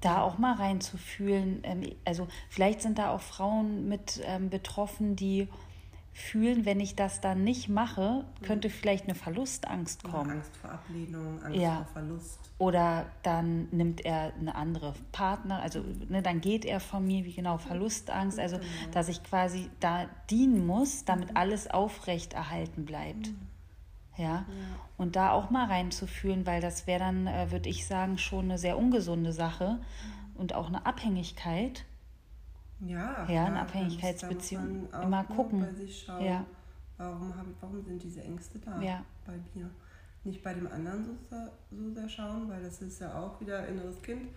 da 0.00 0.22
auch 0.22 0.38
mal 0.38 0.54
reinzufühlen. 0.54 1.60
Ähm, 1.64 1.82
also 2.04 2.28
vielleicht 2.48 2.82
sind 2.82 2.98
da 2.98 3.10
auch 3.10 3.20
Frauen 3.20 3.88
mit 3.88 4.20
ähm, 4.24 4.50
betroffen, 4.50 5.16
die 5.16 5.48
fühlen, 6.16 6.64
wenn 6.64 6.80
ich 6.80 6.96
das 6.96 7.20
dann 7.20 7.44
nicht 7.44 7.68
mache, 7.68 8.24
könnte 8.40 8.70
vielleicht 8.70 9.04
eine 9.04 9.14
Verlustangst 9.14 10.02
kommen. 10.02 10.30
Ja, 10.30 10.36
Angst 10.36 10.56
vor 10.56 10.70
Ablehnung, 10.70 11.42
Angst 11.42 11.60
ja. 11.60 11.76
vor 11.76 11.86
Verlust. 11.92 12.40
Oder 12.56 13.04
dann 13.22 13.68
nimmt 13.70 14.02
er 14.02 14.32
eine 14.34 14.54
andere 14.54 14.94
Partner, 15.12 15.60
also 15.60 15.84
ne, 16.08 16.22
dann 16.22 16.40
geht 16.40 16.64
er 16.64 16.80
von 16.80 17.06
mir, 17.06 17.26
wie 17.26 17.34
genau, 17.34 17.58
Verlustangst, 17.58 18.38
also 18.38 18.56
genau. 18.56 18.68
dass 18.92 19.08
ich 19.08 19.22
quasi 19.24 19.68
da 19.78 20.06
dienen 20.30 20.66
muss, 20.66 21.04
damit 21.04 21.32
mhm. 21.32 21.36
alles 21.36 21.70
aufrecht 21.70 22.32
erhalten 22.32 22.86
bleibt. 22.86 23.28
Mhm. 23.28 23.38
Ja? 24.16 24.24
ja? 24.24 24.46
Und 24.96 25.16
da 25.16 25.32
auch 25.32 25.50
mal 25.50 25.66
reinzufühlen, 25.66 26.46
weil 26.46 26.62
das 26.62 26.86
wäre 26.86 27.00
dann, 27.00 27.26
äh, 27.26 27.50
würde 27.50 27.68
ich 27.68 27.86
sagen, 27.86 28.16
schon 28.16 28.46
eine 28.46 28.56
sehr 28.56 28.78
ungesunde 28.78 29.34
Sache 29.34 29.80
mhm. 30.34 30.40
und 30.40 30.54
auch 30.54 30.68
eine 30.68 30.86
Abhängigkeit. 30.86 31.84
Ja, 32.80 33.26
ja, 33.28 33.46
eine 33.46 33.60
Abhängigkeitsbeziehung. 33.60 34.88
Immer 35.02 35.24
gucken. 35.24 35.60
Bei 35.60 35.72
sich 35.72 36.02
schauen, 36.04 36.24
ja. 36.24 36.44
warum, 36.98 37.34
haben, 37.34 37.54
warum 37.60 37.82
sind 37.82 38.02
diese 38.02 38.22
Ängste 38.22 38.58
da 38.58 38.80
ja. 38.80 39.04
bei 39.24 39.34
mir? 39.54 39.70
Nicht 40.24 40.42
bei 40.42 40.52
dem 40.52 40.66
anderen 40.70 41.04
so, 41.04 41.36
so 41.70 41.90
sehr 41.94 42.08
schauen, 42.08 42.48
weil 42.48 42.62
das 42.62 42.82
ist 42.82 43.00
ja 43.00 43.18
auch 43.18 43.40
wieder 43.40 43.66
inneres 43.66 44.02
Kind. 44.02 44.28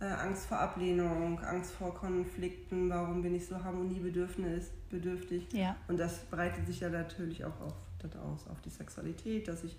Äh, 0.00 0.06
Angst 0.06 0.46
vor 0.46 0.58
Ablehnung, 0.58 1.38
Angst 1.40 1.72
vor 1.72 1.94
Konflikten, 1.94 2.90
warum 2.90 3.22
bin 3.22 3.34
ich 3.34 3.46
so 3.46 3.62
harmoniebedürftig? 3.62 5.52
Ja. 5.52 5.76
Und 5.88 5.98
das 5.98 6.18
breitet 6.24 6.66
sich 6.66 6.80
ja 6.80 6.90
natürlich 6.90 7.44
auch 7.44 7.60
auf 7.60 7.74
das 7.98 8.16
aus, 8.16 8.46
auf 8.48 8.60
die 8.60 8.70
Sexualität, 8.70 9.48
dass 9.48 9.64
ich 9.64 9.76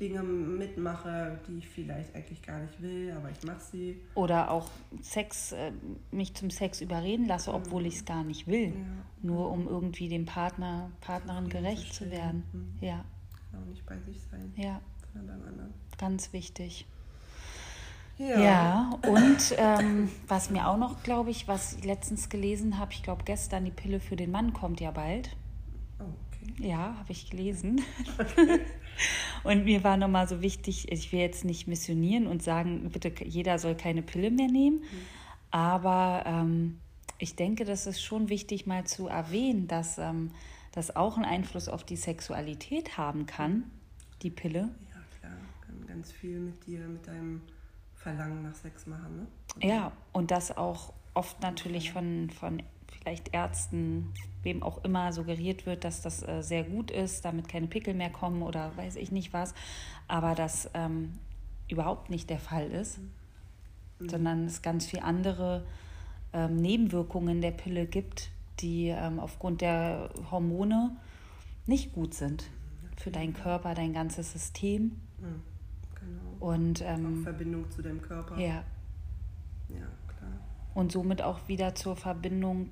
Dinge 0.00 0.22
mitmache, 0.22 1.38
die 1.46 1.58
ich 1.58 1.68
vielleicht 1.68 2.14
eigentlich 2.14 2.42
gar 2.42 2.58
nicht 2.58 2.80
will, 2.80 3.12
aber 3.16 3.30
ich 3.30 3.42
mache 3.44 3.60
sie. 3.60 4.00
Oder 4.14 4.50
auch 4.50 4.68
Sex, 5.02 5.52
äh, 5.52 5.72
mich 6.10 6.34
zum 6.34 6.50
Sex 6.50 6.80
überreden 6.80 7.26
lasse, 7.26 7.52
obwohl 7.52 7.86
ich 7.86 7.96
es 7.96 8.04
gar 8.04 8.24
nicht 8.24 8.46
will. 8.46 8.68
Ja. 8.68 8.74
Nur 9.22 9.50
um 9.50 9.68
irgendwie 9.68 10.08
dem 10.08 10.24
Partner, 10.24 10.90
Partnerin 11.00 11.48
gerecht 11.48 11.92
zu, 11.92 12.04
zu 12.04 12.10
werden. 12.10 12.44
Mhm. 12.52 12.78
Ja. 12.80 13.04
Genau, 13.50 13.64
nicht 13.66 13.84
bei 13.84 13.98
sich 14.00 14.18
sein. 14.30 14.52
Ja. 14.56 14.80
Sondern 15.12 15.40
beim 15.40 15.48
anderen. 15.48 15.74
Ganz 15.98 16.32
wichtig. 16.32 16.86
Ja, 18.16 18.38
ja 18.38 18.90
und 19.06 19.54
ähm, 19.56 20.10
was 20.28 20.50
mir 20.50 20.68
auch 20.68 20.76
noch, 20.76 21.02
glaube 21.02 21.30
ich, 21.30 21.48
was 21.48 21.74
ich 21.74 21.84
letztens 21.84 22.28
gelesen 22.28 22.78
habe, 22.78 22.92
ich 22.92 23.02
glaube 23.02 23.24
gestern, 23.24 23.64
die 23.64 23.70
Pille 23.70 23.98
für 24.00 24.16
den 24.16 24.30
Mann 24.30 24.52
kommt 24.52 24.80
ja 24.80 24.90
bald. 24.90 25.36
Oh. 25.98 26.04
Ja, 26.58 26.96
habe 26.98 27.12
ich 27.12 27.30
gelesen. 27.30 27.82
Okay. 28.18 28.60
Und 29.44 29.64
mir 29.64 29.82
war 29.84 29.96
nochmal 29.96 30.28
so 30.28 30.42
wichtig, 30.42 30.90
ich 30.92 31.12
will 31.12 31.20
jetzt 31.20 31.44
nicht 31.44 31.66
missionieren 31.66 32.26
und 32.26 32.42
sagen, 32.42 32.90
bitte, 32.90 33.12
jeder 33.24 33.58
soll 33.58 33.74
keine 33.74 34.02
Pille 34.02 34.30
mehr 34.30 34.48
nehmen. 34.48 34.80
Mhm. 34.80 35.06
Aber 35.50 36.24
ähm, 36.26 36.78
ich 37.18 37.36
denke, 37.36 37.64
das 37.64 37.86
ist 37.86 38.02
schon 38.02 38.28
wichtig, 38.28 38.66
mal 38.66 38.84
zu 38.84 39.08
erwähnen, 39.08 39.68
dass 39.68 39.98
ähm, 39.98 40.32
das 40.72 40.94
auch 40.96 41.16
einen 41.16 41.24
Einfluss 41.24 41.68
auf 41.68 41.84
die 41.84 41.96
Sexualität 41.96 42.96
haben 42.98 43.26
kann, 43.26 43.70
die 44.22 44.30
Pille. 44.30 44.70
Ja, 44.92 45.02
klar. 45.18 45.36
Kann 45.66 45.86
ganz 45.86 46.12
viel 46.12 46.38
mit 46.38 46.66
dir, 46.66 46.86
mit 46.86 47.06
deinem 47.06 47.42
Verlangen 47.94 48.42
nach 48.42 48.54
Sex 48.54 48.86
machen. 48.86 49.16
Ne? 49.16 49.66
Ja, 49.66 49.92
und 50.12 50.30
das 50.30 50.56
auch 50.56 50.92
oft 51.14 51.40
natürlich 51.42 51.92
von, 51.92 52.30
von 52.30 52.62
vielleicht 52.98 53.34
Ärzten, 53.34 54.12
wem 54.42 54.62
auch 54.62 54.84
immer 54.84 55.12
suggeriert 55.12 55.66
wird, 55.66 55.84
dass 55.84 56.02
das 56.02 56.26
äh, 56.26 56.42
sehr 56.42 56.64
gut 56.64 56.90
ist, 56.90 57.24
damit 57.24 57.48
keine 57.48 57.66
Pickel 57.66 57.94
mehr 57.94 58.10
kommen 58.10 58.42
oder 58.42 58.76
weiß 58.76 58.96
ich 58.96 59.12
nicht 59.12 59.32
was, 59.32 59.54
aber 60.08 60.34
das 60.34 60.70
ähm, 60.74 61.12
überhaupt 61.68 62.10
nicht 62.10 62.30
der 62.30 62.38
Fall 62.38 62.70
ist, 62.70 62.98
mhm. 63.98 64.08
sondern 64.08 64.46
es 64.46 64.62
ganz 64.62 64.86
viele 64.86 65.04
andere 65.04 65.64
ähm, 66.32 66.56
Nebenwirkungen 66.56 67.40
der 67.40 67.50
Pille 67.50 67.86
gibt, 67.86 68.30
die 68.60 68.88
ähm, 68.88 69.18
aufgrund 69.18 69.60
der 69.60 70.10
Hormone 70.30 70.96
nicht 71.66 71.92
gut 71.92 72.14
sind 72.14 72.44
für 72.96 73.10
deinen 73.10 73.34
Körper, 73.34 73.74
dein 73.74 73.92
ganzes 73.92 74.32
System. 74.32 75.00
Mhm. 75.18 75.42
Genau. 75.94 76.52
Und 76.52 76.82
ähm, 76.82 77.22
Verbindung 77.22 77.70
zu 77.70 77.82
deinem 77.82 78.00
Körper. 78.00 78.38
Ja. 78.38 78.64
Ja, 79.68 79.86
klar. 80.08 80.32
Und 80.74 80.92
somit 80.92 81.22
auch 81.22 81.48
wieder 81.48 81.74
zur 81.74 81.96
Verbindung 81.96 82.70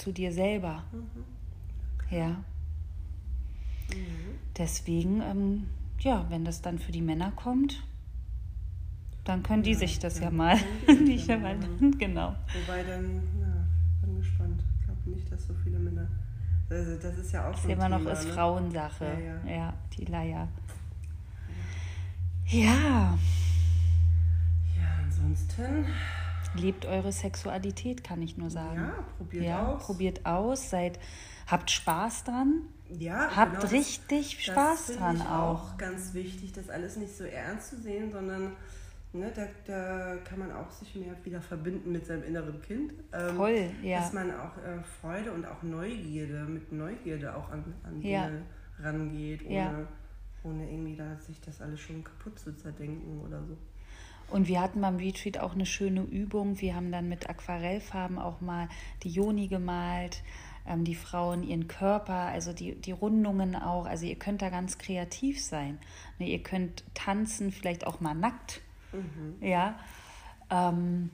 zu 0.00 0.12
dir 0.12 0.32
selber. 0.32 0.82
Mhm. 0.92 2.16
Ja. 2.16 2.28
Mhm. 2.28 2.44
Deswegen, 4.56 5.20
ähm, 5.20 5.66
ja, 6.00 6.26
wenn 6.30 6.44
das 6.44 6.62
dann 6.62 6.78
für 6.78 6.92
die 6.92 7.02
Männer 7.02 7.32
kommt, 7.36 7.82
dann 9.24 9.42
können 9.42 9.62
die 9.62 9.72
ja, 9.72 9.78
sich 9.78 9.98
das 9.98 10.18
ja 10.18 10.30
mal. 10.30 10.58
nicht 10.86 11.28
ja 11.28 11.36
mal 11.36 11.56
genau. 11.98 12.34
Wobei 12.54 12.82
dann, 12.82 13.22
ja, 13.38 13.66
bin 14.00 14.18
gespannt. 14.18 14.62
Ich 14.80 14.86
glaube 14.86 15.10
nicht, 15.10 15.30
dass 15.30 15.46
so 15.46 15.54
viele 15.62 15.78
Männer. 15.78 16.08
Also 16.70 16.96
das 16.96 17.18
ist 17.18 17.32
ja 17.32 17.48
auch 17.48 17.52
das 17.52 17.62
schon. 17.62 17.70
immer 17.70 17.88
noch 17.88 18.06
ist 18.06 18.26
ne? 18.26 18.32
Frauensache. 18.32 19.04
Ja, 19.04 19.50
ja. 19.50 19.56
ja, 19.56 19.74
die 19.96 20.04
Leier. 20.04 20.48
Ja. 22.46 23.18
Ja, 24.76 24.98
ansonsten 25.04 25.84
Lebt 26.54 26.86
eure 26.86 27.12
Sexualität, 27.12 28.02
kann 28.02 28.20
ich 28.22 28.36
nur 28.36 28.50
sagen. 28.50 28.76
Ja, 28.80 29.04
probiert 29.18 29.44
ja, 29.44 29.66
aus. 29.68 29.86
Probiert 29.86 30.26
aus, 30.26 30.70
seid, 30.70 30.98
habt 31.46 31.70
Spaß 31.70 32.24
dran. 32.24 32.62
Ja, 32.88 33.30
habt 33.36 33.60
genau, 33.60 33.72
richtig 33.72 34.36
das, 34.36 34.44
Spaß 34.46 34.86
das 34.88 34.96
dran 34.96 35.16
ich 35.16 35.22
auch. 35.22 35.72
auch. 35.72 35.78
Ganz 35.78 36.12
wichtig, 36.12 36.52
das 36.52 36.68
alles 36.68 36.96
nicht 36.96 37.16
so 37.16 37.24
ernst 37.24 37.70
zu 37.70 37.80
sehen, 37.80 38.10
sondern 38.10 38.56
ne, 39.12 39.32
da, 39.34 39.46
da 39.66 40.16
kann 40.24 40.40
man 40.40 40.52
auch 40.52 40.70
sich 40.70 40.94
mehr 40.96 41.14
wieder 41.24 41.40
verbinden 41.40 41.92
mit 41.92 42.06
seinem 42.06 42.24
inneren 42.24 42.60
Kind. 42.62 42.94
Ähm, 43.12 43.36
Voll, 43.36 43.70
ja. 43.82 44.00
Dass 44.00 44.12
man 44.12 44.30
auch 44.32 44.56
äh, 44.58 44.82
Freude 45.00 45.32
und 45.32 45.46
auch 45.46 45.62
Neugierde, 45.62 46.44
mit 46.44 46.72
Neugierde 46.72 47.34
auch 47.34 47.50
an, 47.50 47.64
an 47.84 48.02
ja. 48.02 48.26
Dinge 48.26 48.42
rangeht, 48.80 49.44
ohne, 49.44 49.54
ja. 49.54 49.88
ohne 50.42 50.70
irgendwie 50.70 50.96
da 50.96 51.16
sich 51.18 51.40
das 51.40 51.60
alles 51.60 51.80
schon 51.80 52.02
kaputt 52.02 52.38
zu 52.38 52.56
zerdenken 52.56 53.20
oder 53.20 53.44
so. 53.44 53.56
Und 54.30 54.46
wir 54.46 54.60
hatten 54.60 54.80
beim 54.80 54.96
Retreat 54.96 55.38
auch 55.38 55.54
eine 55.54 55.66
schöne 55.66 56.02
Übung. 56.02 56.60
Wir 56.60 56.74
haben 56.74 56.92
dann 56.92 57.08
mit 57.08 57.28
Aquarellfarben 57.28 58.18
auch 58.18 58.40
mal 58.40 58.68
die 59.02 59.10
Joni 59.10 59.48
gemalt, 59.48 60.22
ähm, 60.66 60.84
die 60.84 60.94
Frauen 60.94 61.42
ihren 61.42 61.66
Körper, 61.66 62.14
also 62.14 62.52
die, 62.52 62.76
die 62.76 62.92
Rundungen 62.92 63.56
auch. 63.56 63.86
Also 63.86 64.06
ihr 64.06 64.16
könnt 64.16 64.42
da 64.42 64.50
ganz 64.50 64.78
kreativ 64.78 65.42
sein. 65.42 65.78
Ne, 66.18 66.28
ihr 66.28 66.42
könnt 66.42 66.84
tanzen, 66.94 67.50
vielleicht 67.50 67.86
auch 67.86 68.00
mal 68.00 68.14
nackt. 68.14 68.60
Mhm. 68.92 69.36
Ja. 69.40 69.78
Ähm, 70.48 71.10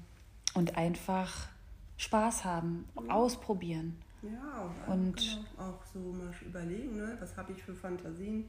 und 0.55 0.77
einfach 0.77 1.49
Spaß 1.97 2.45
haben, 2.45 2.87
ja. 2.97 3.15
ausprobieren. 3.15 3.97
Ja, 4.23 4.93
und 4.93 5.17
genau, 5.17 5.69
auch 5.69 5.85
so 5.93 5.99
mal 5.99 6.33
überlegen, 6.45 6.97
ne? 6.97 7.17
was 7.21 7.37
habe 7.37 7.53
ich 7.53 7.63
für 7.63 7.75
Fantasien, 7.75 8.49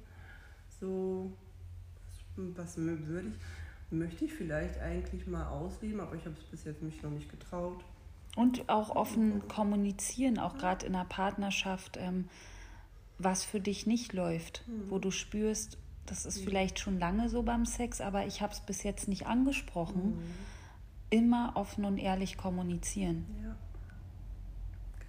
so 0.79 1.31
was, 2.35 2.77
was 2.77 2.77
würde 2.77 3.29
ich 3.29 3.35
möchte 3.89 4.25
ich 4.25 4.33
vielleicht 4.33 4.79
eigentlich 4.79 5.27
mal 5.27 5.47
ausleben, 5.47 5.99
aber 5.99 6.15
ich 6.15 6.25
habe 6.25 6.35
es 6.37 6.43
bis 6.45 6.63
jetzt 6.65 6.81
mich 6.81 7.01
noch 7.01 7.11
nicht 7.11 7.29
getraut. 7.29 7.83
Und 8.35 8.69
auch 8.69 8.89
offen 8.95 9.47
kommunizieren, 9.47 10.37
auch 10.37 10.57
gerade 10.57 10.85
in 10.85 10.95
einer 10.95 11.05
Partnerschaft, 11.05 11.97
ähm, 11.97 12.29
was 13.17 13.43
für 13.43 13.59
dich 13.59 13.87
nicht 13.87 14.13
läuft, 14.13 14.63
mhm. 14.67 14.91
wo 14.91 14.99
du 14.99 15.09
spürst, 15.09 15.77
das 16.05 16.25
ist 16.25 16.39
mhm. 16.39 16.43
vielleicht 16.45 16.79
schon 16.79 16.99
lange 16.99 17.29
so 17.29 17.43
beim 17.43 17.65
Sex, 17.65 17.99
aber 18.01 18.27
ich 18.27 18.41
habe 18.41 18.53
es 18.53 18.59
bis 18.59 18.83
jetzt 18.83 19.07
nicht 19.07 19.25
angesprochen. 19.25 20.17
Mhm. 20.17 20.23
Immer 21.09 21.53
offen 21.55 21.85
und 21.85 21.97
ehrlich 21.97 22.37
kommunizieren. 22.37 23.25
Ja. 23.43 23.55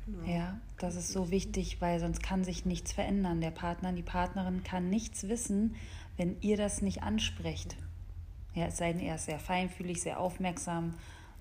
Genau. 0.07 0.27
Ja, 0.27 0.61
das 0.79 0.97
ist 0.97 1.13
so 1.13 1.31
wichtig, 1.31 1.81
weil 1.81 2.01
sonst 2.01 2.23
kann 2.23 2.45
sich 2.45 2.65
nichts 2.65 2.93
verändern. 2.93 3.41
Der 3.41 3.51
Partner, 3.51 3.93
die 3.93 4.03
Partnerin 4.03 4.63
kann 4.63 4.89
nichts 4.89 5.29
wissen, 5.29 5.75
wenn 6.17 6.41
ihr 6.41 6.57
das 6.57 6.81
nicht 6.81 7.03
ansprecht. 7.03 7.77
Ja, 8.59 8.67
es 8.67 8.77
sei 8.77 8.93
denn, 8.93 9.03
er 9.03 9.15
ist 9.15 9.27
sehr 9.27 9.39
feinfühlig, 9.39 10.03
sehr 10.03 10.19
aufmerksam, 10.19 10.95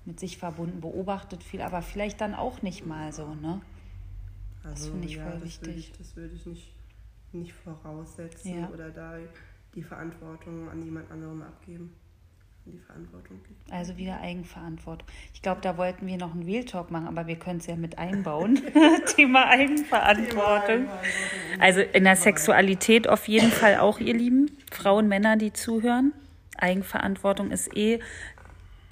mit 0.04 0.20
sich 0.20 0.38
verbunden, 0.38 0.80
beobachtet 0.80 1.42
viel, 1.42 1.60
aber 1.60 1.82
vielleicht 1.82 2.20
dann 2.20 2.34
auch 2.34 2.62
nicht 2.62 2.86
mal 2.86 3.12
so, 3.12 3.34
ne? 3.34 3.60
Also, 4.62 4.70
das 4.74 4.86
finde 4.88 5.06
ich 5.06 5.16
ja, 5.16 5.24
voll 5.24 5.32
das 5.32 5.44
wichtig. 5.44 5.68
Würde 5.68 5.78
ich, 5.78 5.92
das 5.92 6.16
würde 6.16 6.34
ich 6.34 6.46
nicht, 6.46 6.72
nicht 7.32 7.52
voraussetzen 7.52 8.60
ja. 8.60 8.68
oder 8.68 8.90
da 8.90 9.18
die 9.74 9.82
Verantwortung 9.82 10.68
an 10.70 10.82
jemand 10.82 11.10
anderem 11.10 11.42
abgeben. 11.42 11.94
Die 12.66 12.78
Verantwortung 12.78 13.38
liegt. 13.48 13.72
Also 13.72 13.96
wieder 13.96 14.20
Eigenverantwortung. 14.20 15.08
Ich 15.32 15.40
glaube, 15.40 15.62
da 15.62 15.78
wollten 15.78 16.06
wir 16.06 16.18
noch 16.18 16.34
einen 16.34 16.46
Wheel-Talk 16.46 16.90
machen, 16.90 17.06
aber 17.06 17.26
wir 17.26 17.36
können 17.36 17.60
es 17.60 17.66
ja 17.66 17.76
mit 17.76 17.96
einbauen. 17.96 18.60
Thema 19.16 19.46
Eigenverantwortung. 19.48 20.86
Also 21.60 21.80
in 21.80 22.04
der 22.04 22.16
Sexualität 22.16 23.08
auf 23.08 23.26
jeden 23.26 23.50
Fall 23.50 23.78
auch, 23.78 24.00
ihr 24.00 24.12
Lieben. 24.12 24.50
Frauen, 24.70 25.08
Männer, 25.08 25.36
die 25.36 25.54
zuhören. 25.54 26.12
Eigenverantwortung 26.58 27.50
ist 27.50 27.76
eh 27.76 28.00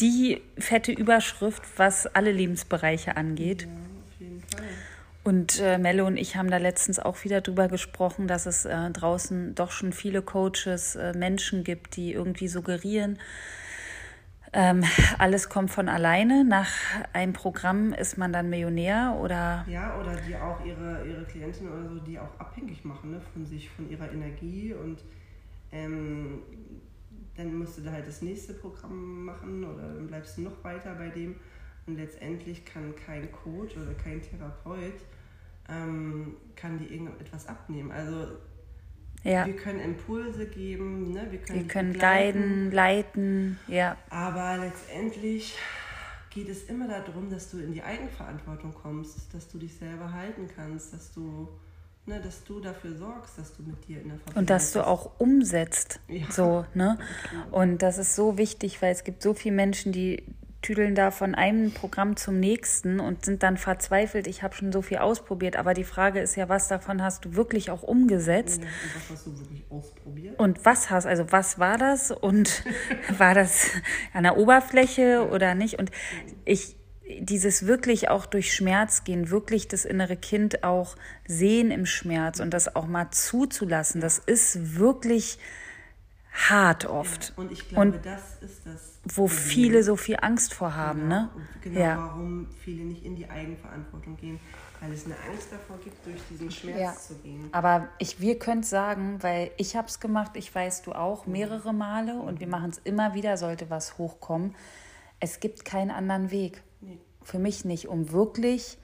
die 0.01 0.43
fette 0.59 0.93
Überschrift, 0.93 1.63
was 1.77 2.07
alle 2.07 2.33
Lebensbereiche 2.33 3.17
angeht. 3.17 3.63
Ja, 3.63 3.69
auf 3.69 4.21
jeden 4.21 4.41
Fall. 4.43 4.67
Und 5.25 5.61
äh, 5.61 5.79
Melle 5.79 6.05
und 6.05 6.17
ich 6.19 6.37
haben 6.37 6.51
da 6.51 6.59
letztens 6.59 6.99
auch 7.01 7.25
wieder 7.25 7.41
drüber 7.41 7.67
gesprochen, 7.67 8.29
dass 8.29 8.47
es 8.47 8.65
äh, 8.65 8.91
draußen 8.91 9.57
doch 9.57 9.73
schon 9.73 9.93
viele 9.93 10.23
Coaches, 10.23 10.95
äh, 10.95 11.15
Menschen 11.17 11.65
gibt, 11.65 11.97
die 11.97 12.13
irgendwie 12.13 12.47
suggerieren, 12.47 13.19
ähm, 14.53 14.85
alles 15.19 15.51
kommt 15.51 15.71
von 15.71 15.89
alleine. 15.89 16.45
Nach 16.45 16.71
einem 17.13 17.35
Programm 17.35 17.93
ist 17.93 18.17
man 18.17 18.33
dann 18.33 18.49
Millionär 18.49 19.19
oder. 19.21 19.67
Ja, 19.69 19.99
oder 20.01 20.17
die 20.17 20.35
auch 20.35 20.65
ihre, 20.65 21.07
ihre 21.07 21.25
Klienten 21.25 21.69
oder 21.71 21.89
so, 21.89 21.99
die 21.99 22.19
auch 22.19 22.39
abhängig 22.39 22.85
machen 22.85 23.11
ne, 23.11 23.21
von 23.35 23.45
sich, 23.45 23.69
von 23.69 23.91
ihrer 23.91 24.11
Energie 24.11 24.73
und 24.73 24.99
ähm, 25.73 26.39
dann 27.37 27.55
musst 27.55 27.79
du 27.79 27.83
da 27.83 27.93
halt 27.93 28.07
das 28.07 28.23
nächste 28.23 28.55
Programm 28.55 29.27
machen 29.27 29.65
oder 29.65 29.95
dann 29.95 30.07
bleibst 30.07 30.39
du 30.39 30.43
noch 30.43 30.65
weiter 30.65 30.95
bei 30.95 31.09
dem. 31.09 31.37
Und 31.87 31.97
letztendlich 31.97 32.65
kann 32.65 32.95
kein 32.97 33.31
Coach 33.31 33.77
oder 33.77 33.95
kein 33.95 34.21
Therapeut 34.21 35.01
ähm, 35.69 36.37
kann 36.55 36.79
dir 36.79 36.91
irgendetwas 36.91 37.47
abnehmen. 37.47 37.91
Also 37.91 38.39
ja. 39.25 39.47
wir 39.47 39.57
können 39.57 39.81
Impulse 39.81 40.47
geben, 40.47 41.13
ne? 41.13 41.27
wir 41.31 41.41
können, 41.41 41.61
wir 41.61 41.69
können 41.69 41.93
guiden, 41.99 42.71
leiten, 42.71 43.59
ja. 43.67 43.97
Aber 44.11 44.59
letztendlich 44.59 45.57
geht 46.31 46.49
es 46.49 46.65
immer 46.65 46.87
darum, 46.87 47.31
dass 47.31 47.51
du 47.51 47.59
in 47.59 47.73
die 47.73 47.83
Eigenverantwortung 47.83 48.75
kommst, 48.75 49.33
dass 49.35 49.49
du 49.49 49.59
dich 49.59 49.75
selber 49.75 50.13
halten 50.13 50.49
kannst, 50.55 50.93
dass 50.93 51.13
du 51.13 51.49
ne, 52.07 52.21
dass 52.21 52.45
du 52.45 52.61
dafür 52.61 52.95
sorgst, 52.95 53.39
dass 53.39 53.55
du 53.57 53.63
mit 53.63 53.87
dir 53.87 54.01
in 54.01 54.09
der 54.09 54.19
Verbindung 54.19 54.41
Und 54.41 54.51
dass 54.51 54.73
du 54.73 54.87
auch 54.87 55.19
umsetzt. 55.19 56.01
Ja. 56.09 56.31
So, 56.31 56.65
ne? 56.75 56.99
Und 57.51 57.83
das 57.83 57.99
ist 57.99 58.15
so 58.15 58.39
wichtig, 58.39 58.81
weil 58.83 58.93
es 58.93 59.05
gibt 59.05 59.23
so 59.23 59.35
viele 59.35 59.55
Menschen, 59.55 59.93
die 59.93 60.23
tüdeln 60.63 60.97
da 60.97 61.13
von 61.13 61.37
einem 61.37 61.71
Programm 61.71 62.17
zum 62.17 62.41
nächsten 62.41 62.99
und 62.99 63.25
sind 63.25 63.45
dann 63.45 63.57
verzweifelt, 63.57 64.27
ich 64.27 64.43
habe 64.43 64.55
schon 64.57 64.73
so 64.73 64.83
viel 64.83 64.99
ausprobiert. 64.99 65.55
Aber 65.55 65.75
die 65.75 65.85
Frage 65.85 66.19
ist 66.19 66.35
ja, 66.35 66.49
was 66.49 66.67
davon 66.67 67.03
hast 67.03 67.25
du 67.25 67.35
wirklich 67.35 67.71
auch 67.71 67.85
umgesetzt? 67.85 68.63
Und 68.63 68.67
was 68.67 69.11
hast 69.11 69.27
du 69.27 69.39
wirklich 69.39 69.65
ausprobiert? 69.71 70.39
Und 70.41 70.65
was 70.65 70.91
hast, 70.91 71.07
also 71.07 71.31
was 71.31 71.61
war 71.61 71.79
das? 71.79 72.11
Und 72.11 72.65
war 73.19 73.35
das 73.35 73.71
an 74.13 74.25
der 74.25 74.39
Oberfläche 74.39 75.29
oder 75.31 75.55
nicht? 75.55 75.79
Und 75.79 75.93
ich, 76.45 76.75
dieses 77.21 77.67
wirklich 77.67 78.09
auch 78.09 78.27
durch 78.27 78.53
Schmerz 78.53 79.05
gehen, 79.05 79.31
wirklich 79.31 79.69
das 79.69 79.85
innere 79.85 80.17
Kind 80.17 80.65
auch 80.65 80.97
sehen 81.27 81.71
im 81.71 81.87
Schmerz 81.87 82.41
und 82.41 82.51
das 82.51 82.75
auch 82.75 82.87
mal 82.87 83.11
zuzulassen, 83.11 84.01
das 84.01 84.19
ist 84.19 84.77
wirklich 84.77 85.39
hart 86.33 86.87
oft. 86.87 87.33
Ja, 87.37 87.43
und 87.43 87.53
ich 87.53 87.69
glaube, 87.69 87.83
und 87.83 88.07
das 88.07 88.43
ist 88.43 88.67
das. 88.67 89.01
Wo 89.05 89.27
Problem. 89.27 89.39
viele 89.39 89.83
so 89.85 89.97
viel 89.97 90.17
Angst 90.21 90.53
vor 90.53 90.75
haben, 90.75 91.03
genau, 91.03 91.15
ne? 91.15 91.31
Genau, 91.63 91.81
ja. 91.81 91.97
warum 91.97 92.49
viele 92.65 92.85
nicht 92.85 93.05
in 93.05 93.15
die 93.15 93.29
Eigenverantwortung 93.29 94.17
gehen. 94.17 94.41
Weil 94.81 94.93
es 94.93 95.07
eine 95.07 95.15
Angst 95.31 95.51
davor 95.51 95.79
gibt, 95.83 96.05
durch 96.05 96.21
diesen 96.29 96.51
Schmerz 96.51 96.79
ja. 96.79 96.95
zu 96.95 97.15
gehen. 97.23 97.49
Aber 97.53 97.89
ich, 97.99 98.21
wir 98.21 98.39
können 98.39 98.61
es 98.61 98.69
sagen, 98.69 99.23
weil 99.23 99.51
ich 99.57 99.75
habe 99.75 99.89
es 99.89 100.01
gemacht, 100.01 100.33
ich 100.35 100.55
weiß 100.55 100.83
du 100.83 100.93
auch, 100.93 101.25
mhm. 101.25 101.33
mehrere 101.33 101.73
Male 101.73 102.15
mhm. 102.15 102.21
und 102.21 102.41
wir 102.41 102.47
machen 102.47 102.71
es 102.71 102.79
immer 102.79 103.15
wieder, 103.15 103.39
sollte 103.39 103.71
was 103.71 103.97
hochkommen. 103.97 104.55
Es 105.19 105.41
gibt 105.41 105.65
keinen 105.65 105.91
anderen 105.91 106.31
Weg. 106.31 106.63
Für 107.27 107.41
mich 107.41 107.65
nicht, 107.65 107.89
um 107.89 108.13
wirklich 108.13 108.79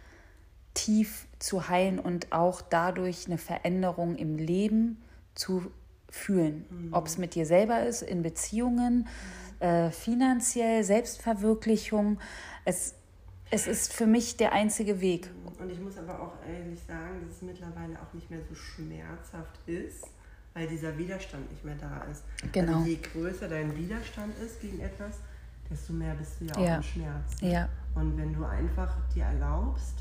tief 0.75 1.29
zu 1.39 1.69
heilen 1.69 2.01
und 2.01 2.33
auch 2.33 2.61
dadurch 2.61 3.27
eine 3.27 3.39
Veränderung 3.39 4.17
im 4.17 4.37
Leben 4.37 5.01
zu 5.37 5.71
fühlen. 6.09 6.67
Mhm. 6.69 6.93
Ob 6.93 7.07
es 7.07 7.19
mit 7.19 7.37
dir 7.37 7.47
selber 7.47 7.87
ist, 7.87 8.03
in 8.03 8.23
Beziehungen, 8.23 9.07
mhm. 9.61 9.65
äh, 9.65 9.91
finanziell, 9.93 10.83
Selbstverwirklichung. 10.83 12.19
Es, 12.65 12.97
es 13.53 13.69
ist 13.69 13.93
für 13.93 14.07
mich 14.07 14.37
der 14.39 14.53
einzige 14.53 15.01
Weg. 15.01 15.31
Und 15.61 15.71
ich 15.71 15.79
muss 15.79 15.97
aber 15.97 16.21
auch 16.21 16.33
ehrlich 16.45 16.81
sagen, 16.83 17.21
dass 17.25 17.37
es 17.37 17.43
mittlerweile 17.43 17.95
auch 18.03 18.13
nicht 18.13 18.29
mehr 18.29 18.41
so 18.49 18.57
schmerzhaft 18.57 19.57
ist, 19.67 20.05
weil 20.53 20.67
dieser 20.67 20.99
Widerstand 20.99 21.49
nicht 21.49 21.65
mehr 21.65 21.77
da 21.77 22.05
ist. 22.11 22.25
Genau. 22.51 22.79
Also 22.79 22.89
je 22.89 22.97
größer 22.97 23.49
dein 23.49 23.77
Widerstand 23.77 24.37
ist 24.45 24.61
gegen 24.61 24.81
etwas, 24.81 25.21
desto 25.71 25.93
mehr 25.93 26.15
bist 26.15 26.41
du 26.41 26.47
ja 26.47 26.57
auch 26.57 26.67
ja. 26.67 26.77
im 26.79 26.83
Schmerz. 26.83 27.41
Ja. 27.41 27.69
Und 27.95 28.17
wenn 28.17 28.33
du 28.33 28.45
einfach 28.45 28.95
dir 29.15 29.25
erlaubst, 29.25 29.95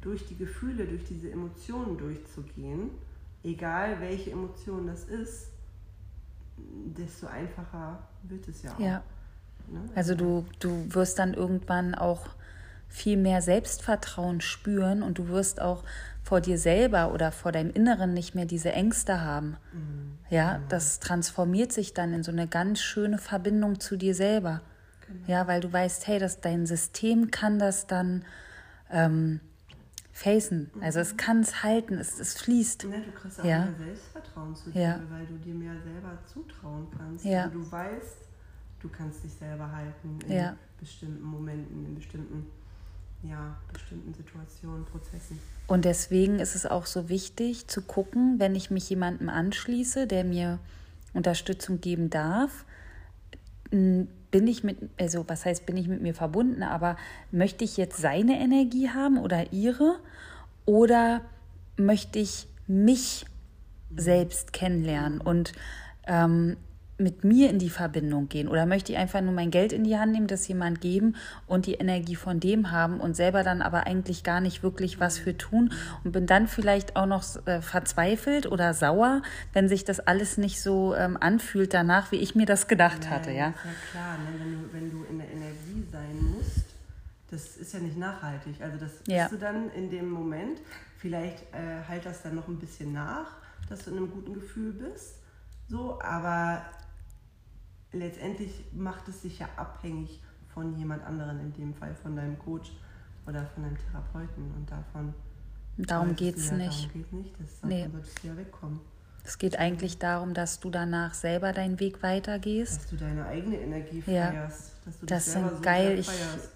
durch 0.00 0.26
die 0.26 0.36
Gefühle, 0.36 0.86
durch 0.86 1.04
diese 1.04 1.30
Emotionen 1.30 1.98
durchzugehen, 1.98 2.90
egal 3.42 4.00
welche 4.00 4.30
Emotion 4.30 4.86
das 4.86 5.04
ist, 5.04 5.50
desto 6.56 7.26
einfacher 7.26 7.98
wird 8.22 8.46
es 8.48 8.62
ja 8.62 8.74
auch. 8.74 8.80
Ja. 8.80 9.02
Ne? 9.68 9.80
Also 9.94 10.14
du, 10.14 10.46
du 10.60 10.86
wirst 10.94 11.18
dann 11.18 11.34
irgendwann 11.34 11.94
auch 11.94 12.28
viel 12.88 13.16
mehr 13.16 13.42
Selbstvertrauen 13.42 14.40
spüren 14.40 15.02
und 15.02 15.18
du 15.18 15.28
wirst 15.28 15.60
auch 15.60 15.82
vor 16.22 16.40
dir 16.40 16.58
selber 16.58 17.12
oder 17.12 17.30
vor 17.32 17.52
deinem 17.52 17.70
Inneren 17.70 18.14
nicht 18.14 18.34
mehr 18.34 18.46
diese 18.46 18.72
Ängste 18.72 19.20
haben. 19.22 19.56
Mhm. 19.72 20.18
Ja, 20.30 20.58
mhm. 20.58 20.68
das 20.68 21.00
transformiert 21.00 21.72
sich 21.72 21.94
dann 21.94 22.12
in 22.12 22.22
so 22.22 22.32
eine 22.32 22.46
ganz 22.46 22.80
schöne 22.80 23.18
Verbindung 23.18 23.80
zu 23.80 23.96
dir 23.96 24.14
selber. 24.14 24.60
Genau. 25.08 25.20
Ja, 25.26 25.46
weil 25.46 25.60
du 25.60 25.72
weißt, 25.72 26.06
hey, 26.06 26.18
das, 26.18 26.40
dein 26.40 26.66
System 26.66 27.30
kann 27.30 27.58
das 27.58 27.86
dann 27.86 28.24
ähm, 28.90 29.40
facen. 30.12 30.70
Also 30.80 31.00
es 31.00 31.16
kann 31.16 31.40
es 31.40 31.62
halten, 31.62 31.98
es, 31.98 32.18
es 32.18 32.34
fließt. 32.38 32.84
Ja, 32.84 32.90
du 32.90 33.12
kriegst 33.12 33.40
auch 33.40 33.44
ja. 33.44 33.66
mehr 33.66 33.74
Selbstvertrauen 33.78 34.56
zu 34.56 34.70
dir, 34.70 34.80
ja. 34.80 35.00
weil 35.10 35.26
du 35.26 35.34
dir 35.34 35.54
mehr 35.54 35.74
selber 35.82 36.18
zutrauen 36.24 36.86
kannst. 36.96 37.24
Ja. 37.24 37.48
Du 37.48 37.70
weißt, 37.70 38.16
du 38.80 38.88
kannst 38.88 39.22
dich 39.24 39.32
selber 39.34 39.70
halten 39.70 40.18
in 40.26 40.32
ja. 40.32 40.56
bestimmten 40.80 41.22
Momenten, 41.22 41.84
in 41.84 41.94
bestimmten, 41.94 42.46
ja, 43.22 43.56
bestimmten 43.72 44.14
Situationen, 44.14 44.86
Prozessen. 44.86 45.38
Und 45.66 45.84
deswegen 45.84 46.38
ist 46.38 46.54
es 46.54 46.64
auch 46.64 46.86
so 46.86 47.08
wichtig 47.08 47.68
zu 47.68 47.82
gucken, 47.82 48.38
wenn 48.38 48.54
ich 48.54 48.70
mich 48.70 48.88
jemandem 48.88 49.28
anschließe, 49.28 50.06
der 50.06 50.24
mir 50.24 50.58
Unterstützung 51.12 51.80
geben 51.80 52.08
darf, 52.08 52.64
bin 54.30 54.46
ich 54.46 54.64
mit, 54.64 54.78
also 54.98 55.24
was 55.28 55.44
heißt, 55.44 55.66
bin 55.66 55.76
ich 55.76 55.88
mit 55.88 56.02
mir 56.02 56.14
verbunden, 56.14 56.62
aber 56.62 56.96
möchte 57.30 57.64
ich 57.64 57.76
jetzt 57.76 57.98
seine 57.98 58.38
Energie 58.40 58.90
haben 58.90 59.18
oder 59.18 59.52
ihre? 59.52 59.98
Oder 60.64 61.22
möchte 61.76 62.18
ich 62.18 62.48
mich 62.66 63.26
selbst 63.94 64.52
kennenlernen 64.52 65.20
und 65.20 65.52
ähm, 66.06 66.56
mit 66.98 67.24
mir 67.24 67.50
in 67.50 67.58
die 67.58 67.70
Verbindung 67.70 68.28
gehen? 68.28 68.48
Oder 68.48 68.66
möchte 68.66 68.92
ich 68.92 68.98
einfach 68.98 69.20
nur 69.20 69.32
mein 69.32 69.50
Geld 69.50 69.72
in 69.72 69.84
die 69.84 69.98
Hand 69.98 70.12
nehmen, 70.12 70.26
das 70.26 70.48
jemand 70.48 70.80
geben 70.80 71.16
und 71.46 71.66
die 71.66 71.74
Energie 71.74 72.16
von 72.16 72.40
dem 72.40 72.70
haben 72.70 73.00
und 73.00 73.14
selber 73.14 73.42
dann 73.42 73.62
aber 73.62 73.86
eigentlich 73.86 74.24
gar 74.24 74.40
nicht 74.40 74.62
wirklich 74.62 74.98
was 74.98 75.18
für 75.18 75.36
tun 75.36 75.72
und 76.04 76.12
bin 76.12 76.26
dann 76.26 76.48
vielleicht 76.48 76.96
auch 76.96 77.06
noch 77.06 77.24
äh, 77.46 77.60
verzweifelt 77.60 78.46
oder 78.46 78.72
sauer, 78.74 79.22
wenn 79.52 79.68
sich 79.68 79.84
das 79.84 80.00
alles 80.00 80.38
nicht 80.38 80.60
so 80.60 80.94
ähm, 80.94 81.16
anfühlt 81.20 81.74
danach, 81.74 82.12
wie 82.12 82.16
ich 82.16 82.34
mir 82.34 82.46
das 82.46 82.68
gedacht 82.68 83.04
ja, 83.04 83.10
hatte. 83.10 83.30
Ja, 83.30 83.48
ist 83.48 83.56
ja 83.64 83.70
klar, 83.92 84.18
ne? 84.18 84.38
wenn, 84.38 84.52
du, 84.52 84.72
wenn 84.72 84.90
du 84.90 85.04
in 85.10 85.18
der 85.18 85.30
Energie 85.30 85.84
sein 85.92 86.34
musst, 86.36 86.66
das 87.30 87.56
ist 87.56 87.74
ja 87.74 87.80
nicht 87.80 87.98
nachhaltig. 87.98 88.54
Also 88.60 88.78
das 88.78 88.92
ja. 89.06 89.24
bist 89.24 89.32
du 89.32 89.38
dann 89.38 89.70
in 89.72 89.90
dem 89.90 90.08
Moment, 90.08 90.60
vielleicht 90.96 91.42
äh, 91.52 91.82
halt 91.88 92.06
das 92.06 92.22
dann 92.22 92.36
noch 92.36 92.48
ein 92.48 92.58
bisschen 92.58 92.92
nach, 92.92 93.32
dass 93.68 93.84
du 93.84 93.90
in 93.90 93.98
einem 93.98 94.10
guten 94.10 94.34
Gefühl 94.34 94.72
bist. 94.72 95.16
So, 95.68 96.00
aber 96.00 96.62
letztendlich 97.98 98.64
macht 98.72 99.08
es 99.08 99.22
sich 99.22 99.38
ja 99.38 99.48
abhängig 99.56 100.20
von 100.52 100.76
jemand 100.76 101.04
anderen, 101.04 101.40
in 101.40 101.52
dem 101.52 101.74
Fall 101.74 101.94
von 101.94 102.16
deinem 102.16 102.38
Coach 102.38 102.72
oder 103.26 103.46
von 103.46 103.64
deinem 103.64 103.76
Therapeuten 103.76 104.52
und 104.56 104.70
davon. 104.70 105.14
Darum 105.78 106.16
geht 106.16 106.36
es 106.36 106.50
ja, 106.50 106.56
nicht. 106.56 106.88
Darum 106.88 106.92
geht 106.92 107.12
nicht, 107.12 107.40
das, 107.40 107.60
davon 107.60 107.68
nee. 107.68 107.88
solltest 107.90 108.22
du 108.22 108.28
ja 108.28 108.36
wegkommen. 108.36 108.80
Es 109.26 109.38
geht 109.38 109.58
eigentlich 109.58 109.98
darum, 109.98 110.34
dass 110.34 110.60
du 110.60 110.70
danach 110.70 111.12
selber 111.12 111.52
deinen 111.52 111.80
Weg 111.80 112.02
weitergehst. 112.02 112.84
Dass 112.84 112.90
du 112.90 112.96
deine 112.96 113.26
eigene 113.26 113.58
Energie 113.58 114.00
feierst. 114.00 114.72
Ja. 114.72 114.82
Dass 114.84 114.98
du 115.00 115.06
das 115.06 115.26
ist 115.26 115.34
so 115.34 115.60
geil. 115.62 115.98
Ich, 115.98 116.10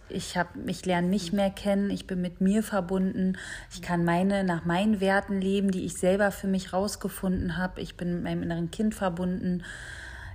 ich, 0.09 0.39
ich 0.67 0.87
lerne 0.87 1.09
mich 1.09 1.33
mehr 1.33 1.51
kennen. 1.51 1.91
Ich 1.91 2.07
bin 2.07 2.21
mit 2.21 2.41
mir 2.41 2.63
verbunden. 2.63 3.37
Ich 3.73 3.83
kann 3.83 4.05
meine, 4.05 4.45
nach 4.45 4.65
meinen 4.65 5.01
Werten 5.01 5.41
leben, 5.41 5.73
die 5.73 5.85
ich 5.85 5.95
selber 5.95 6.31
für 6.31 6.47
mich 6.47 6.73
rausgefunden 6.73 7.59
habe. 7.59 7.81
Ich 7.81 7.97
bin 7.97 8.15
mit 8.15 8.23
meinem 8.23 8.45
inneren 8.45 8.71
Kind 8.71 8.95
verbunden. 8.95 9.65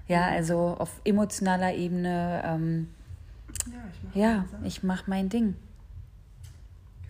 Ja, 0.08 0.28
also 0.28 0.76
auf 0.78 1.01
emotionaler 1.03 1.74
Ebene, 1.74 2.41
ähm, 2.45 2.89
ja, 4.14 4.45
ich 4.64 4.84
mache 4.84 5.01
mach 5.01 5.08
mein 5.08 5.30
Ding. 5.30 5.56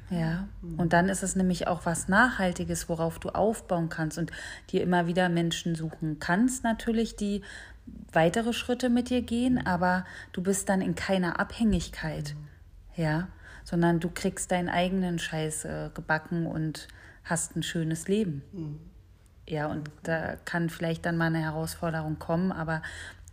Ja, 0.10 0.48
mhm. 0.62 0.80
und 0.80 0.94
dann 0.94 1.10
ist 1.10 1.24
es 1.24 1.36
nämlich 1.36 1.68
auch 1.68 1.86
was 1.86 2.08
Nachhaltiges, 2.08 2.88
worauf 2.90 3.20
du 3.20 3.30
aufbauen 3.30 3.90
kannst 3.90 4.18
und 4.18 4.32
dir 4.70 4.84
immer 4.84 5.08
wieder 5.08 5.30
Menschen 5.30 5.76
suchen 5.76 6.20
kannst, 6.20 6.64
natürlich, 6.64 7.16
die 7.16 7.42
weitere 8.12 8.54
Schritte 8.54 8.90
mit 8.90 9.10
dir 9.10 9.22
gehen, 9.22 9.66
aber 9.66 10.06
du 10.32 10.42
bist 10.42 10.70
dann 10.70 10.82
in 10.82 10.96
keiner 10.96 11.40
Abhängigkeit, 11.40 12.36
mhm. 12.36 13.02
ja, 13.04 13.28
sondern 13.64 14.00
du 14.00 14.10
kriegst 14.10 14.52
deinen 14.52 14.70
eigenen 14.70 15.18
Scheiß 15.18 15.66
äh, 15.66 15.90
gebacken 15.94 16.46
und 16.46 16.88
hast 17.24 17.56
ein 17.56 17.64
schönes 17.64 18.08
Leben. 18.08 18.44
Mhm. 18.54 18.80
Ja, 19.48 19.68
und 19.68 19.90
da 20.04 20.36
kann 20.46 20.70
vielleicht 20.70 21.06
dann 21.06 21.18
mal 21.18 21.28
eine 21.28 21.42
Herausforderung 21.42 22.18
kommen, 22.18 22.52
aber 22.52 22.82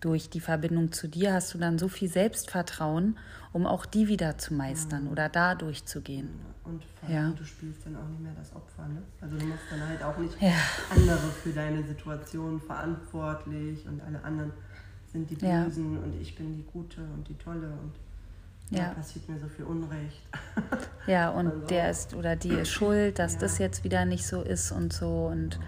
durch 0.01 0.29
die 0.29 0.41
Verbindung 0.41 0.93
zu 0.93 1.09
dir 1.09 1.33
hast 1.33 1.55
du 1.55 1.59
dann 1.59 1.79
so 1.79 1.89
viel 1.89 2.09
Selbstvertrauen, 2.09 3.17
um 3.53 3.67
auch 3.67 3.87
die 3.87 4.09
wieder 4.09 4.37
zu 4.37 4.53
meistern 4.53 5.09
oder 5.09 5.29
da 5.29 5.55
durchzugehen. 5.55 6.29
Und 6.65 6.85
vor 6.85 7.09
allem, 7.09 7.17
ja. 7.17 7.31
du 7.31 7.45
spielst 7.45 7.87
dann 7.87 7.97
auch 7.97 8.09
nicht 8.09 8.21
mehr 8.21 8.33
das 8.37 8.55
Opfer. 8.55 8.87
Ne? 8.89 9.03
Also 9.21 9.37
du 9.37 9.47
machst 9.47 9.65
dann 9.71 9.89
halt 9.89 10.03
auch 10.03 10.17
nicht 10.19 10.41
ja. 10.41 10.53
andere 10.91 11.29
für 11.43 11.51
deine 11.51 11.83
Situation 11.85 12.61
verantwortlich 12.61 13.87
und 13.87 14.01
alle 14.03 14.23
anderen 14.23 14.53
sind 15.13 15.31
die 15.31 15.35
Bösen 15.35 15.95
ja. 15.95 16.01
und 16.01 16.21
ich 16.21 16.35
bin 16.35 16.55
die 16.55 16.65
Gute 16.65 17.03
und 17.03 17.29
die 17.29 17.37
Tolle 17.37 17.69
und 17.69 17.93
ja. 18.71 18.89
da 18.89 18.95
passiert 18.95 19.29
mir 19.29 19.39
so 19.39 19.49
viel 19.49 19.67
Unrecht. 19.67 20.23
Ja, 21.07 21.31
und 21.31 21.47
also. 21.47 21.67
der 21.67 21.91
ist 21.91 22.15
oder 22.15 22.37
die 22.37 22.55
ist 22.55 22.71
schuld, 22.71 23.19
dass 23.19 23.39
das 23.39 23.59
jetzt 23.59 23.85
wieder 23.85 24.05
nicht 24.05 24.27
so 24.27 24.43
ist 24.43 24.73
und 24.73 24.93
so 24.93 25.27
und 25.27 25.61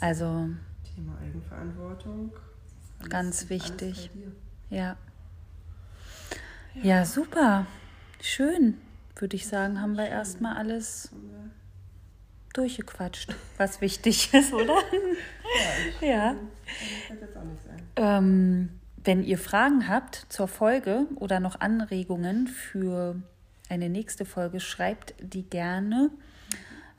also 0.00 0.48
Thema 0.94 1.18
Eigenverantwortung. 1.22 2.32
Alles, 2.98 3.10
ganz 3.10 3.48
wichtig. 3.48 4.10
Ja. 4.70 4.78
ja. 4.78 4.96
Ja, 6.82 7.04
super. 7.04 7.66
Schön, 8.20 8.78
würde 9.16 9.36
ich 9.36 9.46
sagen, 9.46 9.80
haben 9.80 9.96
wir 9.96 10.06
erstmal 10.08 10.56
alles 10.56 11.10
durchgequatscht, 12.54 13.34
was 13.56 13.80
wichtig 13.80 14.32
ist, 14.34 14.52
oder? 14.52 14.76
ja. 16.00 16.08
ja. 16.08 16.36
Ähm, 17.96 18.70
wenn 19.04 19.22
ihr 19.22 19.38
Fragen 19.38 19.88
habt 19.88 20.26
zur 20.28 20.48
Folge 20.48 21.06
oder 21.16 21.40
noch 21.40 21.60
Anregungen 21.60 22.46
für 22.46 23.16
eine 23.68 23.88
nächste 23.88 24.24
Folge, 24.24 24.60
schreibt 24.60 25.14
die 25.20 25.48
gerne 25.48 26.10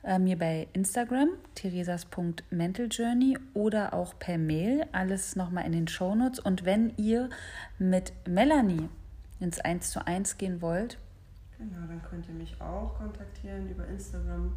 äh, 0.02 0.18
mir 0.18 0.38
bei 0.38 0.68
Instagram, 0.72 1.28
theresas.mentaljourney 1.54 3.38
oder 3.54 3.94
auch 3.94 4.18
per 4.18 4.38
Mail. 4.38 4.86
Alles 4.92 5.36
nochmal 5.36 5.66
in 5.66 5.72
den 5.72 5.88
Shownotes. 5.88 6.40
Und 6.40 6.64
wenn 6.64 6.92
ihr 6.96 7.28
mit 7.78 8.12
Melanie 8.26 8.88
ins 9.40 9.58
1 9.58 9.90
zu 9.90 10.06
1 10.06 10.38
gehen 10.38 10.62
wollt. 10.62 10.98
Genau, 11.58 11.86
dann 11.86 12.02
könnt 12.02 12.28
ihr 12.28 12.34
mich 12.34 12.60
auch 12.60 12.94
kontaktieren 12.96 13.68
über 13.68 13.86
Instagram 13.86 14.52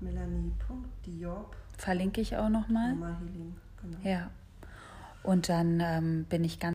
melanie.diop. 0.00 1.56
Verlinke 1.76 2.20
ich 2.20 2.36
auch 2.36 2.48
nochmal. 2.48 2.94
Genau. 2.94 3.98
Ja. 4.02 4.30
Und 5.22 5.48
dann 5.48 5.80
ähm, 5.80 6.26
bin 6.28 6.44
ich 6.44 6.60
ganz. 6.60 6.74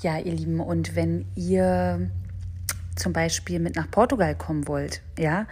Ja, 0.00 0.18
ihr 0.18 0.32
Lieben, 0.32 0.60
und 0.60 0.94
wenn 0.94 1.26
ihr 1.34 2.10
zum 2.98 3.12
Beispiel 3.12 3.58
mit 3.58 3.76
nach 3.76 3.90
Portugal 3.90 4.34
kommen 4.34 4.68
wollt, 4.68 5.02
ja, 5.18 5.46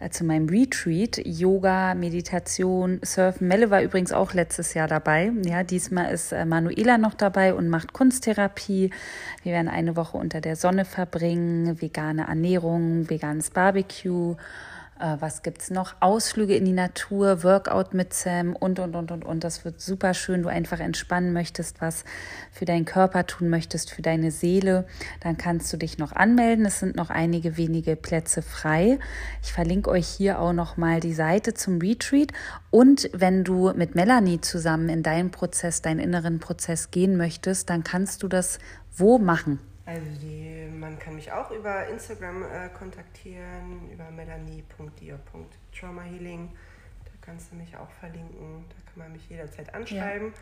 äh, 0.00 0.10
zu 0.10 0.24
meinem 0.24 0.48
Retreat, 0.48 1.18
Yoga, 1.24 1.94
Meditation, 1.94 3.00
Surfen. 3.04 3.48
Melle 3.48 3.70
war 3.70 3.82
übrigens 3.82 4.12
auch 4.12 4.32
letztes 4.32 4.74
Jahr 4.74 4.88
dabei. 4.88 5.32
Ja, 5.44 5.62
diesmal 5.62 6.12
ist 6.12 6.32
äh, 6.32 6.44
Manuela 6.44 6.98
noch 6.98 7.14
dabei 7.14 7.54
und 7.54 7.68
macht 7.68 7.92
Kunsttherapie. 7.92 8.90
Wir 9.42 9.52
werden 9.52 9.68
eine 9.68 9.96
Woche 9.96 10.16
unter 10.16 10.40
der 10.40 10.56
Sonne 10.56 10.84
verbringen, 10.84 11.80
vegane 11.80 12.28
Ernährung, 12.28 13.10
veganes 13.10 13.50
Barbecue 13.50 14.36
äh, 15.02 15.16
was 15.20 15.42
gibt 15.42 15.62
es 15.62 15.70
noch? 15.70 15.94
Ausflüge 16.00 16.54
in 16.54 16.64
die 16.64 16.72
Natur, 16.72 17.42
Workout 17.42 17.92
mit 17.92 18.14
Sam 18.14 18.54
und, 18.54 18.78
und, 18.78 18.94
und, 18.94 19.10
und, 19.10 19.24
und. 19.24 19.44
Das 19.44 19.64
wird 19.64 19.80
super 19.80 20.14
schön. 20.14 20.42
Du 20.42 20.48
einfach 20.48 20.78
entspannen 20.78 21.32
möchtest, 21.32 21.80
was 21.80 22.04
für 22.52 22.64
deinen 22.64 22.84
Körper 22.84 23.26
tun 23.26 23.50
möchtest, 23.50 23.90
für 23.90 24.02
deine 24.02 24.30
Seele. 24.30 24.86
Dann 25.20 25.36
kannst 25.36 25.72
du 25.72 25.76
dich 25.76 25.98
noch 25.98 26.12
anmelden. 26.12 26.64
Es 26.64 26.78
sind 26.78 26.94
noch 26.96 27.10
einige 27.10 27.56
wenige 27.56 27.96
Plätze 27.96 28.42
frei. 28.42 28.98
Ich 29.42 29.52
verlinke 29.52 29.90
euch 29.90 30.06
hier 30.06 30.38
auch 30.38 30.52
nochmal 30.52 31.00
die 31.00 31.14
Seite 31.14 31.52
zum 31.54 31.78
Retreat. 31.78 32.32
Und 32.70 33.10
wenn 33.12 33.44
du 33.44 33.72
mit 33.74 33.94
Melanie 33.94 34.40
zusammen 34.40 34.88
in 34.88 35.02
deinen 35.02 35.32
Prozess, 35.32 35.82
deinen 35.82 36.00
inneren 36.00 36.38
Prozess 36.38 36.90
gehen 36.90 37.16
möchtest, 37.16 37.68
dann 37.70 37.82
kannst 37.82 38.22
du 38.22 38.28
das 38.28 38.58
wo 38.96 39.18
machen? 39.18 39.58
Also 39.92 40.08
die, 40.22 40.68
man 40.72 40.98
kann 40.98 41.14
mich 41.16 41.30
auch 41.30 41.50
über 41.50 41.86
Instagram 41.88 42.44
äh, 42.44 42.70
kontaktieren, 42.70 43.90
über 43.92 44.10
melanie.dio.traumahealing. 44.10 46.48
Da 47.04 47.10
kannst 47.20 47.52
du 47.52 47.56
mich 47.56 47.76
auch 47.76 47.90
verlinken. 47.90 48.64
Da 48.70 48.76
kann 48.86 48.96
man 48.96 49.12
mich 49.12 49.28
jederzeit 49.28 49.74
anschreiben. 49.74 50.28
Ja. 50.28 50.34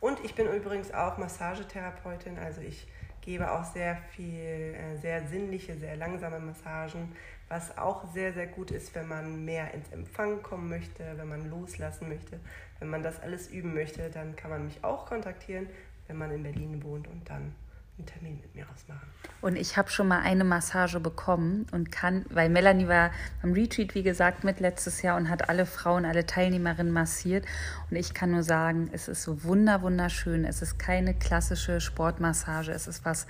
Und 0.00 0.24
ich 0.24 0.34
bin 0.34 0.46
übrigens 0.46 0.94
auch 0.94 1.18
Massagetherapeutin. 1.18 2.38
Also 2.38 2.62
ich 2.62 2.88
gebe 3.20 3.52
auch 3.52 3.64
sehr 3.64 3.98
viel, 4.16 4.74
äh, 4.74 4.96
sehr 4.96 5.28
sinnliche, 5.28 5.76
sehr 5.76 5.96
langsame 5.96 6.40
Massagen, 6.40 7.14
was 7.50 7.76
auch 7.76 8.10
sehr, 8.14 8.32
sehr 8.32 8.46
gut 8.46 8.70
ist, 8.70 8.94
wenn 8.94 9.06
man 9.06 9.44
mehr 9.44 9.74
ins 9.74 9.90
Empfang 9.90 10.42
kommen 10.42 10.70
möchte, 10.70 11.04
wenn 11.18 11.28
man 11.28 11.50
loslassen 11.50 12.08
möchte. 12.08 12.40
Wenn 12.78 12.88
man 12.88 13.02
das 13.02 13.20
alles 13.20 13.50
üben 13.50 13.74
möchte, 13.74 14.08
dann 14.08 14.34
kann 14.34 14.50
man 14.50 14.64
mich 14.64 14.82
auch 14.82 15.04
kontaktieren, 15.04 15.68
wenn 16.06 16.16
man 16.16 16.30
in 16.30 16.42
Berlin 16.42 16.82
wohnt 16.82 17.06
und 17.06 17.28
dann 17.28 17.54
einen 17.98 18.06
Termin 18.06 18.40
mit 18.40 18.54
mir 18.54 18.66
ausmachen. 18.72 19.08
Und 19.40 19.56
ich 19.56 19.76
habe 19.76 19.90
schon 19.90 20.08
mal 20.08 20.20
eine 20.20 20.42
Massage 20.42 21.00
bekommen 21.00 21.66
und 21.70 21.92
kann, 21.92 22.24
weil 22.30 22.48
Melanie 22.48 22.88
war 22.88 23.10
beim 23.42 23.52
Retreat, 23.52 23.94
wie 23.94 24.02
gesagt, 24.02 24.42
mit 24.42 24.58
letztes 24.58 25.02
Jahr 25.02 25.18
und 25.18 25.28
hat 25.28 25.50
alle 25.50 25.66
Frauen, 25.66 26.06
alle 26.06 26.24
Teilnehmerinnen 26.24 26.92
massiert. 26.92 27.44
Und 27.90 27.96
ich 27.96 28.14
kann 28.14 28.30
nur 28.30 28.42
sagen, 28.42 28.88
es 28.92 29.06
ist 29.06 29.22
so 29.22 29.44
wunder, 29.44 29.82
wunderschön. 29.82 30.46
Es 30.46 30.62
ist 30.62 30.78
keine 30.78 31.12
klassische 31.12 31.82
Sportmassage. 31.82 32.72
Es 32.72 32.86
ist 32.86 33.04
was 33.04 33.26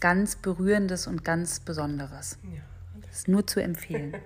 ganz 0.00 0.34
Berührendes 0.34 1.06
und 1.06 1.24
ganz 1.24 1.60
Besonderes. 1.60 2.38
Ja. 2.42 2.60
Das 3.00 3.18
ist 3.18 3.28
nur 3.28 3.46
zu 3.46 3.62
empfehlen. 3.62 4.16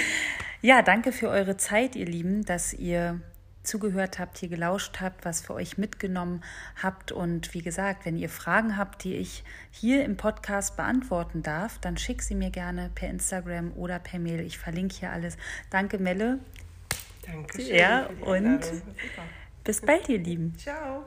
ja, 0.62 0.82
danke 0.82 1.12
für 1.12 1.28
eure 1.28 1.56
Zeit, 1.56 1.94
ihr 1.94 2.06
Lieben, 2.06 2.44
dass 2.44 2.74
ihr 2.74 3.20
zugehört 3.62 4.18
habt, 4.18 4.38
hier 4.38 4.48
gelauscht 4.48 5.00
habt, 5.00 5.24
was 5.24 5.40
für 5.40 5.54
euch 5.54 5.78
mitgenommen 5.78 6.42
habt. 6.82 7.12
Und 7.12 7.54
wie 7.54 7.62
gesagt, 7.62 8.04
wenn 8.04 8.16
ihr 8.16 8.28
Fragen 8.28 8.76
habt, 8.76 9.04
die 9.04 9.14
ich 9.14 9.44
hier 9.70 10.04
im 10.04 10.16
Podcast 10.16 10.76
beantworten 10.76 11.42
darf, 11.42 11.78
dann 11.78 11.96
schick 11.96 12.22
sie 12.22 12.34
mir 12.34 12.50
gerne 12.50 12.90
per 12.94 13.08
Instagram 13.08 13.72
oder 13.72 13.98
per 13.98 14.18
Mail. 14.18 14.40
Ich 14.40 14.58
verlinke 14.58 14.96
hier 14.96 15.12
alles. 15.12 15.36
Danke, 15.70 15.98
Melle. 15.98 16.38
Danke. 17.24 17.62
Ja, 17.62 18.08
und 18.22 18.60
bis 19.64 19.80
bald, 19.80 20.08
ihr 20.08 20.18
Lieben. 20.18 20.54
Ciao. 20.58 21.04